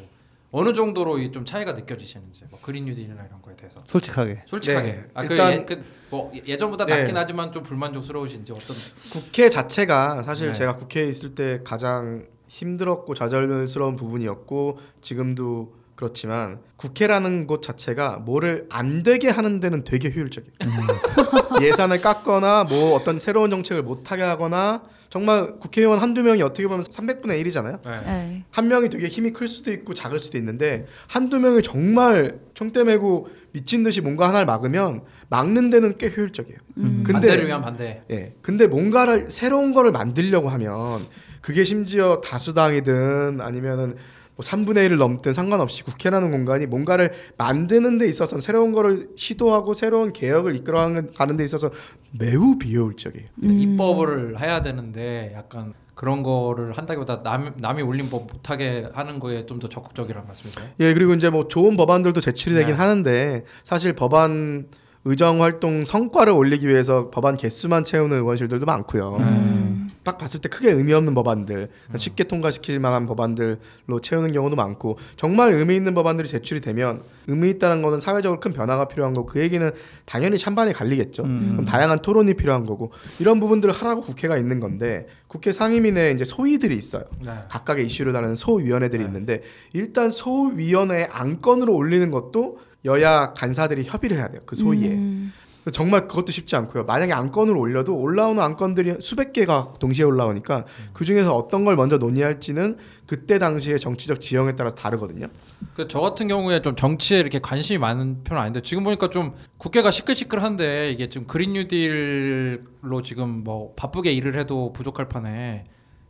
어느 0.54 0.74
정도로 0.74 1.18
이좀 1.18 1.46
차이가 1.46 1.72
느껴지시는지 1.72 2.44
뭐 2.50 2.58
그린 2.60 2.84
뉴딜이나 2.84 3.14
이런 3.24 3.40
거에 3.40 3.56
대해서 3.56 3.82
솔직하게. 3.86 4.42
솔직하게 4.46 4.86
네, 4.92 5.04
아, 5.14 5.24
일단- 5.24 5.64
그, 5.66 5.72
예, 5.74 5.78
그, 5.78 5.84
뭐 6.10 6.30
예- 6.34 6.42
예전보다 6.46 6.84
네. 6.84 6.98
낫긴 6.98 7.16
하지만 7.16 7.50
좀 7.52 7.62
불만족스러우신지 7.62 8.52
어떤 8.52 8.76
국회 9.12 9.48
자체가 9.48 10.22
사실 10.24 10.48
네. 10.48 10.52
제가 10.52 10.76
국회에 10.76 11.08
있을 11.08 11.34
때 11.34 11.60
가장 11.64 12.26
힘들었고 12.48 13.14
좌절스러운 13.14 13.96
부분이었고 13.96 14.78
지금도 15.00 15.72
그렇지만 15.94 16.60
국회라는 16.76 17.46
곳 17.46 17.62
자체가 17.62 18.18
뭐를 18.18 18.66
안 18.68 19.02
되게 19.02 19.28
하는 19.30 19.58
데는 19.58 19.84
되게 19.84 20.10
효율적이에요. 20.10 20.52
예산을 21.62 22.00
깎거나 22.02 22.64
뭐 22.64 22.94
어떤 22.94 23.18
새로운 23.18 23.48
정책을 23.50 23.82
못 23.82 24.10
하게 24.12 24.22
하거나 24.22 24.82
정말 25.16 25.58
국회의원 25.60 25.98
한두 25.98 26.22
명이 26.22 26.40
어떻게 26.40 26.66
보면 26.66 26.80
300분의 26.84 27.44
1이잖아요. 27.44 27.82
네. 27.84 28.00
네. 28.06 28.44
한 28.50 28.68
명이 28.68 28.88
되게 28.88 29.08
힘이 29.08 29.30
클 29.34 29.46
수도 29.46 29.70
있고 29.70 29.92
작을 29.92 30.18
수도 30.18 30.38
있는데 30.38 30.86
한두 31.06 31.38
명이 31.38 31.60
정말 31.60 32.38
총대 32.54 32.82
메고 32.82 33.28
미친 33.52 33.84
듯이 33.84 34.00
뭔가 34.00 34.26
하나를 34.28 34.46
막으면 34.46 35.02
막는 35.28 35.68
데는 35.68 35.98
꽤 35.98 36.08
효율적이에요. 36.08 36.58
음. 36.78 37.02
근데- 37.04 37.12
반대를 37.12 37.46
위한 37.46 37.60
반대. 37.60 38.00
예. 38.10 38.32
근데 38.40 38.66
뭔가를 38.66 39.30
새로운 39.30 39.74
거를 39.74 39.92
만들려고 39.92 40.48
하면 40.48 41.04
그게 41.42 41.62
심지어 41.62 42.22
다수당이든 42.24 43.42
아니면은 43.42 43.96
뭐 44.36 44.44
3분의 44.44 44.88
1을 44.88 44.96
넘든 44.96 45.32
상관없이 45.32 45.82
국회라는 45.84 46.30
공간이 46.30 46.66
뭔가를 46.66 47.12
만드는 47.36 47.98
데 47.98 48.06
있어서 48.06 48.40
새로운 48.40 48.72
거를 48.72 49.08
시도하고 49.16 49.74
새로운 49.74 50.12
개혁을 50.12 50.56
이끌어가는 50.56 51.36
데 51.36 51.44
있어서 51.44 51.70
매우 52.18 52.56
비효율적이에요. 52.58 53.28
그러니까 53.38 53.62
입법을 53.62 54.40
해야 54.40 54.62
되는데 54.62 55.32
약간 55.36 55.74
그런 55.94 56.22
거를 56.22 56.72
한다기보다 56.72 57.22
남, 57.22 57.52
남이 57.58 57.82
올린 57.82 58.08
법 58.08 58.26
못하게 58.32 58.88
하는 58.94 59.20
거에 59.20 59.44
좀 59.46 59.60
더 59.60 59.68
적극적이라는 59.68 60.26
말씀이세요? 60.26 60.66
예, 60.80 60.94
그리고 60.94 61.12
이제 61.14 61.28
뭐 61.30 61.46
좋은 61.46 61.76
법안들도 61.76 62.20
제출이 62.20 62.54
되긴 62.56 62.72
네. 62.72 62.78
하는데 62.78 63.44
사실 63.62 63.92
법안 63.92 64.66
의정 65.04 65.42
활동 65.42 65.84
성과를 65.84 66.32
올리기 66.32 66.68
위해서 66.68 67.10
법안 67.10 67.36
개수만 67.36 67.84
채우는 67.84 68.18
의원실들도 68.18 68.66
많고요. 68.66 69.16
음. 69.20 69.88
딱 70.04 70.18
봤을 70.18 70.40
때 70.40 70.48
크게 70.48 70.70
의미 70.70 70.92
없는 70.92 71.14
법안들, 71.14 71.70
쉽게 71.96 72.24
통과시킬 72.24 72.80
만한 72.80 73.06
법안들로 73.06 74.00
채우는 74.00 74.32
경우도 74.32 74.56
많고 74.56 74.98
정말 75.16 75.52
의미 75.52 75.76
있는 75.76 75.94
법안들이 75.94 76.28
제출이 76.28 76.60
되면 76.60 77.02
의미 77.28 77.50
있다는 77.50 77.82
거는 77.82 78.00
사회적으로 78.00 78.40
큰 78.40 78.52
변화가 78.52 78.88
필요한 78.88 79.14
거고 79.14 79.26
그 79.26 79.40
얘기는 79.40 79.70
당연히 80.04 80.38
찬반이 80.38 80.72
갈리겠죠. 80.72 81.22
음. 81.22 81.50
그럼 81.52 81.64
다양한 81.64 82.00
토론이 82.00 82.34
필요한 82.34 82.64
거고 82.64 82.90
이런 83.20 83.38
부분들을 83.38 83.72
하라고 83.72 84.00
국회가 84.00 84.36
있는 84.36 84.58
건데 84.58 85.06
국회 85.28 85.52
상임위 85.52 85.92
내에 85.92 86.10
이제 86.10 86.24
소위들이 86.24 86.76
있어요. 86.76 87.04
네. 87.24 87.32
각각의 87.48 87.86
이슈를 87.86 88.12
다루는 88.12 88.34
소위원회들이 88.34 89.02
네. 89.02 89.06
있는데 89.06 89.42
일단 89.72 90.10
소위원회 90.10 91.08
안건으로 91.10 91.72
올리는 91.74 92.10
것도 92.10 92.58
여야 92.84 93.32
간사들이 93.34 93.84
협의를 93.84 94.16
해야 94.16 94.28
돼요. 94.28 94.42
그 94.46 94.56
소위에. 94.56 94.88
음. 94.92 95.32
정말 95.70 96.08
그것도 96.08 96.32
쉽지 96.32 96.56
않고요. 96.56 96.82
만약에 96.86 97.12
안건으로 97.12 97.60
올려도 97.60 97.96
올라오는 97.96 98.42
안건들이 98.42 98.96
수백 99.00 99.32
개가 99.32 99.74
동시에 99.78 100.04
올라오니까 100.04 100.64
그 100.92 101.04
중에서 101.04 101.36
어떤 101.36 101.64
걸 101.64 101.76
먼저 101.76 101.98
논의할지는 101.98 102.78
그때 103.06 103.38
당시의 103.38 103.78
정치적 103.78 104.20
지형에 104.20 104.56
따라서 104.56 104.74
다르거든요. 104.74 105.28
그 105.76 105.86
저 105.86 106.00
같은 106.00 106.26
경우에 106.26 106.62
좀 106.62 106.74
정치에 106.74 107.20
이렇게 107.20 107.38
관심이 107.38 107.78
많은 107.78 108.24
편은 108.24 108.42
아닌데 108.42 108.60
지금 108.64 108.82
보니까 108.82 109.08
좀 109.10 109.34
국회가 109.56 109.92
시끌시끌한데 109.92 110.90
이게 110.90 111.06
좀 111.06 111.26
그린 111.28 111.52
뉴딜로 111.52 113.02
지금 113.04 113.44
뭐 113.44 113.72
바쁘게 113.76 114.12
일을 114.12 114.36
해도 114.36 114.72
부족할 114.72 115.08
판에 115.08 115.62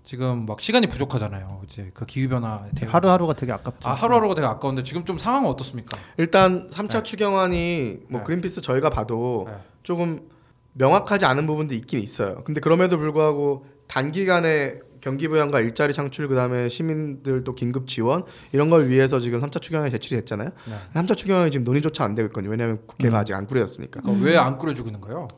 지금 0.04 0.46
막 0.46 0.60
시간이 0.60 0.88
부족하잖아요. 0.88 1.62
이제 1.64 1.90
그 1.94 2.04
기후 2.06 2.28
변화 2.28 2.64
대응. 2.74 2.92
하루하루가 2.92 3.34
되게 3.34 3.52
아깝죠. 3.52 3.88
아 3.88 3.94
하루하루가 3.94 4.34
되게 4.34 4.46
아까운데 4.46 4.82
지금 4.82 5.04
좀 5.04 5.16
상황은 5.16 5.48
어떻습니까? 5.48 5.96
일단 6.16 6.68
3차 6.70 6.98
네. 6.98 7.02
추경안이 7.04 7.98
뭐 8.08 8.20
네. 8.20 8.24
그린피스 8.24 8.62
저희가 8.62 8.90
봐도 8.90 9.46
네. 9.48 9.56
조금 9.82 10.28
명확하지 10.72 11.24
않은 11.24 11.46
부분도 11.46 11.74
있긴 11.74 12.00
있어요. 12.00 12.42
근데 12.44 12.60
그럼에도 12.60 12.98
불구하고 12.98 13.66
단기간에 13.86 14.80
경기 15.00 15.28
부양과 15.28 15.60
일자리 15.60 15.92
창출 15.92 16.28
그다음에 16.28 16.68
시민들 16.68 17.44
또 17.44 17.54
긴급 17.54 17.88
지원 17.88 18.24
이런 18.52 18.70
걸 18.70 18.88
위해서 18.88 19.20
지금 19.20 19.40
3차 19.40 19.60
추경안이 19.60 19.90
제출이 19.90 20.20
됐잖아요. 20.20 20.50
네. 20.68 21.00
3차 21.00 21.16
추경안이 21.16 21.50
지금 21.50 21.64
논의조차 21.64 22.04
안 22.04 22.14
되고 22.14 22.26
있거든요. 22.26 22.50
왜냐하면 22.50 22.80
국회가 22.86 23.18
음. 23.18 23.20
아직 23.20 23.34
안 23.34 23.46
꾸려졌으니까. 23.46 24.00
그러니까 24.00 24.24
왜안 24.24 24.58
꾸려주고 24.58 24.88
있는 24.88 25.00
거예요? 25.00 25.28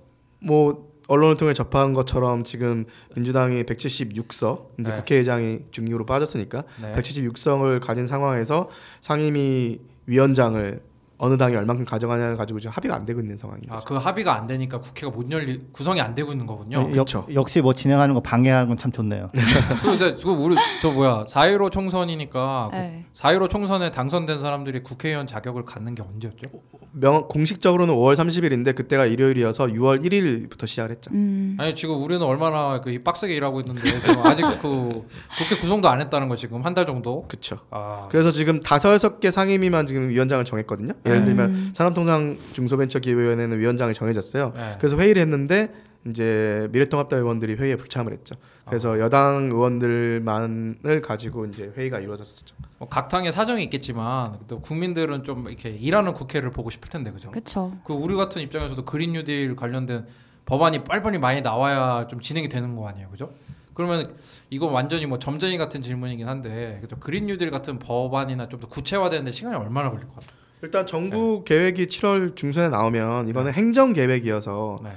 뭐 0.40 0.93
언론을 1.08 1.36
통해 1.36 1.54
접한 1.54 1.92
것처럼 1.92 2.44
지금 2.44 2.86
민주당이 3.14 3.64
176석 3.64 4.80
이제 4.80 4.90
네. 4.90 4.94
국회의장이 4.94 5.58
중립으로 5.70 6.06
빠졌으니까 6.06 6.64
네. 6.80 6.92
176석을 6.94 7.80
가진 7.80 8.06
상황에서 8.06 8.70
상임위 9.00 9.80
위원장을 10.06 10.80
어느 11.18 11.36
당이 11.36 11.54
얼만큼 11.56 11.84
가져가냐 11.84 12.36
가지고 12.36 12.58
지금 12.60 12.72
합의가 12.74 12.96
안 12.96 13.04
되고 13.04 13.20
있는 13.20 13.36
상황이에요. 13.36 13.72
아그 13.72 13.94
합의가 13.96 14.34
안 14.36 14.46
되니까 14.46 14.80
국회가 14.80 15.10
못 15.12 15.30
열리 15.30 15.62
구성이 15.72 16.00
안 16.00 16.14
되고 16.14 16.32
있는 16.32 16.46
거군요. 16.46 16.90
역, 16.94 17.04
그쵸. 17.04 17.26
역시 17.32 17.60
뭐 17.62 17.72
진행하는 17.72 18.14
거 18.14 18.20
방해하는 18.20 18.68
건 18.68 18.76
참 18.76 18.90
좋네요. 18.90 19.28
근데 19.82 20.16
그 20.16 20.30
우리 20.30 20.56
저 20.82 20.90
뭐야 20.90 21.24
4.15 21.28 21.70
총선이니까 21.70 22.70
네. 22.72 23.04
4.15 23.14 23.48
총선에 23.48 23.90
당선된 23.90 24.40
사람들이 24.40 24.82
국회의원 24.82 25.26
자격을 25.26 25.64
갖는 25.64 25.94
게 25.94 26.02
언제였죠? 26.02 26.48
명 26.92 27.26
공식적으로는 27.28 27.94
5월 27.94 28.14
30일인데 28.14 28.74
그때가 28.74 29.06
일요일이어서 29.06 29.66
6월 29.68 30.04
1일부터 30.04 30.66
시작을 30.66 30.90
했죠. 30.90 31.10
음, 31.14 31.56
아니 31.58 31.74
지금 31.74 32.02
우리는 32.02 32.20
얼마나 32.24 32.80
그 32.80 33.00
빡세게 33.02 33.34
일하고 33.34 33.60
있는데 33.60 33.80
아직 34.24 34.42
그 34.60 35.02
국회 35.38 35.56
구성도 35.60 35.88
안 35.88 36.00
했다는 36.00 36.28
거 36.28 36.36
지금 36.36 36.62
한 36.64 36.74
달 36.74 36.86
정도. 36.86 37.22
그렇죠. 37.28 37.58
아 37.70 38.08
그래서 38.10 38.32
지금 38.32 38.58
다섯 38.60 38.92
여섯 38.92 39.20
개 39.20 39.30
상임위만 39.30 39.86
지금 39.86 40.08
위원장을 40.08 40.44
정했거든요. 40.44 40.92
예를 41.06 41.24
들면 41.24 41.50
음. 41.50 41.72
산업통상 41.74 42.36
중소벤처기업위원회는 42.54 43.58
위원장이 43.58 43.94
정해졌어요. 43.94 44.52
네. 44.56 44.74
그래서 44.78 44.96
회의를 44.96 45.20
했는데 45.22 45.72
이제 46.06 46.68
미래통합당 46.72 47.18
의원들이 47.18 47.54
회의에 47.54 47.76
불참을 47.76 48.12
했죠. 48.12 48.34
그래서 48.66 48.98
여당 49.00 49.48
의원들만을 49.50 51.00
가지고 51.02 51.46
이제 51.46 51.72
회의가 51.76 51.98
이루어졌었죠. 52.00 52.56
뭐각 52.78 53.08
당의 53.08 53.32
사정이 53.32 53.62
있겠지만 53.64 54.38
또 54.48 54.60
국민들은 54.60 55.24
좀 55.24 55.48
이렇게 55.48 55.70
일하는 55.70 56.12
국회를 56.12 56.50
보고 56.50 56.70
싶을 56.70 56.88
텐데 56.90 57.10
그죠? 57.10 57.30
그렇죠. 57.30 57.76
그 57.84 57.92
우리 57.94 58.14
같은 58.14 58.42
입장에서도 58.42 58.84
그린 58.84 59.12
뉴딜 59.12 59.56
관련된 59.56 60.06
법안이 60.46 60.84
빨리빨리 60.84 61.18
많이 61.18 61.40
나와야 61.40 62.06
좀 62.06 62.20
진행이 62.20 62.48
되는 62.50 62.76
거 62.76 62.86
아니에요, 62.88 63.08
그죠? 63.08 63.30
그러면 63.72 64.14
이거 64.50 64.66
완전히 64.66 65.06
뭐 65.06 65.18
점쟁이 65.18 65.56
같은 65.58 65.80
질문이긴 65.82 66.28
한데 66.28 66.78
그죠? 66.82 66.96
그린 67.00 67.26
뉴딜 67.26 67.50
같은 67.50 67.78
법안이나 67.78 68.48
좀 68.48 68.60
더 68.60 68.68
구체화되는데 68.68 69.32
시간이 69.32 69.56
얼마나 69.56 69.90
걸릴 69.90 70.06
것 70.06 70.14
같아요? 70.16 70.43
일단 70.64 70.86
정부 70.86 71.44
계획이 71.44 71.86
7월 71.88 72.34
중순에 72.36 72.70
나오면 72.70 73.28
이거는 73.28 73.52
행정 73.52 73.92
계획이어서 73.92 74.80
네. 74.82 74.90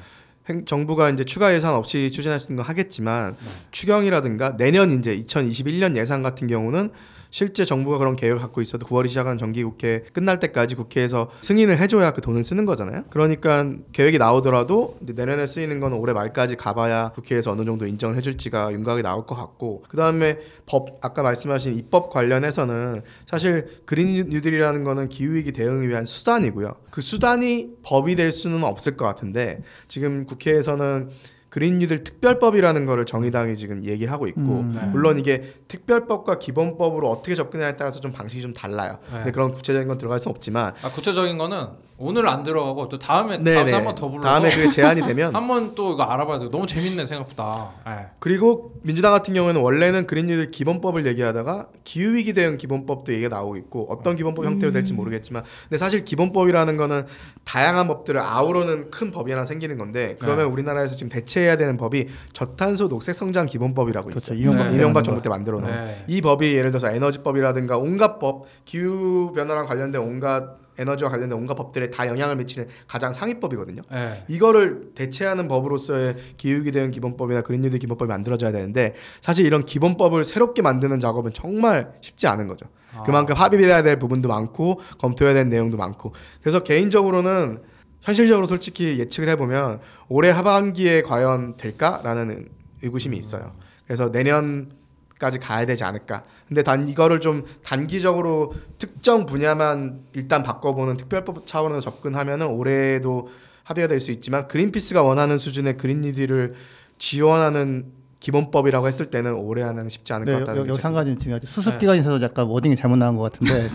행- 0.49 0.63
정부가 0.63 1.09
이제 1.09 1.26
추가 1.26 1.53
예산 1.53 1.74
없이 1.74 2.09
추진할 2.09 2.39
수 2.39 2.47
있는 2.53 2.63
건 2.63 2.70
하겠지만 2.70 3.36
추경이라든가 3.72 4.55
내년 4.55 4.91
이제 4.91 5.13
2021년 5.18 5.97
예산 5.97 6.24
같은 6.24 6.47
경우는 6.47 6.89
실제 7.30 7.65
정부가 7.65 7.97
그런 7.97 8.15
계획을 8.15 8.39
갖고 8.39 8.61
있어도 8.61 8.86
9월이 8.86 9.07
시작하는 9.07 9.38
정기국회 9.38 10.05
끝날 10.13 10.39
때까지 10.39 10.75
국회에서 10.75 11.30
승인을 11.41 11.78
해줘야 11.78 12.11
그 12.11 12.21
돈을 12.21 12.43
쓰는 12.43 12.65
거잖아요. 12.65 13.03
그러니까 13.09 13.71
계획이 13.93 14.17
나오더라도 14.17 14.97
내년에 15.01 15.45
쓰이는 15.45 15.80
건 15.80 15.93
올해 15.93 16.13
말까지 16.13 16.55
가봐야 16.55 17.11
국회에서 17.15 17.51
어느 17.51 17.65
정도 17.65 17.86
인정을 17.86 18.15
해줄지가 18.17 18.71
윤곽이 18.73 19.01
나올 19.01 19.25
것 19.25 19.36
같고 19.36 19.84
그 19.88 19.97
다음에 19.97 20.39
법 20.65 20.97
아까 21.01 21.23
말씀하신 21.23 21.73
입법 21.73 22.11
관련해서는 22.11 23.01
사실 23.25 23.82
그린 23.86 24.30
뉴딜이라는 24.30 24.84
거는 24.84 25.09
기후위기 25.09 25.51
대응을 25.51 25.88
위한 25.88 26.05
수단이고요. 26.05 26.75
그 26.91 27.01
수단이 27.01 27.78
법이 27.84 28.15
될 28.15 28.32
수는 28.32 28.63
없을 28.63 28.97
것 28.97 29.05
같은데 29.05 29.61
지금 29.88 30.25
국회에서는 30.25 31.09
그린 31.58 31.80
뉴딜 31.80 32.03
특별법이라는 32.03 32.86
거를 32.86 33.08
정의당이 33.08 33.55
지금 33.58 33.84
얘기를 33.84 34.14
하고 34.14 34.28
있고 34.28 34.39
음. 34.39 34.74
네. 34.76 34.88
물론 34.91 35.18
이게 35.18 35.41
특별법과 35.68 36.38
기본법으로 36.38 37.10
어떻게 37.10 37.34
접근해야 37.34 37.76
따라서 37.76 37.99
좀 37.99 38.12
방식이 38.12 38.43
좀 38.43 38.53
달라요. 38.53 38.99
네. 39.08 39.18
근데 39.18 39.32
그런 39.32 39.51
구체적인 39.51 39.88
건 39.88 39.97
들어갈 39.97 40.20
수 40.20 40.30
없지만 40.30 40.76
아 40.84 40.89
구체적인 40.89 41.36
거는 41.39 41.66
오늘 41.99 42.30
안 42.30 42.43
들어가고 42.43 42.89
또 42.89 42.99
다음에 42.99 43.39
네네. 43.39 43.55
다음에 43.55 43.72
한번 43.72 43.95
더 43.95 44.08
불러서 44.08 44.30
다음에 44.30 44.51
그게 44.51 44.70
제한이 44.70 45.01
되면 45.01 45.34
한번 45.36 45.74
또 45.74 45.93
이거 45.93 46.03
알아봐야 46.03 46.38
돼. 46.38 46.49
너무 46.51 46.68
재밌네 46.68 47.08
생각보다. 47.08 47.72
예. 47.88 48.05
그리고 48.20 48.74
민주당 48.84 49.12
같은 49.12 49.34
경우에는 49.34 49.60
원래는 49.60 50.05
그린 50.05 50.28
뉴딜 50.28 50.51
기본법을 50.51 51.08
얘기하다가 51.08 51.70
기후 51.84 52.14
위기 52.14 52.34
대응 52.34 52.58
기본법도 52.58 53.14
얘기가 53.14 53.36
나오고 53.36 53.58
있고 53.58 53.88
어떤 53.89 54.16
기본법 54.16 54.45
형태로 54.45 54.72
될지 54.72 54.93
모르겠지만 54.93 55.43
근데 55.64 55.80
사실 55.80 56.05
기본법이라는 56.05 56.78
거는 56.78 57.08
다양한 57.45 57.88
법들을 57.88 58.20
아우르는 58.20 58.91
큰 58.91 59.10
법이 59.10 59.32
하나 59.32 59.45
생기는 59.45 59.80
건데 59.80 60.16
그러면 60.20 60.45
네. 60.45 60.51
우리나라에서 60.51 60.95
지금 60.95 61.10
대체 61.10 61.46
해야 61.47 61.57
되는 61.57 61.77
법이 61.77 62.07
저탄소 62.33 62.87
녹색 62.87 63.15
성장 63.15 63.45
기본법이라고 63.45 64.09
그렇죠. 64.09 64.33
있어요. 64.33 64.39
이명박 64.39 64.69
네. 64.69 64.75
이명박 64.75 65.01
네. 65.01 65.05
정부 65.05 65.21
때 65.21 65.29
만들어 65.29 65.59
놓은 65.59 65.71
네. 65.71 66.03
이 66.07 66.21
법이 66.21 66.53
예를 66.53 66.71
들어서 66.71 66.91
에너지법이라든가 66.91 67.77
온갖 67.77 68.19
법 68.19 68.45
기후 68.65 69.31
변화랑 69.33 69.65
관련된 69.65 70.01
온갖 70.01 70.57
에너지와 70.79 71.09
관련된 71.09 71.37
온갖 71.37 71.55
법들에 71.55 71.89
다 71.89 72.07
영향을 72.07 72.35
미치는 72.35 72.67
가장 72.87 73.13
상위법이거든요. 73.13 73.81
예. 73.93 74.23
이거를 74.27 74.91
대체하는 74.95 75.47
법으로서의 75.47 76.15
기후위기 76.37 76.71
대응 76.71 76.91
기본법이나 76.91 77.41
그린뉴딜 77.41 77.79
기본법이 77.79 78.07
만들어져야 78.07 78.51
되는데 78.51 78.93
사실 79.21 79.45
이런 79.45 79.65
기본법을 79.65 80.23
새롭게 80.23 80.61
만드는 80.61 80.99
작업은 80.99 81.33
정말 81.33 81.93
쉽지 82.01 82.27
않은 82.27 82.47
거죠. 82.47 82.67
아. 82.95 83.03
그만큼 83.03 83.35
합의해야 83.35 83.83
될 83.83 83.99
부분도 83.99 84.29
많고 84.29 84.79
검토해야 84.99 85.33
될 85.33 85.49
내용도 85.49 85.77
많고 85.77 86.13
그래서 86.41 86.63
개인적으로는 86.63 87.61
현실적으로 88.08 88.47
솔직히 88.47 88.99
예측을 88.99 89.28
해보면 89.30 89.82
올해 90.08 90.30
하반기에 90.30 91.01
과연 91.01 91.58
될까라는 91.58 92.47
의구심이 92.82 93.18
있어요. 93.18 93.51
그래서 93.86 94.08
내년까지 94.08 95.39
가야 95.41 95.66
되지 95.66 95.84
않을까. 95.84 96.24
근데 96.47 96.64
단 96.64 96.88
이거를 96.88 97.20
좀 97.20 97.43
단기적으로 97.66 98.53
특정 98.78 99.26
분야만 99.26 99.99
일단 100.16 100.41
바꿔보는 100.41 100.95
특별법 100.95 101.45
차원으로 101.45 101.82
접근하면은 101.82 102.47
올해도 102.47 103.28
합의가 103.66 103.89
될 103.89 103.99
수 103.99 104.12
있지만 104.12 104.47
그린피스가 104.47 105.03
원하는 105.03 105.38
수준의 105.38 105.76
그린 105.76 105.99
뉴딜을 105.99 106.53
지원하는 106.97 107.91
기본법이라고 108.22 108.88
했을 108.88 109.08
때는 109.08 109.34
올해 109.34 109.64
하는 109.64 109.89
쉽지 109.89 110.14
않을 110.14 110.26
네, 110.26 110.32
것 110.32 110.36
여- 110.38 110.39
같다는 110.45 110.62
여- 110.62 110.64
게 110.64 110.70
여기서 110.70 110.88
한. 110.88 110.95
가지 110.95 111.18
중요하죠. 111.18 111.45
수습 111.47 111.78
기간이 111.78 111.99
있어서 111.99 112.24
약간 112.24 112.45
워딩이 112.47 112.78
잘못 112.78 112.95
나온 112.95 113.18
것 113.18 113.24
같은데 113.34 113.68
네. 113.68 113.70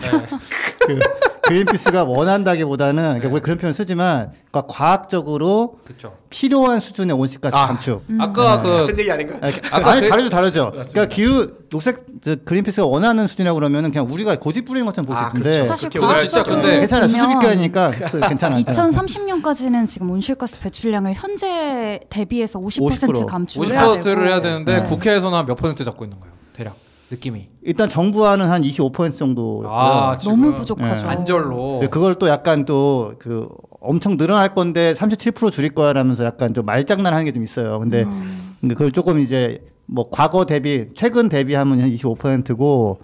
그 0.87 0.99
그린피스가 1.47 2.05
원한다기보다는 2.05 3.03
그러니까 3.19 3.29
우리 3.29 3.41
그런 3.41 3.57
표현 3.57 3.73
쓰지만 3.73 4.31
그러니까 4.49 4.61
과학적으로 4.73 5.77
그렇죠. 5.83 6.15
필요한 6.29 6.79
수준의 6.79 7.15
온실가스 7.15 7.55
아. 7.55 7.67
감축. 7.67 8.03
아까 8.19 8.57
네. 8.57 8.63
그 8.63 8.77
같은 8.77 8.99
얘기 8.99 9.11
아닌가? 9.11 9.37
아니, 9.41 9.55
아까 9.71 9.91
아니 9.91 10.01
그- 10.01 10.09
다르죠 10.09 10.29
다르죠. 10.29 10.71
그러니까 10.71 11.05
기후 11.07 11.51
녹색 11.69 12.05
저 12.23 12.35
그린피스가 12.35 12.87
원하는 12.87 13.27
수준이라고 13.27 13.55
그러면 13.59 13.91
그냥 13.91 14.07
우리가 14.09 14.39
고집 14.39 14.63
부리는 14.65 14.85
것처럼 14.85 15.05
볼수 15.05 15.21
아, 15.21 15.27
있는데 15.29 15.51
그렇죠. 15.51 15.65
사실 15.65 15.89
과학적으로 15.89 16.55
근데 16.61 16.79
괜찮아 16.79 17.07
수습 17.07 17.21
보면 17.23 17.39
기간이니까 17.39 17.89
괜찮아. 18.27 18.59
2030년까지는 18.61 19.85
지금 19.87 20.11
온실가스 20.11 20.59
배출량을 20.61 21.13
현재 21.13 21.99
대비해서 22.09 22.59
50% 22.59 22.89
50% 22.89 23.25
감축을 23.25 23.67
해야 23.71 23.81
되고 23.81 23.93
50%를 23.97 24.29
해야 24.29 24.39
되는데 24.41 24.79
네. 24.79 24.83
국회에서는 24.85 25.37
한몇 25.37 25.57
퍼센트 25.57 25.83
잡고 25.83 26.05
있는 26.05 26.19
거예요. 26.19 26.33
대략 26.53 26.75
느낌이. 27.13 27.49
일단 27.63 27.87
정부와는 27.89 28.49
한 28.49 28.61
25% 28.61 29.17
정도였고요. 29.17 29.69
아, 29.71 30.17
너무 30.23 30.53
부족하죠. 30.53 31.03
네. 31.05 31.07
안절로. 31.09 31.79
그걸 31.89 32.15
또 32.15 32.27
약간 32.27 32.65
또 32.65 33.13
그 33.19 33.47
엄청 33.85 34.15
늘어날 34.17 34.53
건데 34.55 34.93
37% 34.93 35.51
줄일 35.51 35.73
거야라면서 35.73 36.23
약간 36.23 36.53
좀 36.53 36.65
말장난하는 36.65 37.25
게 37.25 37.31
좀 37.31 37.43
있어요. 37.43 37.79
근데 37.79 38.03
음. 38.03 38.55
근데 38.61 38.75
그걸 38.75 38.91
조금 38.91 39.19
이제 39.19 39.59
뭐 39.85 40.05
과거 40.09 40.45
대비 40.45 40.87
최근 40.95 41.27
대비하면 41.29 41.81
한 41.81 41.89
25%고 41.93 42.99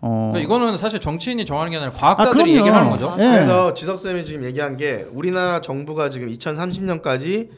어 0.00 0.30
그러니까 0.32 0.40
이거는 0.40 0.76
사실 0.78 0.98
정치인이 1.00 1.44
정하는 1.44 1.70
게 1.70 1.76
아니라 1.76 1.92
과학자들이 1.92 2.32
그럼요. 2.44 2.50
얘기를 2.58 2.74
하는 2.74 2.90
거죠. 2.90 3.14
예. 3.18 3.24
그래서 3.24 3.74
지석 3.74 3.98
쌤이 3.98 4.24
지금 4.24 4.42
얘기한 4.44 4.76
게 4.78 5.06
우리나라 5.12 5.60
정부가 5.60 6.08
지금 6.08 6.28
2030년까지 6.28 7.48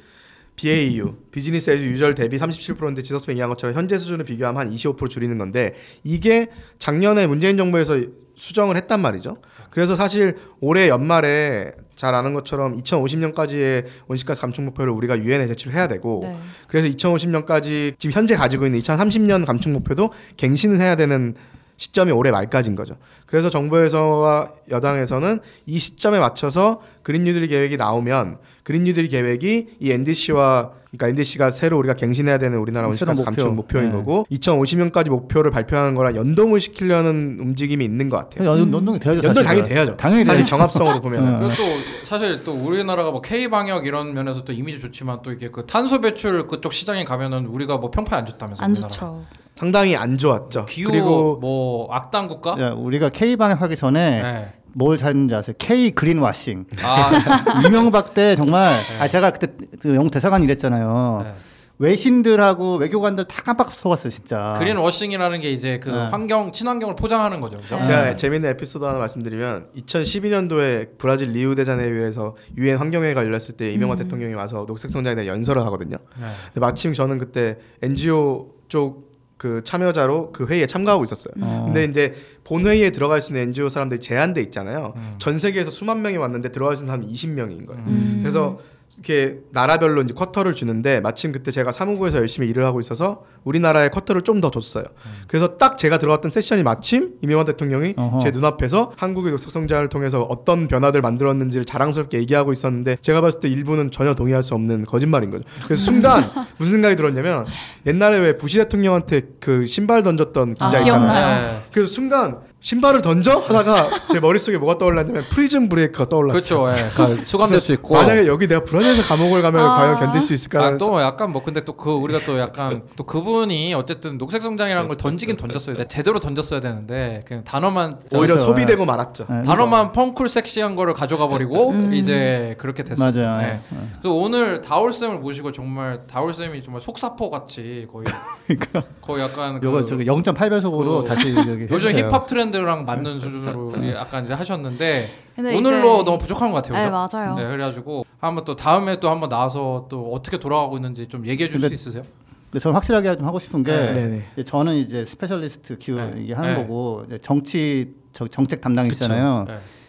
BAU 0.56 1.16
business 1.30 1.70
as 1.70 1.82
usual 1.84 2.14
대비 2.14 2.38
37%인데 2.38 3.02
지석 3.02 3.20
쌤이 3.20 3.34
얘기한 3.34 3.50
것처럼 3.50 3.74
현재 3.74 3.98
수준을 3.98 4.24
비교하면 4.24 4.60
한 4.66 4.74
25% 4.74 5.10
줄이는 5.10 5.38
건데 5.38 5.74
이게 6.04 6.48
작년에 6.78 7.26
문재인 7.26 7.56
정부에서 7.56 7.98
수정을 8.36 8.76
했단 8.76 9.00
말이죠. 9.00 9.38
그래서 9.70 9.96
사실 9.96 10.36
올해 10.60 10.88
연말에 10.88 11.72
잘 11.94 12.14
아는 12.14 12.34
것처럼 12.34 12.80
2050년까지의 12.80 13.86
온실가스 14.08 14.40
감축 14.40 14.64
목표를 14.64 14.92
우리가 14.92 15.18
유엔에 15.18 15.46
제출해야 15.46 15.88
되고 15.88 16.20
네. 16.24 16.36
그래서 16.66 16.88
2050년까지 16.88 17.94
지금 17.98 18.12
현재 18.12 18.34
가지고 18.34 18.66
있는 18.66 18.80
2030년 18.80 19.46
감축 19.46 19.72
목표도 19.72 20.12
갱신을 20.36 20.80
해야 20.80 20.96
되는 20.96 21.34
시점이 21.76 22.12
올해 22.12 22.30
말까지인 22.30 22.76
거죠. 22.76 22.96
그래서 23.26 23.50
정부에서와 23.50 24.50
여당에서는 24.70 25.40
이 25.66 25.78
시점에 25.78 26.18
맞춰서 26.20 26.80
그린 27.02 27.24
뉴딜 27.24 27.46
계획이 27.48 27.76
나오면 27.76 28.38
그린 28.62 28.84
뉴딜 28.84 29.08
계획이 29.08 29.76
이 29.80 29.90
NDC와 29.90 30.70
그러니까 30.96 31.08
NDC가 31.08 31.50
새로 31.50 31.76
우리가 31.78 31.94
갱신해야 31.94 32.38
되는 32.38 32.56
우리나라 32.58 32.86
온실가스 32.86 33.18
새로운 33.18 33.34
감축 33.34 33.54
목표. 33.54 33.78
목표인 33.78 33.90
네. 33.90 33.96
거고 33.96 34.26
2050년까지 34.30 35.08
목표를 35.10 35.50
발표하는 35.50 35.94
거랑 35.96 36.14
연동을 36.14 36.60
시키려는 36.60 37.38
움직임이 37.40 37.84
있는 37.84 38.08
것 38.08 38.16
같아요. 38.18 38.48
연- 38.48 38.72
연동이 38.72 39.00
돼야죠. 39.00 39.26
연동. 39.26 39.42
당연히 39.42 39.68
돼야죠. 39.68 39.96
당연히 39.96 40.24
사실 40.24 40.38
돼야죠. 40.38 40.50
정합성으로 40.50 41.00
보면 41.02 41.34
어. 41.34 41.38
그리고 41.40 41.54
또 41.56 42.06
사실 42.06 42.44
또 42.44 42.52
우리나라가 42.52 43.10
뭐 43.10 43.20
K 43.20 43.48
방역 43.48 43.86
이런 43.86 44.14
면에서 44.14 44.44
또 44.44 44.52
이미지 44.52 44.78
좋지만 44.80 45.18
또 45.24 45.32
이게 45.32 45.48
그 45.48 45.66
탄소 45.66 46.00
배출 46.00 46.46
그쪽 46.46 46.72
시장에 46.72 47.02
가면은 47.02 47.46
우리가 47.46 47.78
뭐 47.78 47.90
평판이 47.90 48.20
안 48.20 48.26
좋다면서 48.26 48.62
안 48.62 48.70
우리나라. 48.70 48.88
좋죠. 48.92 49.24
상당히 49.54 49.96
안 49.96 50.18
좋았죠. 50.18 50.66
기후 50.66 50.90
그리고 50.90 51.36
뭐 51.40 51.88
악당 51.92 52.28
국가? 52.28 52.56
야, 52.60 52.72
우리가 52.72 53.08
K 53.08 53.36
방역 53.36 53.62
하기 53.62 53.76
전에 53.76 54.22
네. 54.22 54.52
뭘 54.72 54.96
잘했는지 54.96 55.34
아세요? 55.34 55.54
K 55.58 55.92
green 55.92 56.18
washing. 56.18 56.66
아, 56.82 57.10
이명박 57.66 58.14
때 58.14 58.34
정말 58.34 58.80
네. 58.82 59.00
아 59.00 59.08
제가 59.08 59.30
그때 59.30 59.48
그 59.80 59.94
영국 59.94 60.10
대사관 60.10 60.42
일했잖아요. 60.42 61.20
네. 61.24 61.34
외신들하고 61.78 62.76
외교관들 62.76 63.24
다 63.24 63.42
깜빡 63.42 63.72
속았어요, 63.72 64.10
진짜. 64.10 64.54
green 64.58 64.76
washing이라는 64.76 65.40
게 65.40 65.50
이제 65.50 65.80
그 65.80 65.88
네. 65.88 66.04
환경 66.04 66.52
친환경을 66.52 66.94
포장하는 66.94 67.40
거죠. 67.40 67.58
그죠? 67.58 67.76
네. 67.76 67.84
제가 67.84 68.16
재밌는 68.16 68.50
에피소드 68.50 68.84
하나 68.84 68.98
말씀드리면 68.98 69.70
2012년도에 69.76 70.98
브라질 70.98 71.30
리우 71.32 71.54
데자네이루에서 71.56 72.36
유엔 72.58 72.76
환경회의가 72.76 73.24
열렸을 73.24 73.56
때 73.56 73.70
이명박 73.72 73.98
대통령이 73.98 74.34
와서 74.34 74.66
녹색 74.66 74.90
성장에 74.90 75.16
대한 75.16 75.26
연설을 75.28 75.64
하거든요. 75.66 75.96
네. 76.16 76.26
근데 76.46 76.60
마침 76.60 76.94
저는 76.94 77.18
그때 77.18 77.58
NGO 77.82 78.52
쪽 78.68 79.03
그 79.36 79.62
참여자로 79.64 80.32
그 80.32 80.46
회의에 80.46 80.66
참가하고 80.66 81.04
있었어요. 81.04 81.34
어. 81.40 81.64
근데 81.66 81.84
이제 81.84 82.14
본회의에 82.44 82.90
들어갈 82.90 83.20
수 83.20 83.32
있는 83.32 83.48
NGO 83.48 83.68
사람들이 83.68 84.00
제한돼 84.00 84.40
있잖아요. 84.42 84.94
음. 84.96 85.14
전 85.18 85.38
세계에서 85.38 85.70
수만 85.70 86.02
명이 86.02 86.16
왔는데 86.16 86.52
들어갈 86.52 86.76
수 86.76 86.84
있는 86.84 86.94
사람이 86.94 87.12
20명인 87.12 87.66
거예요. 87.66 87.84
음. 87.86 88.20
그래서 88.22 88.60
이렇게 88.96 89.40
나라별로 89.50 90.02
이제 90.02 90.14
쿼터를 90.14 90.54
주는데 90.54 91.00
마침 91.00 91.32
그때 91.32 91.50
제가 91.50 91.72
사무부에서 91.72 92.18
열심히 92.18 92.48
일을 92.48 92.64
하고 92.64 92.78
있어서 92.80 93.24
우리나라에 93.44 93.88
쿼터를 93.88 94.22
좀 94.22 94.40
더 94.40 94.50
줬어요. 94.50 94.84
그래서 95.28 95.56
딱 95.56 95.78
제가 95.78 95.98
들어갔던 95.98 96.30
세션이 96.30 96.62
마침 96.64 97.14
이명박 97.22 97.46
대통령이 97.46 97.94
어허. 97.96 98.18
제 98.18 98.30
눈앞에서 98.30 98.92
한국의 98.96 99.30
녹색 99.30 99.50
성장을 99.50 99.88
통해서 99.88 100.22
어떤 100.22 100.68
변화들 100.68 101.00
만들었는지를 101.02 101.64
자랑스럽게 101.64 102.18
얘기하고 102.18 102.52
있었는데 102.52 102.98
제가 103.00 103.20
봤을 103.20 103.40
때 103.40 103.48
일부는 103.48 103.90
전혀 103.90 104.12
동의할 104.12 104.42
수 104.42 104.54
없는 104.54 104.84
거짓말인 104.84 105.30
거죠. 105.30 105.44
그래서 105.64 105.82
순간 105.86 106.30
무슨 106.58 106.74
생각이 106.74 106.96
들었냐면 106.96 107.46
옛날에 107.86 108.18
왜 108.18 108.36
부시 108.36 108.58
대통령한테 108.58 109.22
그 109.40 109.66
신발 109.66 110.02
던졌던 110.02 110.54
기자 110.54 110.66
아, 110.66 110.80
있잖아요. 110.80 110.84
기억나요. 110.84 111.36
네. 111.36 111.64
그래서 111.72 111.90
순간 111.90 112.38
신발을 112.64 113.02
던져 113.02 113.40
하다가 113.40 113.90
제 114.10 114.20
머릿속에 114.20 114.56
뭐가 114.56 114.78
떠올랐냐면 114.78 115.24
Prison 115.28 115.68
Break가 115.68 116.08
떠올랐어요. 116.08 116.62
그렇죠. 116.62 116.70
예. 116.82 116.88
그러니까 116.94 117.22
수감될 117.24 117.60
수 117.60 117.72
있고. 117.74 117.92
만약에 117.92 118.26
여기 118.26 118.48
내가 118.48 118.64
브라질에서 118.64 119.02
감옥을 119.02 119.42
가면 119.42 119.60
아. 119.62 119.74
과연 119.74 119.96
견딜 119.96 120.22
수 120.22 120.32
있을까라는 120.32 120.74
아, 120.76 120.78
또 120.78 120.98
약간 121.02 121.30
뭐 121.30 121.42
근데 121.42 121.62
또 121.62 121.74
그 121.76 121.90
우리가 121.90 122.20
또 122.24 122.38
약간 122.38 122.84
또 122.96 123.04
그분이 123.04 123.74
어쨌든 123.74 124.16
녹색 124.16 124.40
성장이라는 124.40 124.88
걸 124.88 124.96
던지긴 124.96 125.36
던졌어요. 125.36 125.76
제대로 125.88 126.18
던졌어야 126.18 126.60
되는데 126.60 127.20
그냥 127.26 127.44
단어만 127.44 127.98
오히려 128.14 128.34
그렇죠. 128.36 128.44
소비되고 128.44 128.86
말았죠. 128.86 129.26
네, 129.28 129.42
단어만 129.42 129.92
fun 129.92 130.08
cool 130.08 130.30
sexy한 130.30 130.74
거를 130.76 130.94
가져가 130.94 131.28
버리고 131.28 131.70
음. 131.70 131.92
이제 131.92 132.54
그렇게 132.58 132.82
됐었죠. 132.84 133.20
맞아요. 133.20 133.40
네. 133.42 133.46
네. 133.48 133.60
그래서 134.00 134.14
오늘 134.14 134.62
다올 134.62 134.94
쌤을 134.94 135.18
모시고 135.18 135.52
정말 135.52 136.06
다올 136.06 136.32
쌤이 136.32 136.62
정말 136.62 136.80
속사포 136.80 137.28
같이 137.28 137.86
거의 137.92 138.06
거의 139.02 139.22
약간 139.24 139.60
그 139.60 139.66
요거 139.66 139.84
저기 139.84 140.06
0.8배속으로 140.06 141.02
그- 141.02 141.08
다시 141.08 141.34
여기 141.36 141.66
요즘. 141.70 141.90
힙합 141.92 142.26
트렌드 142.26 142.53
랑 142.62 142.84
맞는 142.84 143.18
수준으로 143.18 143.74
약간 143.96 144.24
이제 144.24 144.34
하셨는데 144.34 145.08
오늘로 145.38 145.58
이제- 145.96 146.04
너무 146.04 146.18
부족한 146.18 146.50
것 146.52 146.56
같아요. 146.62 146.78
네, 146.78 146.84
그죠? 146.90 147.18
맞아요. 147.18 147.34
네, 147.36 147.46
그래가지고 147.46 148.04
한번 148.18 148.44
또 148.44 148.54
다음에 148.56 149.00
또 149.00 149.10
한번 149.10 149.28
나와서 149.28 149.86
또 149.88 150.12
어떻게 150.12 150.38
돌아가고 150.38 150.76
있는지 150.76 151.06
좀 151.08 151.26
얘기해 151.26 151.48
줄수 151.48 151.62
근데 151.62 151.74
있으세요? 151.74 152.02
근데 152.50 152.58
저는 152.62 152.74
확실하게 152.74 153.16
좀 153.16 153.26
하고 153.26 153.38
싶은 153.38 153.64
게 153.64 153.72
네. 153.72 153.92
네네. 153.94 154.24
이제 154.34 154.44
저는 154.44 154.74
이제 154.76 155.04
specialist 155.04 155.78
기후 155.78 155.96
네. 155.96 156.32
하는 156.32 156.54
네. 156.54 156.62
거고 156.62 157.04
정치 157.20 157.94
저, 158.12 158.28
정책 158.28 158.60
담당이시잖아요. 158.60 159.46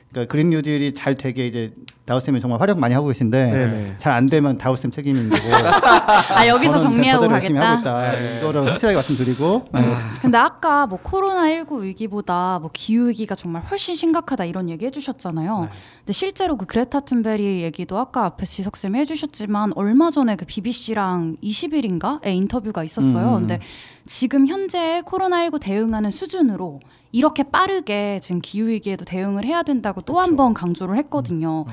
네. 0.09 0.11
그러니까 0.11 0.31
그린 0.31 0.49
뉴딜이 0.49 0.93
잘 0.93 1.15
되게 1.15 1.45
이제 1.45 1.73
다우쌤이 2.05 2.39
정말 2.39 2.61
활약 2.61 2.79
많이 2.79 2.93
하고 2.93 3.07
계신데. 3.07 3.95
잘 3.97 4.13
안 4.13 4.27
되면 4.27 4.57
다우쌤 4.57 4.91
책임인 4.91 5.29
거고. 5.29 5.41
아 6.35 6.47
여기서 6.47 6.77
정리하고 6.77 7.27
가겠다. 7.27 8.11
네. 8.11 8.39
이거를 8.39 8.65
확실하게 8.65 8.95
말씀드리고. 8.95 9.65
네. 9.73 9.81
근데 10.21 10.37
아까 10.37 10.87
뭐 10.87 10.99
코로나 11.01 11.49
19 11.49 11.83
위기보다 11.83 12.59
뭐 12.61 12.69
기후 12.71 13.09
위기가 13.09 13.35
정말 13.35 13.63
훨씬 13.63 13.95
심각하다 13.95 14.45
이런 14.45 14.69
얘기 14.69 14.85
해주셨잖아요. 14.85 15.61
네. 15.63 15.69
근데 15.99 16.13
실제로 16.13 16.55
그 16.55 16.65
그레타 16.65 17.01
툰베리 17.01 17.63
얘기도 17.63 17.97
아까 17.97 18.23
앞에 18.25 18.45
지석 18.45 18.77
쌤이 18.77 18.97
해주셨지만 18.99 19.73
얼마 19.75 20.11
전에 20.11 20.37
그 20.37 20.45
BBC랑 20.45 21.37
20일인가에 21.43 22.27
인터뷰가 22.27 22.83
있었어요. 22.85 23.31
음. 23.35 23.39
근데 23.39 23.59
지금 24.07 24.47
현재 24.47 25.01
코로나 25.05 25.43
19 25.43 25.59
대응하는 25.59 26.11
수준으로 26.11 26.79
이렇게 27.11 27.43
빠르게 27.43 28.19
지금 28.21 28.41
기후 28.41 28.67
위기에도 28.67 29.05
대응을 29.05 29.45
해야 29.45 29.63
된다고 29.63 30.01
또 30.01 30.19
한번 30.19 30.53
강조를 30.53 30.97
했거든요. 30.97 31.65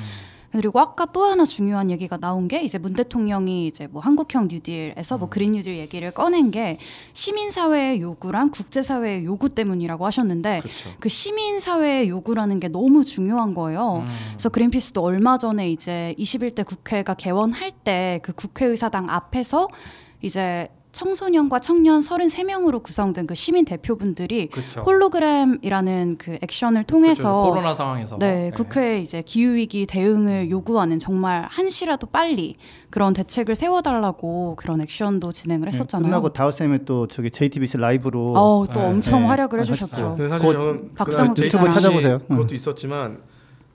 그리고 0.53 0.81
아까 0.81 1.07
또 1.07 1.25
하나 1.25 1.47
중요한 1.47 1.91
얘기가 1.91 2.19
나온 2.19 2.47
게 2.47 2.63
이제 2.63 2.77
문 2.77 2.93
대통령이 2.93 3.67
이제 3.67 3.87
뭐 3.87 4.03
한국형 4.03 4.49
뉴딜에서 4.49 5.17
뭐 5.17 5.31
그린 5.31 5.53
뉴딜 5.53 5.79
얘기를 5.79 6.11
꺼낸 6.11 6.51
게 6.51 6.79
시민 7.15 7.51
사회의 7.51 8.03
요구랑 8.03 8.51
국제 8.51 8.83
사회의 8.83 9.25
요구 9.25 9.49
때문이라고 9.49 10.05
하셨는데 10.05 10.61
그렇죠. 10.61 10.91
그 11.01 11.09
시민 11.09 11.59
사회의 11.59 12.09
요구라는 12.11 12.61
게 12.61 12.69
너무 12.69 13.03
중요한 13.03 13.55
거예요. 13.55 14.05
그래서 14.33 14.51
그린피스도 14.51 15.03
얼마 15.03 15.39
전에 15.39 15.71
이제 15.71 16.15
21대 16.19 16.67
국회가 16.67 17.15
개원할 17.15 17.73
때 17.73 18.21
그 18.23 18.33
국회의사당 18.35 19.09
앞에서 19.09 19.69
이제 20.21 20.69
청소년과 20.93 21.59
청년 21.61 22.01
33명으로 22.01 22.83
구성된 22.83 23.27
그 23.27 23.35
시민 23.35 23.65
대표분들이 23.65 24.49
그렇죠. 24.49 24.83
홀로그램이라는 24.83 26.17
그 26.19 26.39
액션을 26.43 26.85
통해서 26.85 27.33
그렇죠. 27.33 27.51
코로나 27.51 27.75
상황에서 27.75 28.19
네, 28.19 28.51
국회에 28.55 29.01
이제 29.01 29.23
기후 29.25 29.55
위기 29.55 29.87
대응을 29.87 30.51
요구하는 30.51 30.99
정말 30.99 31.47
한시라도 31.51 32.07
빨리 32.09 32.57
그런 32.91 33.15
대책을 33.15 33.55
세워달라고 33.55 34.57
그런 34.57 34.83
액션도 34.83 35.33
진행을 35.33 35.69
했었잖아요. 35.69 36.07
네, 36.07 36.11
끝나고 36.11 36.29
다우쌤이 36.35 36.85
또 36.85 37.07
저기 37.09 37.31
JTBC 37.31 37.79
라이브로 37.79 38.35
어우, 38.37 38.67
또 38.69 38.81
네. 38.81 38.87
엄청 38.87 39.21
네. 39.23 39.27
활약을 39.29 39.59
아, 39.59 39.63
해주셨죠. 39.63 40.17
근데 40.17 40.29
사실 40.29 40.47
곧 40.47 40.53
저는 40.53 40.91
박상욱. 40.95 41.37
JTBC 41.37 41.73
찾아보세요. 41.73 42.19
그것도 42.29 42.55
있었지만 42.55 43.19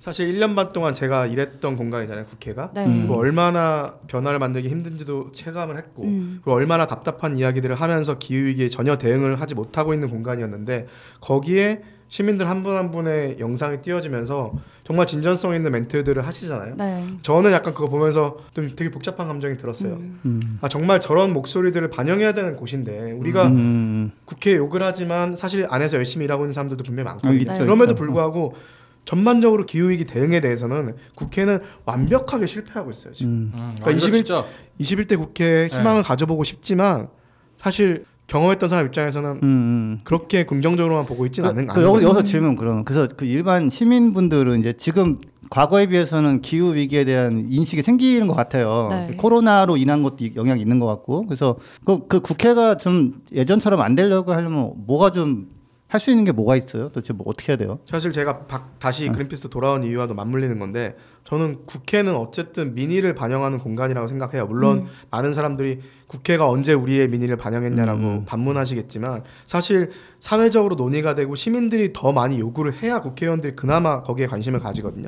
사실 0.07 0.31
1년 0.31 0.55
반 0.55 0.69
동안 0.69 0.93
제가 0.93 1.25
일했던 1.25 1.75
공간이잖아요 1.75 2.27
국회가 2.27 2.71
네. 2.73 2.85
음. 2.85 2.99
그리고 2.99 3.15
얼마나 3.15 3.95
변화를 4.07 4.39
만들기 4.39 4.69
힘든지도 4.69 5.33
체감을 5.33 5.75
했고 5.75 6.03
음. 6.03 6.39
그리고 6.41 6.53
얼마나 6.53 6.87
답답한 6.87 7.35
이야기들을 7.35 7.75
하면서 7.75 8.17
기후 8.17 8.45
위기에 8.45 8.69
전혀 8.69 8.97
대응을 8.97 9.41
하지 9.41 9.53
못하고 9.53 9.93
있는 9.93 10.09
공간이었는데 10.09 10.87
거기에 11.19 11.81
시민들 12.07 12.47
한 12.47 12.63
분한 12.63 12.91
분의 12.91 13.35
영상이 13.39 13.81
띄워지면서 13.81 14.53
정말 14.85 15.05
진전성 15.05 15.53
있는 15.53 15.73
멘트들을 15.73 16.25
하시잖아요. 16.25 16.75
네. 16.77 17.05
저는 17.21 17.51
약간 17.51 17.73
그거 17.73 17.89
보면서 17.89 18.37
좀 18.53 18.73
되게 18.77 18.89
복잡한 18.89 19.27
감정이 19.27 19.57
들었어요. 19.57 19.95
음. 19.95 20.19
음. 20.23 20.57
아 20.61 20.69
정말 20.69 21.01
저런 21.01 21.33
목소리들을 21.33 21.89
반영해야 21.89 22.31
되는 22.31 22.55
곳인데 22.55 23.11
우리가 23.11 23.47
음. 23.47 24.13
국회에 24.23 24.55
욕을 24.55 24.81
하지만 24.81 25.35
사실 25.35 25.67
안에서 25.69 25.97
열심히 25.97 26.23
일하고 26.23 26.45
있는 26.45 26.53
사람들도 26.53 26.85
분명히 26.85 27.09
아, 27.09 27.11
많거든요. 27.11 27.41
있죠, 27.41 27.65
그럼에도 27.65 27.91
있죠. 27.91 27.95
불구하고 27.95 28.55
전반적으로 29.07 29.65
기후 29.65 29.89
위기 29.89 30.03
대응에 30.03 30.41
대해서는 30.41 30.95
국회는 31.15 31.59
완벽하게 31.85 32.45
실패하고 32.45 32.91
있어요. 32.91 33.13
지금 33.13 33.31
음. 33.31 33.51
음, 33.55 33.75
그러니까 33.79 33.89
아, 33.89 33.91
이거 33.91 33.97
21 34.05 34.13
진짜 34.25 34.45
21대 34.81 35.17
국회에 35.17 35.67
희망을 35.67 36.03
가져보고 36.03 36.43
싶지만 36.43 37.07
사실 37.57 38.03
경험했던 38.27 38.67
사람 38.67 38.85
입장에서는 38.87 39.29
음. 39.31 39.39
음. 39.43 39.99
그렇게 40.03 40.45
긍정적으로만 40.45 41.05
보고 41.05 41.25
있지는 41.25 41.49
않은 41.49 41.67
그, 41.67 41.71
않은 41.71 41.81
그 41.81 41.87
여기. 41.87 42.03
여기서 42.05 42.23
질문 42.23 42.57
그러면 42.57 42.83
그래서 42.83 43.07
그 43.15 43.23
일반 43.23 43.69
시민분들은 43.69 44.59
이제 44.59 44.73
지금 44.73 45.15
과거에 45.49 45.87
비해서는 45.87 46.41
기후 46.41 46.75
위기에 46.75 47.05
대한 47.05 47.47
인식이 47.49 47.83
생기는 47.83 48.27
것 48.27 48.33
같아요. 48.35 48.89
네. 48.91 49.15
코로나로 49.15 49.77
인한 49.77 50.03
것도 50.03 50.17
이- 50.25 50.33
영향이 50.35 50.59
있는 50.59 50.79
것 50.79 50.85
같고 50.87 51.25
그래서 51.27 51.55
그, 51.85 52.05
그 52.09 52.19
국회가 52.19 52.75
좀 52.75 53.21
예전처럼 53.31 53.79
안 53.79 53.95
되려고 53.95 54.33
하려면 54.33 54.73
뭐가 54.85 55.11
좀 55.11 55.47
할 55.89 55.99
수 56.01 56.11
있는 56.11 56.25
게 56.25 56.31
뭐가 56.33 56.55
있어요? 56.57 56.89
도대체 56.89 57.13
뭐 57.13 57.25
어떻게 57.29 57.53
해야 57.53 57.57
돼요? 57.57 57.79
사실 57.89 58.11
제가 58.11 58.45
박- 58.47 58.77
다시 58.77 59.07
그린피스 59.07 59.49
돌아온 59.49 59.83
이유와도 59.83 60.13
맞물리는 60.15 60.59
건데 60.59 60.97
저는 61.23 61.65
국회는 61.65 62.13
어쨌든 62.15 62.73
민의를 62.75 63.15
반영하는 63.15 63.57
공간이라고 63.59 64.07
생각해요. 64.09 64.47
물론 64.47 64.87
많은 65.11 65.33
사람들이 65.33 65.79
국회가 66.07 66.47
언제 66.49 66.73
우리의 66.73 67.07
민의를 67.07 67.37
반영했냐라고 67.37 67.99
음. 68.01 68.25
반문하시겠지만 68.25 69.23
사실 69.45 69.91
사회적으로 70.19 70.75
논의가 70.75 71.15
되고 71.15 71.35
시민들이 71.35 71.93
더 71.93 72.11
많이 72.11 72.39
요구를 72.39 72.81
해야 72.83 72.99
국회의원들이 73.01 73.55
그나마 73.55 74.03
거기에 74.03 74.27
관심을 74.27 74.59
가지거든요. 74.59 75.07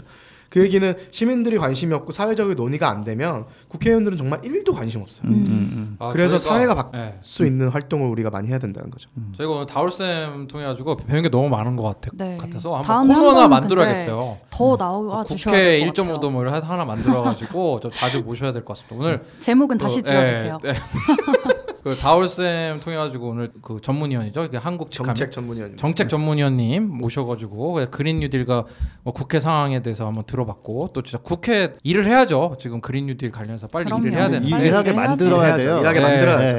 그 0.49 0.61
얘기는 0.61 0.93
시민들이 1.11 1.57
관심이 1.57 1.93
없고 1.93 2.11
사회적인 2.11 2.55
논의가 2.55 2.89
안 2.89 3.03
되면 3.03 3.45
국회의원들은 3.67 4.17
정말 4.17 4.41
1도 4.41 4.73
관심 4.73 5.01
없어요. 5.01 5.27
음, 5.27 5.31
음, 5.33 5.69
음. 5.73 5.95
아, 5.99 6.11
그래서 6.11 6.37
저희가- 6.37 6.49
사회가 6.49 6.75
바뀔 6.75 7.01
네. 7.01 7.17
수 7.21 7.45
있는 7.45 7.69
활동을 7.69 8.07
우리가 8.09 8.29
많이 8.31 8.47
해야 8.47 8.57
된다는 8.57 8.89
거죠. 8.89 9.09
저희가 9.37 9.53
오늘 9.53 9.65
다울쌤 9.67 10.47
통해 10.47 10.65
가지고 10.65 10.97
배운 10.97 11.21
게 11.21 11.29
너무 11.29 11.49
많은 11.49 11.75
것 11.75 11.83
같아, 11.83 12.09
네. 12.15 12.37
같아서 12.37 12.75
한번 12.81 13.07
코너 13.07 13.29
하나 13.29 13.41
한번 13.43 13.49
만들어야겠어요. 13.61 14.37
더 14.49 14.75
나와 14.77 15.23
주셔야 15.23 15.53
국회 15.53 15.63
될것 15.79 15.95
같아요. 15.95 16.17
1.5도 16.19 16.31
뭐 16.31 16.41
이런 16.41 16.61
하나 16.63 16.83
만들어 16.85 17.21
가지고 17.21 17.79
좀 17.79 17.91
자주 17.91 18.21
모셔야 18.21 18.51
될 18.51 18.65
것 18.65 18.75
같습니다. 18.77 18.95
오늘 19.07 19.23
제목은 19.39 19.77
다시 19.77 20.01
또, 20.01 20.09
지어 20.09 20.25
주세요. 20.25 20.57
그 21.83 21.95
다울쌤 21.95 22.79
통해 22.81 22.97
가지고 22.97 23.29
오늘 23.29 23.51
그 23.61 23.79
전문위원이죠, 23.81 24.43
이게 24.43 24.57
한국 24.57 24.91
정책 24.91 25.31
전문위원. 25.31 25.77
정책 25.77 26.09
전문위원님 26.09 26.87
모셔가지고 26.89 27.85
그린 27.91 28.19
뉴딜과 28.19 28.65
뭐 29.03 29.13
국회 29.13 29.39
상황에 29.39 29.81
대해서 29.81 30.05
한번 30.05 30.25
들어봤고 30.25 30.89
또 30.93 31.03
진짜 31.03 31.17
국회 31.23 31.73
일을 31.83 32.05
해야죠. 32.05 32.57
지금 32.59 32.81
그린 32.81 33.05
뉴딜 33.05 33.31
관련해서 33.31 33.67
빨리 33.67 33.85
그럼요. 33.85 34.05
일을 34.07 34.17
해야 34.17 34.27
이- 34.27 34.31
되는데 34.31 34.49
빨리 34.51 34.67
일하게. 34.67 34.93
만들어야. 34.93 35.57
돼요. 35.57 35.79
일하게 35.79 35.99
네. 35.99 36.05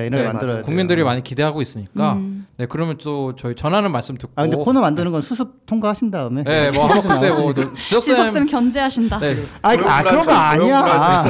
네, 0.08 0.10
맞아요. 0.10 0.32
만들어야 0.32 0.54
돼요. 0.56 0.64
국민들이 0.64 1.04
많이 1.04 1.22
기대하고 1.22 1.60
있으니까 1.62 2.14
음. 2.14 2.39
네 2.60 2.66
그러면 2.66 2.98
또 2.98 3.34
저희 3.36 3.56
전하는 3.56 3.90
말씀 3.90 4.18
듣고 4.18 4.34
아 4.36 4.42
근데 4.42 4.58
코너 4.58 4.82
만드는 4.82 5.12
건 5.12 5.22
수습 5.22 5.64
통과하신 5.64 6.10
다음에. 6.10 6.44
네, 6.44 6.70
뭐 6.70 6.88
그때 6.88 7.30
뭐 7.30 7.54
지석쌤 7.74 8.44
견제하신다. 8.44 9.18
네, 9.18 9.34
아, 9.62 9.70
아 9.70 10.02
그런 10.02 10.22
거 10.26 10.30
아니야. 10.30 11.24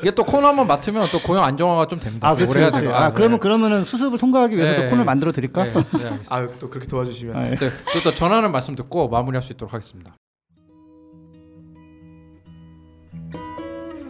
이게 0.00 0.12
또 0.12 0.22
코너 0.22 0.46
한번 0.46 0.68
맡으면 0.68 1.08
또 1.10 1.20
고용 1.20 1.42
안정화가 1.42 1.88
좀 1.88 1.98
됩니다. 1.98 2.28
아또 2.28 2.46
그렇지. 2.46 2.54
그렇지. 2.54 2.80
되고. 2.82 2.94
아 2.94 3.12
그러면 3.12 3.40
그러면은 3.40 3.82
수습을 3.82 4.16
통과하기 4.18 4.56
위해서 4.56 4.70
네. 4.70 4.76
또 4.76 4.84
코너를 4.84 5.04
만들어 5.06 5.32
드릴까? 5.32 5.64
네, 5.64 5.72
네, 5.72 5.78
알겠습니다. 5.78 6.36
아, 6.36 6.48
또 6.60 6.70
그렇게 6.70 6.86
도와주시면. 6.86 7.36
아, 7.36 7.46
예. 7.46 7.56
네, 7.56 7.68
또, 7.92 8.02
또 8.04 8.14
전하는 8.14 8.52
말씀 8.52 8.76
듣고 8.76 9.08
마무리할 9.08 9.42
수 9.42 9.52
있도록 9.52 9.74
하겠습니다. 9.74 10.14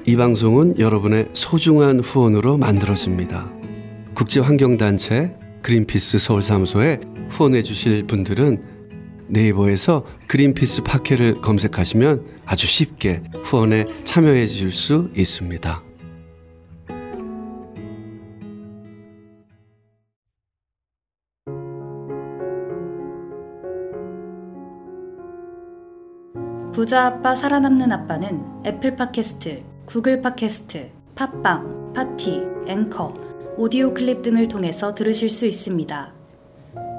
이 0.04 0.14
방송은 0.14 0.78
여러분의 0.78 1.30
소중한 1.32 2.00
후원으로 2.00 2.58
만들어집니다. 2.58 3.48
국제환경단체 4.12 5.39
그린피스 5.62 6.18
서울사무소에 6.18 7.00
후원해 7.28 7.62
주실 7.62 8.06
분들은 8.06 8.62
네이버에서 9.28 10.04
그린피스 10.26 10.82
파케를 10.82 11.40
검색하시면 11.40 12.26
아주 12.46 12.66
쉽게 12.66 13.22
후원에 13.44 13.84
참여해 14.04 14.46
주실 14.46 14.72
수 14.72 15.10
있습니다. 15.16 15.82
부자 26.72 27.06
아빠 27.06 27.34
살아남는 27.34 27.92
아빠는 27.92 28.42
애플 28.64 28.96
팟캐스트, 28.96 29.62
구글 29.86 30.22
팟캐스트, 30.22 30.90
팟빵, 31.14 31.92
파티, 31.94 32.42
앵커, 32.66 33.29
오디오 33.60 33.92
클립 33.92 34.22
등을 34.22 34.48
통해서 34.48 34.94
들으실 34.94 35.28
수 35.28 35.44
있습니다. 35.44 36.14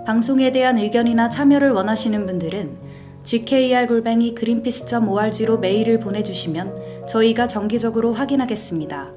방송에 0.05 0.51
대한 0.51 0.78
의견이나 0.78 1.28
참여를 1.28 1.72
원하시는 1.72 2.24
분들은 2.28 2.78
gkr 3.24 3.88
그린피스.org로 4.36 5.57
메일을 5.57 5.99
보내주시면 5.99 7.07
저희가 7.07 7.47
정기적으로 7.47 8.14
확인하겠습니다. 8.14 9.12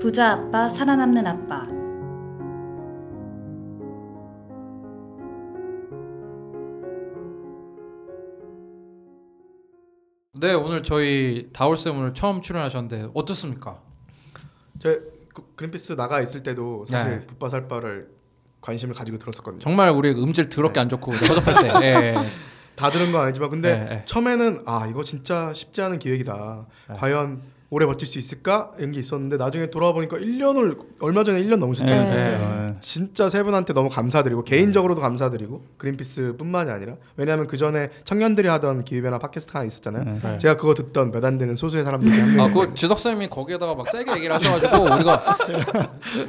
부자 0.00 0.30
아빠 0.30 0.68
살아남는 0.68 1.26
아빠 1.26 1.66
네 10.40 10.54
오늘 10.54 10.84
저희 10.84 11.50
다울쌤 11.52 11.98
오늘 11.98 12.14
처음 12.14 12.40
출연하셨는데 12.40 13.08
어떻습니까? 13.12 13.89
저 15.60 15.66
그- 15.66 15.70
그린피스 15.70 15.92
나가 15.96 16.20
있을 16.22 16.42
때도 16.42 16.84
사실 16.86 17.10
네. 17.20 17.26
붓바살바를 17.26 18.08
관심을 18.62 18.94
가지고 18.94 19.18
들었었거든요. 19.18 19.60
정말 19.60 19.90
우리 19.90 20.10
음질 20.10 20.48
더럽게 20.48 20.80
안 20.80 20.88
좋고 20.88 21.12
허접할 21.12 21.62
때. 21.80 21.86
예, 21.86 21.94
예. 22.14 22.14
다 22.76 22.90
들은 22.90 23.12
건 23.12 23.22
아니지만 23.26 23.50
근데 23.50 23.74
네, 23.78 23.84
네. 23.84 24.02
처음에는 24.06 24.62
아 24.66 24.86
이거 24.88 25.04
진짜 25.04 25.52
쉽지 25.52 25.82
않은 25.82 25.98
기획이다. 25.98 26.66
네. 26.88 26.94
과연 26.96 27.42
오래 27.72 27.86
버틸 27.86 28.04
수 28.04 28.18
있을까? 28.18 28.72
이런 28.78 28.90
게 28.90 28.98
있었는데 28.98 29.36
나중에 29.36 29.70
돌아와 29.70 29.92
보니까 29.92 30.16
1년을 30.16 30.76
얼마 31.00 31.22
전에 31.22 31.40
1년 31.40 31.58
넘으셨잖아요. 31.58 32.02
네, 32.04 32.10
네. 32.10 32.16
됐어요. 32.16 32.76
진짜 32.80 33.28
세 33.28 33.44
분한테 33.44 33.72
너무 33.74 33.88
감사드리고 33.88 34.42
개인적으로도 34.42 35.00
감사드리고 35.00 35.62
그린피스뿐만이 35.78 36.68
아니라 36.68 36.94
왜냐하면 37.16 37.46
그 37.46 37.56
전에 37.56 37.90
청년들이 38.04 38.48
하던 38.48 38.82
기후변화 38.84 39.18
팟캐스트 39.20 39.52
하나 39.52 39.64
있었잖아요. 39.66 40.18
네. 40.20 40.38
제가 40.38 40.56
그거 40.56 40.74
듣던 40.74 41.12
몇 41.12 41.20
안 41.24 41.38
되는 41.38 41.54
소수의 41.54 41.84
사람들 41.84 42.08
중에 42.10 42.20
한 42.20 42.40
아, 42.40 42.52
그 42.52 42.74
지석 42.74 42.98
쌤이 42.98 43.28
거기에다가 43.28 43.74
막 43.76 43.86
세게 43.88 44.10
얘기를 44.16 44.34
하셔가지고 44.34 44.82
우리가 44.94 45.38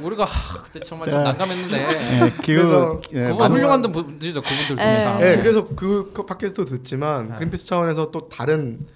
우리가 0.02 0.24
하, 0.24 0.62
그때 0.62 0.80
정말 0.86 1.10
좀 1.10 1.18
제가- 1.18 1.24
난감했는데 1.24 1.76
예, 1.78 2.32
기후 2.42 2.58
그래서 2.58 3.00
예, 3.14 3.22
그분 3.24 3.38
만- 3.38 3.50
훌륭한 3.50 3.82
분들이죠 3.82 4.42
그분들 4.42 4.76
네, 4.76 4.98
참. 5.00 5.18
그래서 5.18 5.64
그 5.74 6.12
팟캐스트 6.28 6.64
듣지만 6.66 7.30
네. 7.30 7.34
그린피스 7.36 7.66
차원에서 7.66 8.10
또 8.12 8.28
다른 8.28 8.86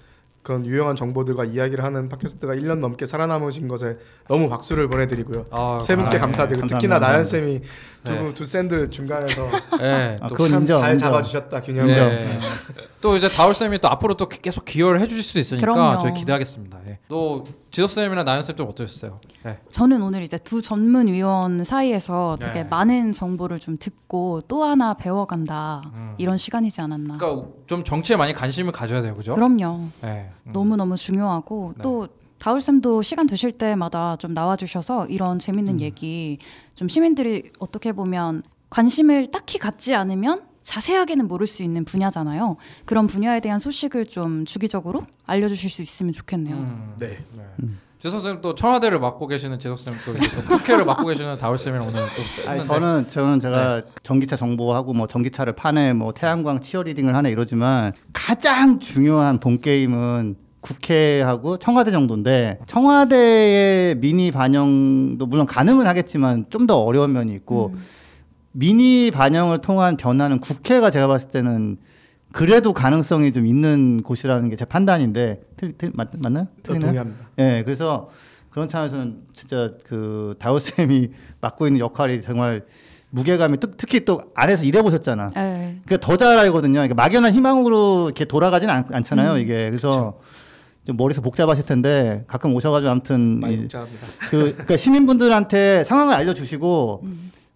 그런 0.47 0.65
유용한 0.65 0.95
정보들과 0.95 1.43
이야기를 1.43 1.83
하는 1.83 2.07
팟캐스트가 2.07 2.55
1년 2.55 2.79
넘게 2.79 3.05
살아남으신 3.05 3.67
것에 3.67 3.97
너무 4.29 4.47
박수를 4.47 4.87
보내드리고 4.87 5.47
아, 5.51 5.77
세 5.77 5.97
분께 5.97 6.11
네. 6.11 6.19
감사드리고 6.19 6.61
감사합니다. 6.61 6.77
특히나 6.77 6.99
나연 6.99 7.25
쌤이 7.25 7.61
두, 8.03 8.13
네. 8.13 8.33
두 8.33 8.45
샌들 8.45 8.89
중간에서 8.89 9.41
예, 9.81 10.17
아, 10.21 10.27
또 10.27 10.35
그건 10.35 10.51
참 10.51 10.61
인정, 10.61 10.81
잘 10.81 10.93
인정. 10.93 11.09
잡아주셨다 11.11 11.61
균형을 11.61 11.89
인정. 11.89 12.09
예. 12.09 12.39
또 13.01 13.17
이제 13.17 13.29
다울 13.29 13.53
쌤이 13.53 13.79
또 13.79 13.89
앞으로 13.89 14.15
또 14.15 14.27
계속 14.29 14.65
기여를 14.65 15.01
해주실 15.01 15.23
수 15.23 15.39
있으니까 15.39 15.71
그럼요. 15.73 15.99
저희 16.01 16.13
기대하겠습니다. 16.13 16.79
예. 16.87 16.99
또 17.07 17.43
지석 17.71 17.89
쌤이나 17.91 18.23
나연 18.23 18.41
쌤좀 18.41 18.67
어떠셨어요? 18.69 19.19
예. 19.45 19.59
저는 19.71 20.01
오늘 20.01 20.23
이제 20.23 20.37
두 20.37 20.61
전문 20.61 21.07
위원 21.07 21.63
사이에서 21.63 22.37
되게 22.39 22.63
네. 22.63 22.63
많은 22.63 23.11
정보를 23.11 23.59
좀 23.59 23.77
듣고 23.77 24.41
또 24.47 24.63
하나 24.63 24.93
배워간다 24.93 25.81
음. 25.93 26.15
이런 26.17 26.37
시간이지 26.37 26.81
않았나. 26.81 27.17
그러니까 27.17 27.47
좀 27.67 27.83
정치에 27.83 28.15
많이 28.15 28.33
관심을 28.33 28.71
가져야 28.71 29.01
돼요, 29.01 29.13
그죠? 29.13 29.35
그럼요. 29.35 29.87
예. 30.05 30.29
음. 30.45 30.51
너무 30.53 30.75
너무 30.77 30.95
중요하고 30.95 31.73
네. 31.75 31.81
또 31.83 32.07
다울 32.39 32.61
쌤도 32.61 33.01
시간 33.01 33.27
되실 33.27 33.51
때마다 33.51 34.15
좀 34.17 34.33
나와주셔서 34.33 35.07
이런 35.07 35.39
재밌는 35.39 35.75
음. 35.75 35.79
얘기 35.81 36.37
좀 36.75 36.87
시민들이 36.87 37.51
어떻게 37.59 37.91
보면 37.91 38.43
관심을 38.69 39.31
딱히 39.31 39.57
갖지 39.57 39.95
않으면 39.95 40.41
자세하게는 40.61 41.27
모를 41.27 41.47
수 41.47 41.63
있는 41.63 41.85
분야잖아요. 41.85 42.57
그런 42.85 43.07
분야에 43.07 43.39
대한 43.39 43.57
소식을 43.57 44.05
좀 44.07 44.43
주기적으로 44.43 45.05
알려주실 45.25 45.69
수 45.69 45.81
있으면 45.81 46.11
좋겠네요. 46.13 46.55
음. 46.55 46.95
네. 46.99 47.17
지석 47.99 48.19
쌤또 48.19 48.53
청와대를 48.53 48.99
맡고 48.99 49.27
계시는 49.27 49.59
지석 49.59 49.79
쌤또 49.79 50.13
국회를 50.47 50.85
맡고 50.85 51.07
계시는 51.07 51.37
다울 51.37 51.57
쌤이랑 51.57 51.87
오늘 51.87 52.01
또 52.15 52.49
아니, 52.49 52.63
저는 52.65 53.09
저는 53.09 53.39
제가 53.39 53.81
네. 53.81 53.91
전기차 54.03 54.35
정보하고 54.35 54.93
뭐 54.93 55.07
전기차를 55.07 55.53
파네 55.53 55.93
뭐 55.93 56.13
태양광 56.13 56.61
치어리딩을 56.61 57.15
하네 57.15 57.31
이러지만 57.31 57.93
가장 58.13 58.79
중요한 58.79 59.39
본 59.39 59.59
게임은 59.61 60.35
국회하고 60.61 61.57
청와대 61.57 61.91
정도인데 61.91 62.59
청와대의 62.65 63.95
미니 63.95 64.31
반영도 64.31 65.25
물론 65.25 65.45
가능은 65.45 65.85
하겠지만 65.87 66.45
좀 66.49 66.67
더 66.67 66.77
어려운 66.83 67.13
면이 67.13 67.31
있고 67.33 67.71
음. 67.73 67.85
미니 68.51 69.09
반영을 69.11 69.59
통한 69.59 69.95
변화는 69.95 70.39
국회가 70.39 70.89
제가 70.91 71.07
봤을 71.07 71.29
때는 71.29 71.77
그래도 72.33 72.73
가능성이 72.73 73.31
좀 73.31 73.45
있는 73.45 74.01
곳이라는 74.03 74.49
게 74.49 74.55
제 74.57 74.65
판단인데 74.65 75.41
틀, 75.55 75.77
틀, 75.77 75.91
맞, 75.93 76.09
맞나요? 76.17 76.47
저 76.63 76.73
틀리나요? 76.73 76.87
동의합니다. 76.87 77.29
예, 77.39 77.61
그래서 77.63 78.09
그런 78.49 78.67
차원에서는 78.67 79.19
진짜 79.33 79.71
그 79.85 80.33
다우 80.39 80.59
쌤이 80.59 81.11
맡고 81.39 81.67
있는 81.67 81.79
역할이 81.79 82.21
정말 82.21 82.65
무게감이 83.11 83.59
특, 83.59 83.77
특히 83.77 84.03
또 84.03 84.21
안에서 84.35 84.65
일해보셨잖아. 84.65 85.29
네. 85.35 85.79
그러니까 85.85 86.05
더 86.05 86.17
잘 86.17 86.37
알거든요. 86.37 86.73
그러니까 86.73 86.95
막연한 86.95 87.31
희망으로 87.33 88.05
이렇게 88.07 88.25
돌아가지는 88.25 88.73
않, 88.73 88.83
않잖아요. 88.91 89.33
음. 89.35 89.37
이게 89.37 89.69
그래서 89.69 89.91
좀 89.91 90.11
머릿속 90.93 91.21
복잡하실 91.23 91.65
텐데 91.65 92.23
가끔 92.27 92.53
오셔가지고 92.55 92.89
아무튼 92.91 93.39
많이 93.39 93.55
이- 93.55 93.57
복잡합니다. 93.61 94.07
그 94.29 94.51
그러니까 94.53 94.77
시민분들한테 94.77 95.83
상황을 95.83 96.13
알려주시고 96.15 97.03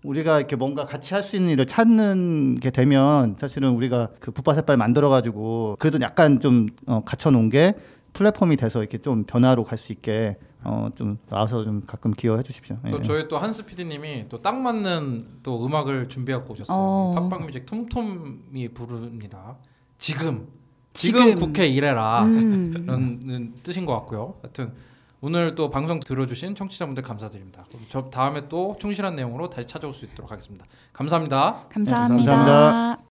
우리가 0.03 0.39
이렇게 0.39 0.55
뭔가 0.55 0.85
같이 0.85 1.13
할 1.13 1.21
수 1.23 1.35
있는 1.35 1.51
일을 1.51 1.67
찾는 1.67 2.55
게 2.59 2.71
되면 2.71 3.35
사실은 3.37 3.69
우리가 3.75 4.09
그 4.19 4.31
붓바셋발 4.31 4.75
만들어가지고 4.77 5.75
그래도 5.79 5.99
약간 6.01 6.39
좀 6.39 6.67
어, 6.87 7.01
갖춰놓은 7.05 7.49
게 7.49 7.75
플랫폼이 8.13 8.55
돼서 8.57 8.79
이렇게 8.79 8.97
좀 8.97 9.23
변화로 9.25 9.63
갈 9.63 9.77
수 9.77 9.91
있게 9.93 10.37
어, 10.63 10.89
좀 10.95 11.17
나와서 11.29 11.63
좀 11.63 11.81
가끔 11.87 12.11
기여해 12.13 12.43
주십시오. 12.43 12.77
또 12.89 12.99
예. 12.99 13.03
저희 13.03 13.27
또 13.27 13.37
한스 13.37 13.65
PD님이 13.65 14.25
또 14.29 14.41
딱 14.41 14.55
맞는 14.59 15.25
또 15.43 15.63
음악을 15.65 16.07
준비하고 16.09 16.51
오셨어요. 16.53 16.77
어. 16.77 17.15
팝빵 17.29 17.45
뮤직 17.45 17.65
톰톰이 17.65 18.69
부릅니다. 18.73 19.57
지금 19.97 20.47
지금, 20.93 21.25
지금. 21.25 21.35
국회 21.35 21.67
일해라 21.67 22.23
음. 22.23 22.83
라는 22.85 23.53
뜻인 23.63 23.85
것 23.85 23.93
같고요. 23.93 24.35
하여튼 24.41 24.73
오늘 25.21 25.53
또 25.55 25.69
방송 25.69 25.99
들어주신 25.99 26.55
청취자분들 26.55 27.03
감사드립니다. 27.03 27.65
그럼 27.69 27.85
저 27.87 28.09
다음에 28.09 28.47
또 28.49 28.75
충실한 28.79 29.15
내용으로 29.15 29.49
다시 29.49 29.67
찾아올 29.67 29.93
수 29.93 30.05
있도록 30.05 30.31
하겠습니다. 30.31 30.65
감사합니다. 30.93 31.65
감사합니다. 31.69 32.31
감사합니다. 32.31 33.10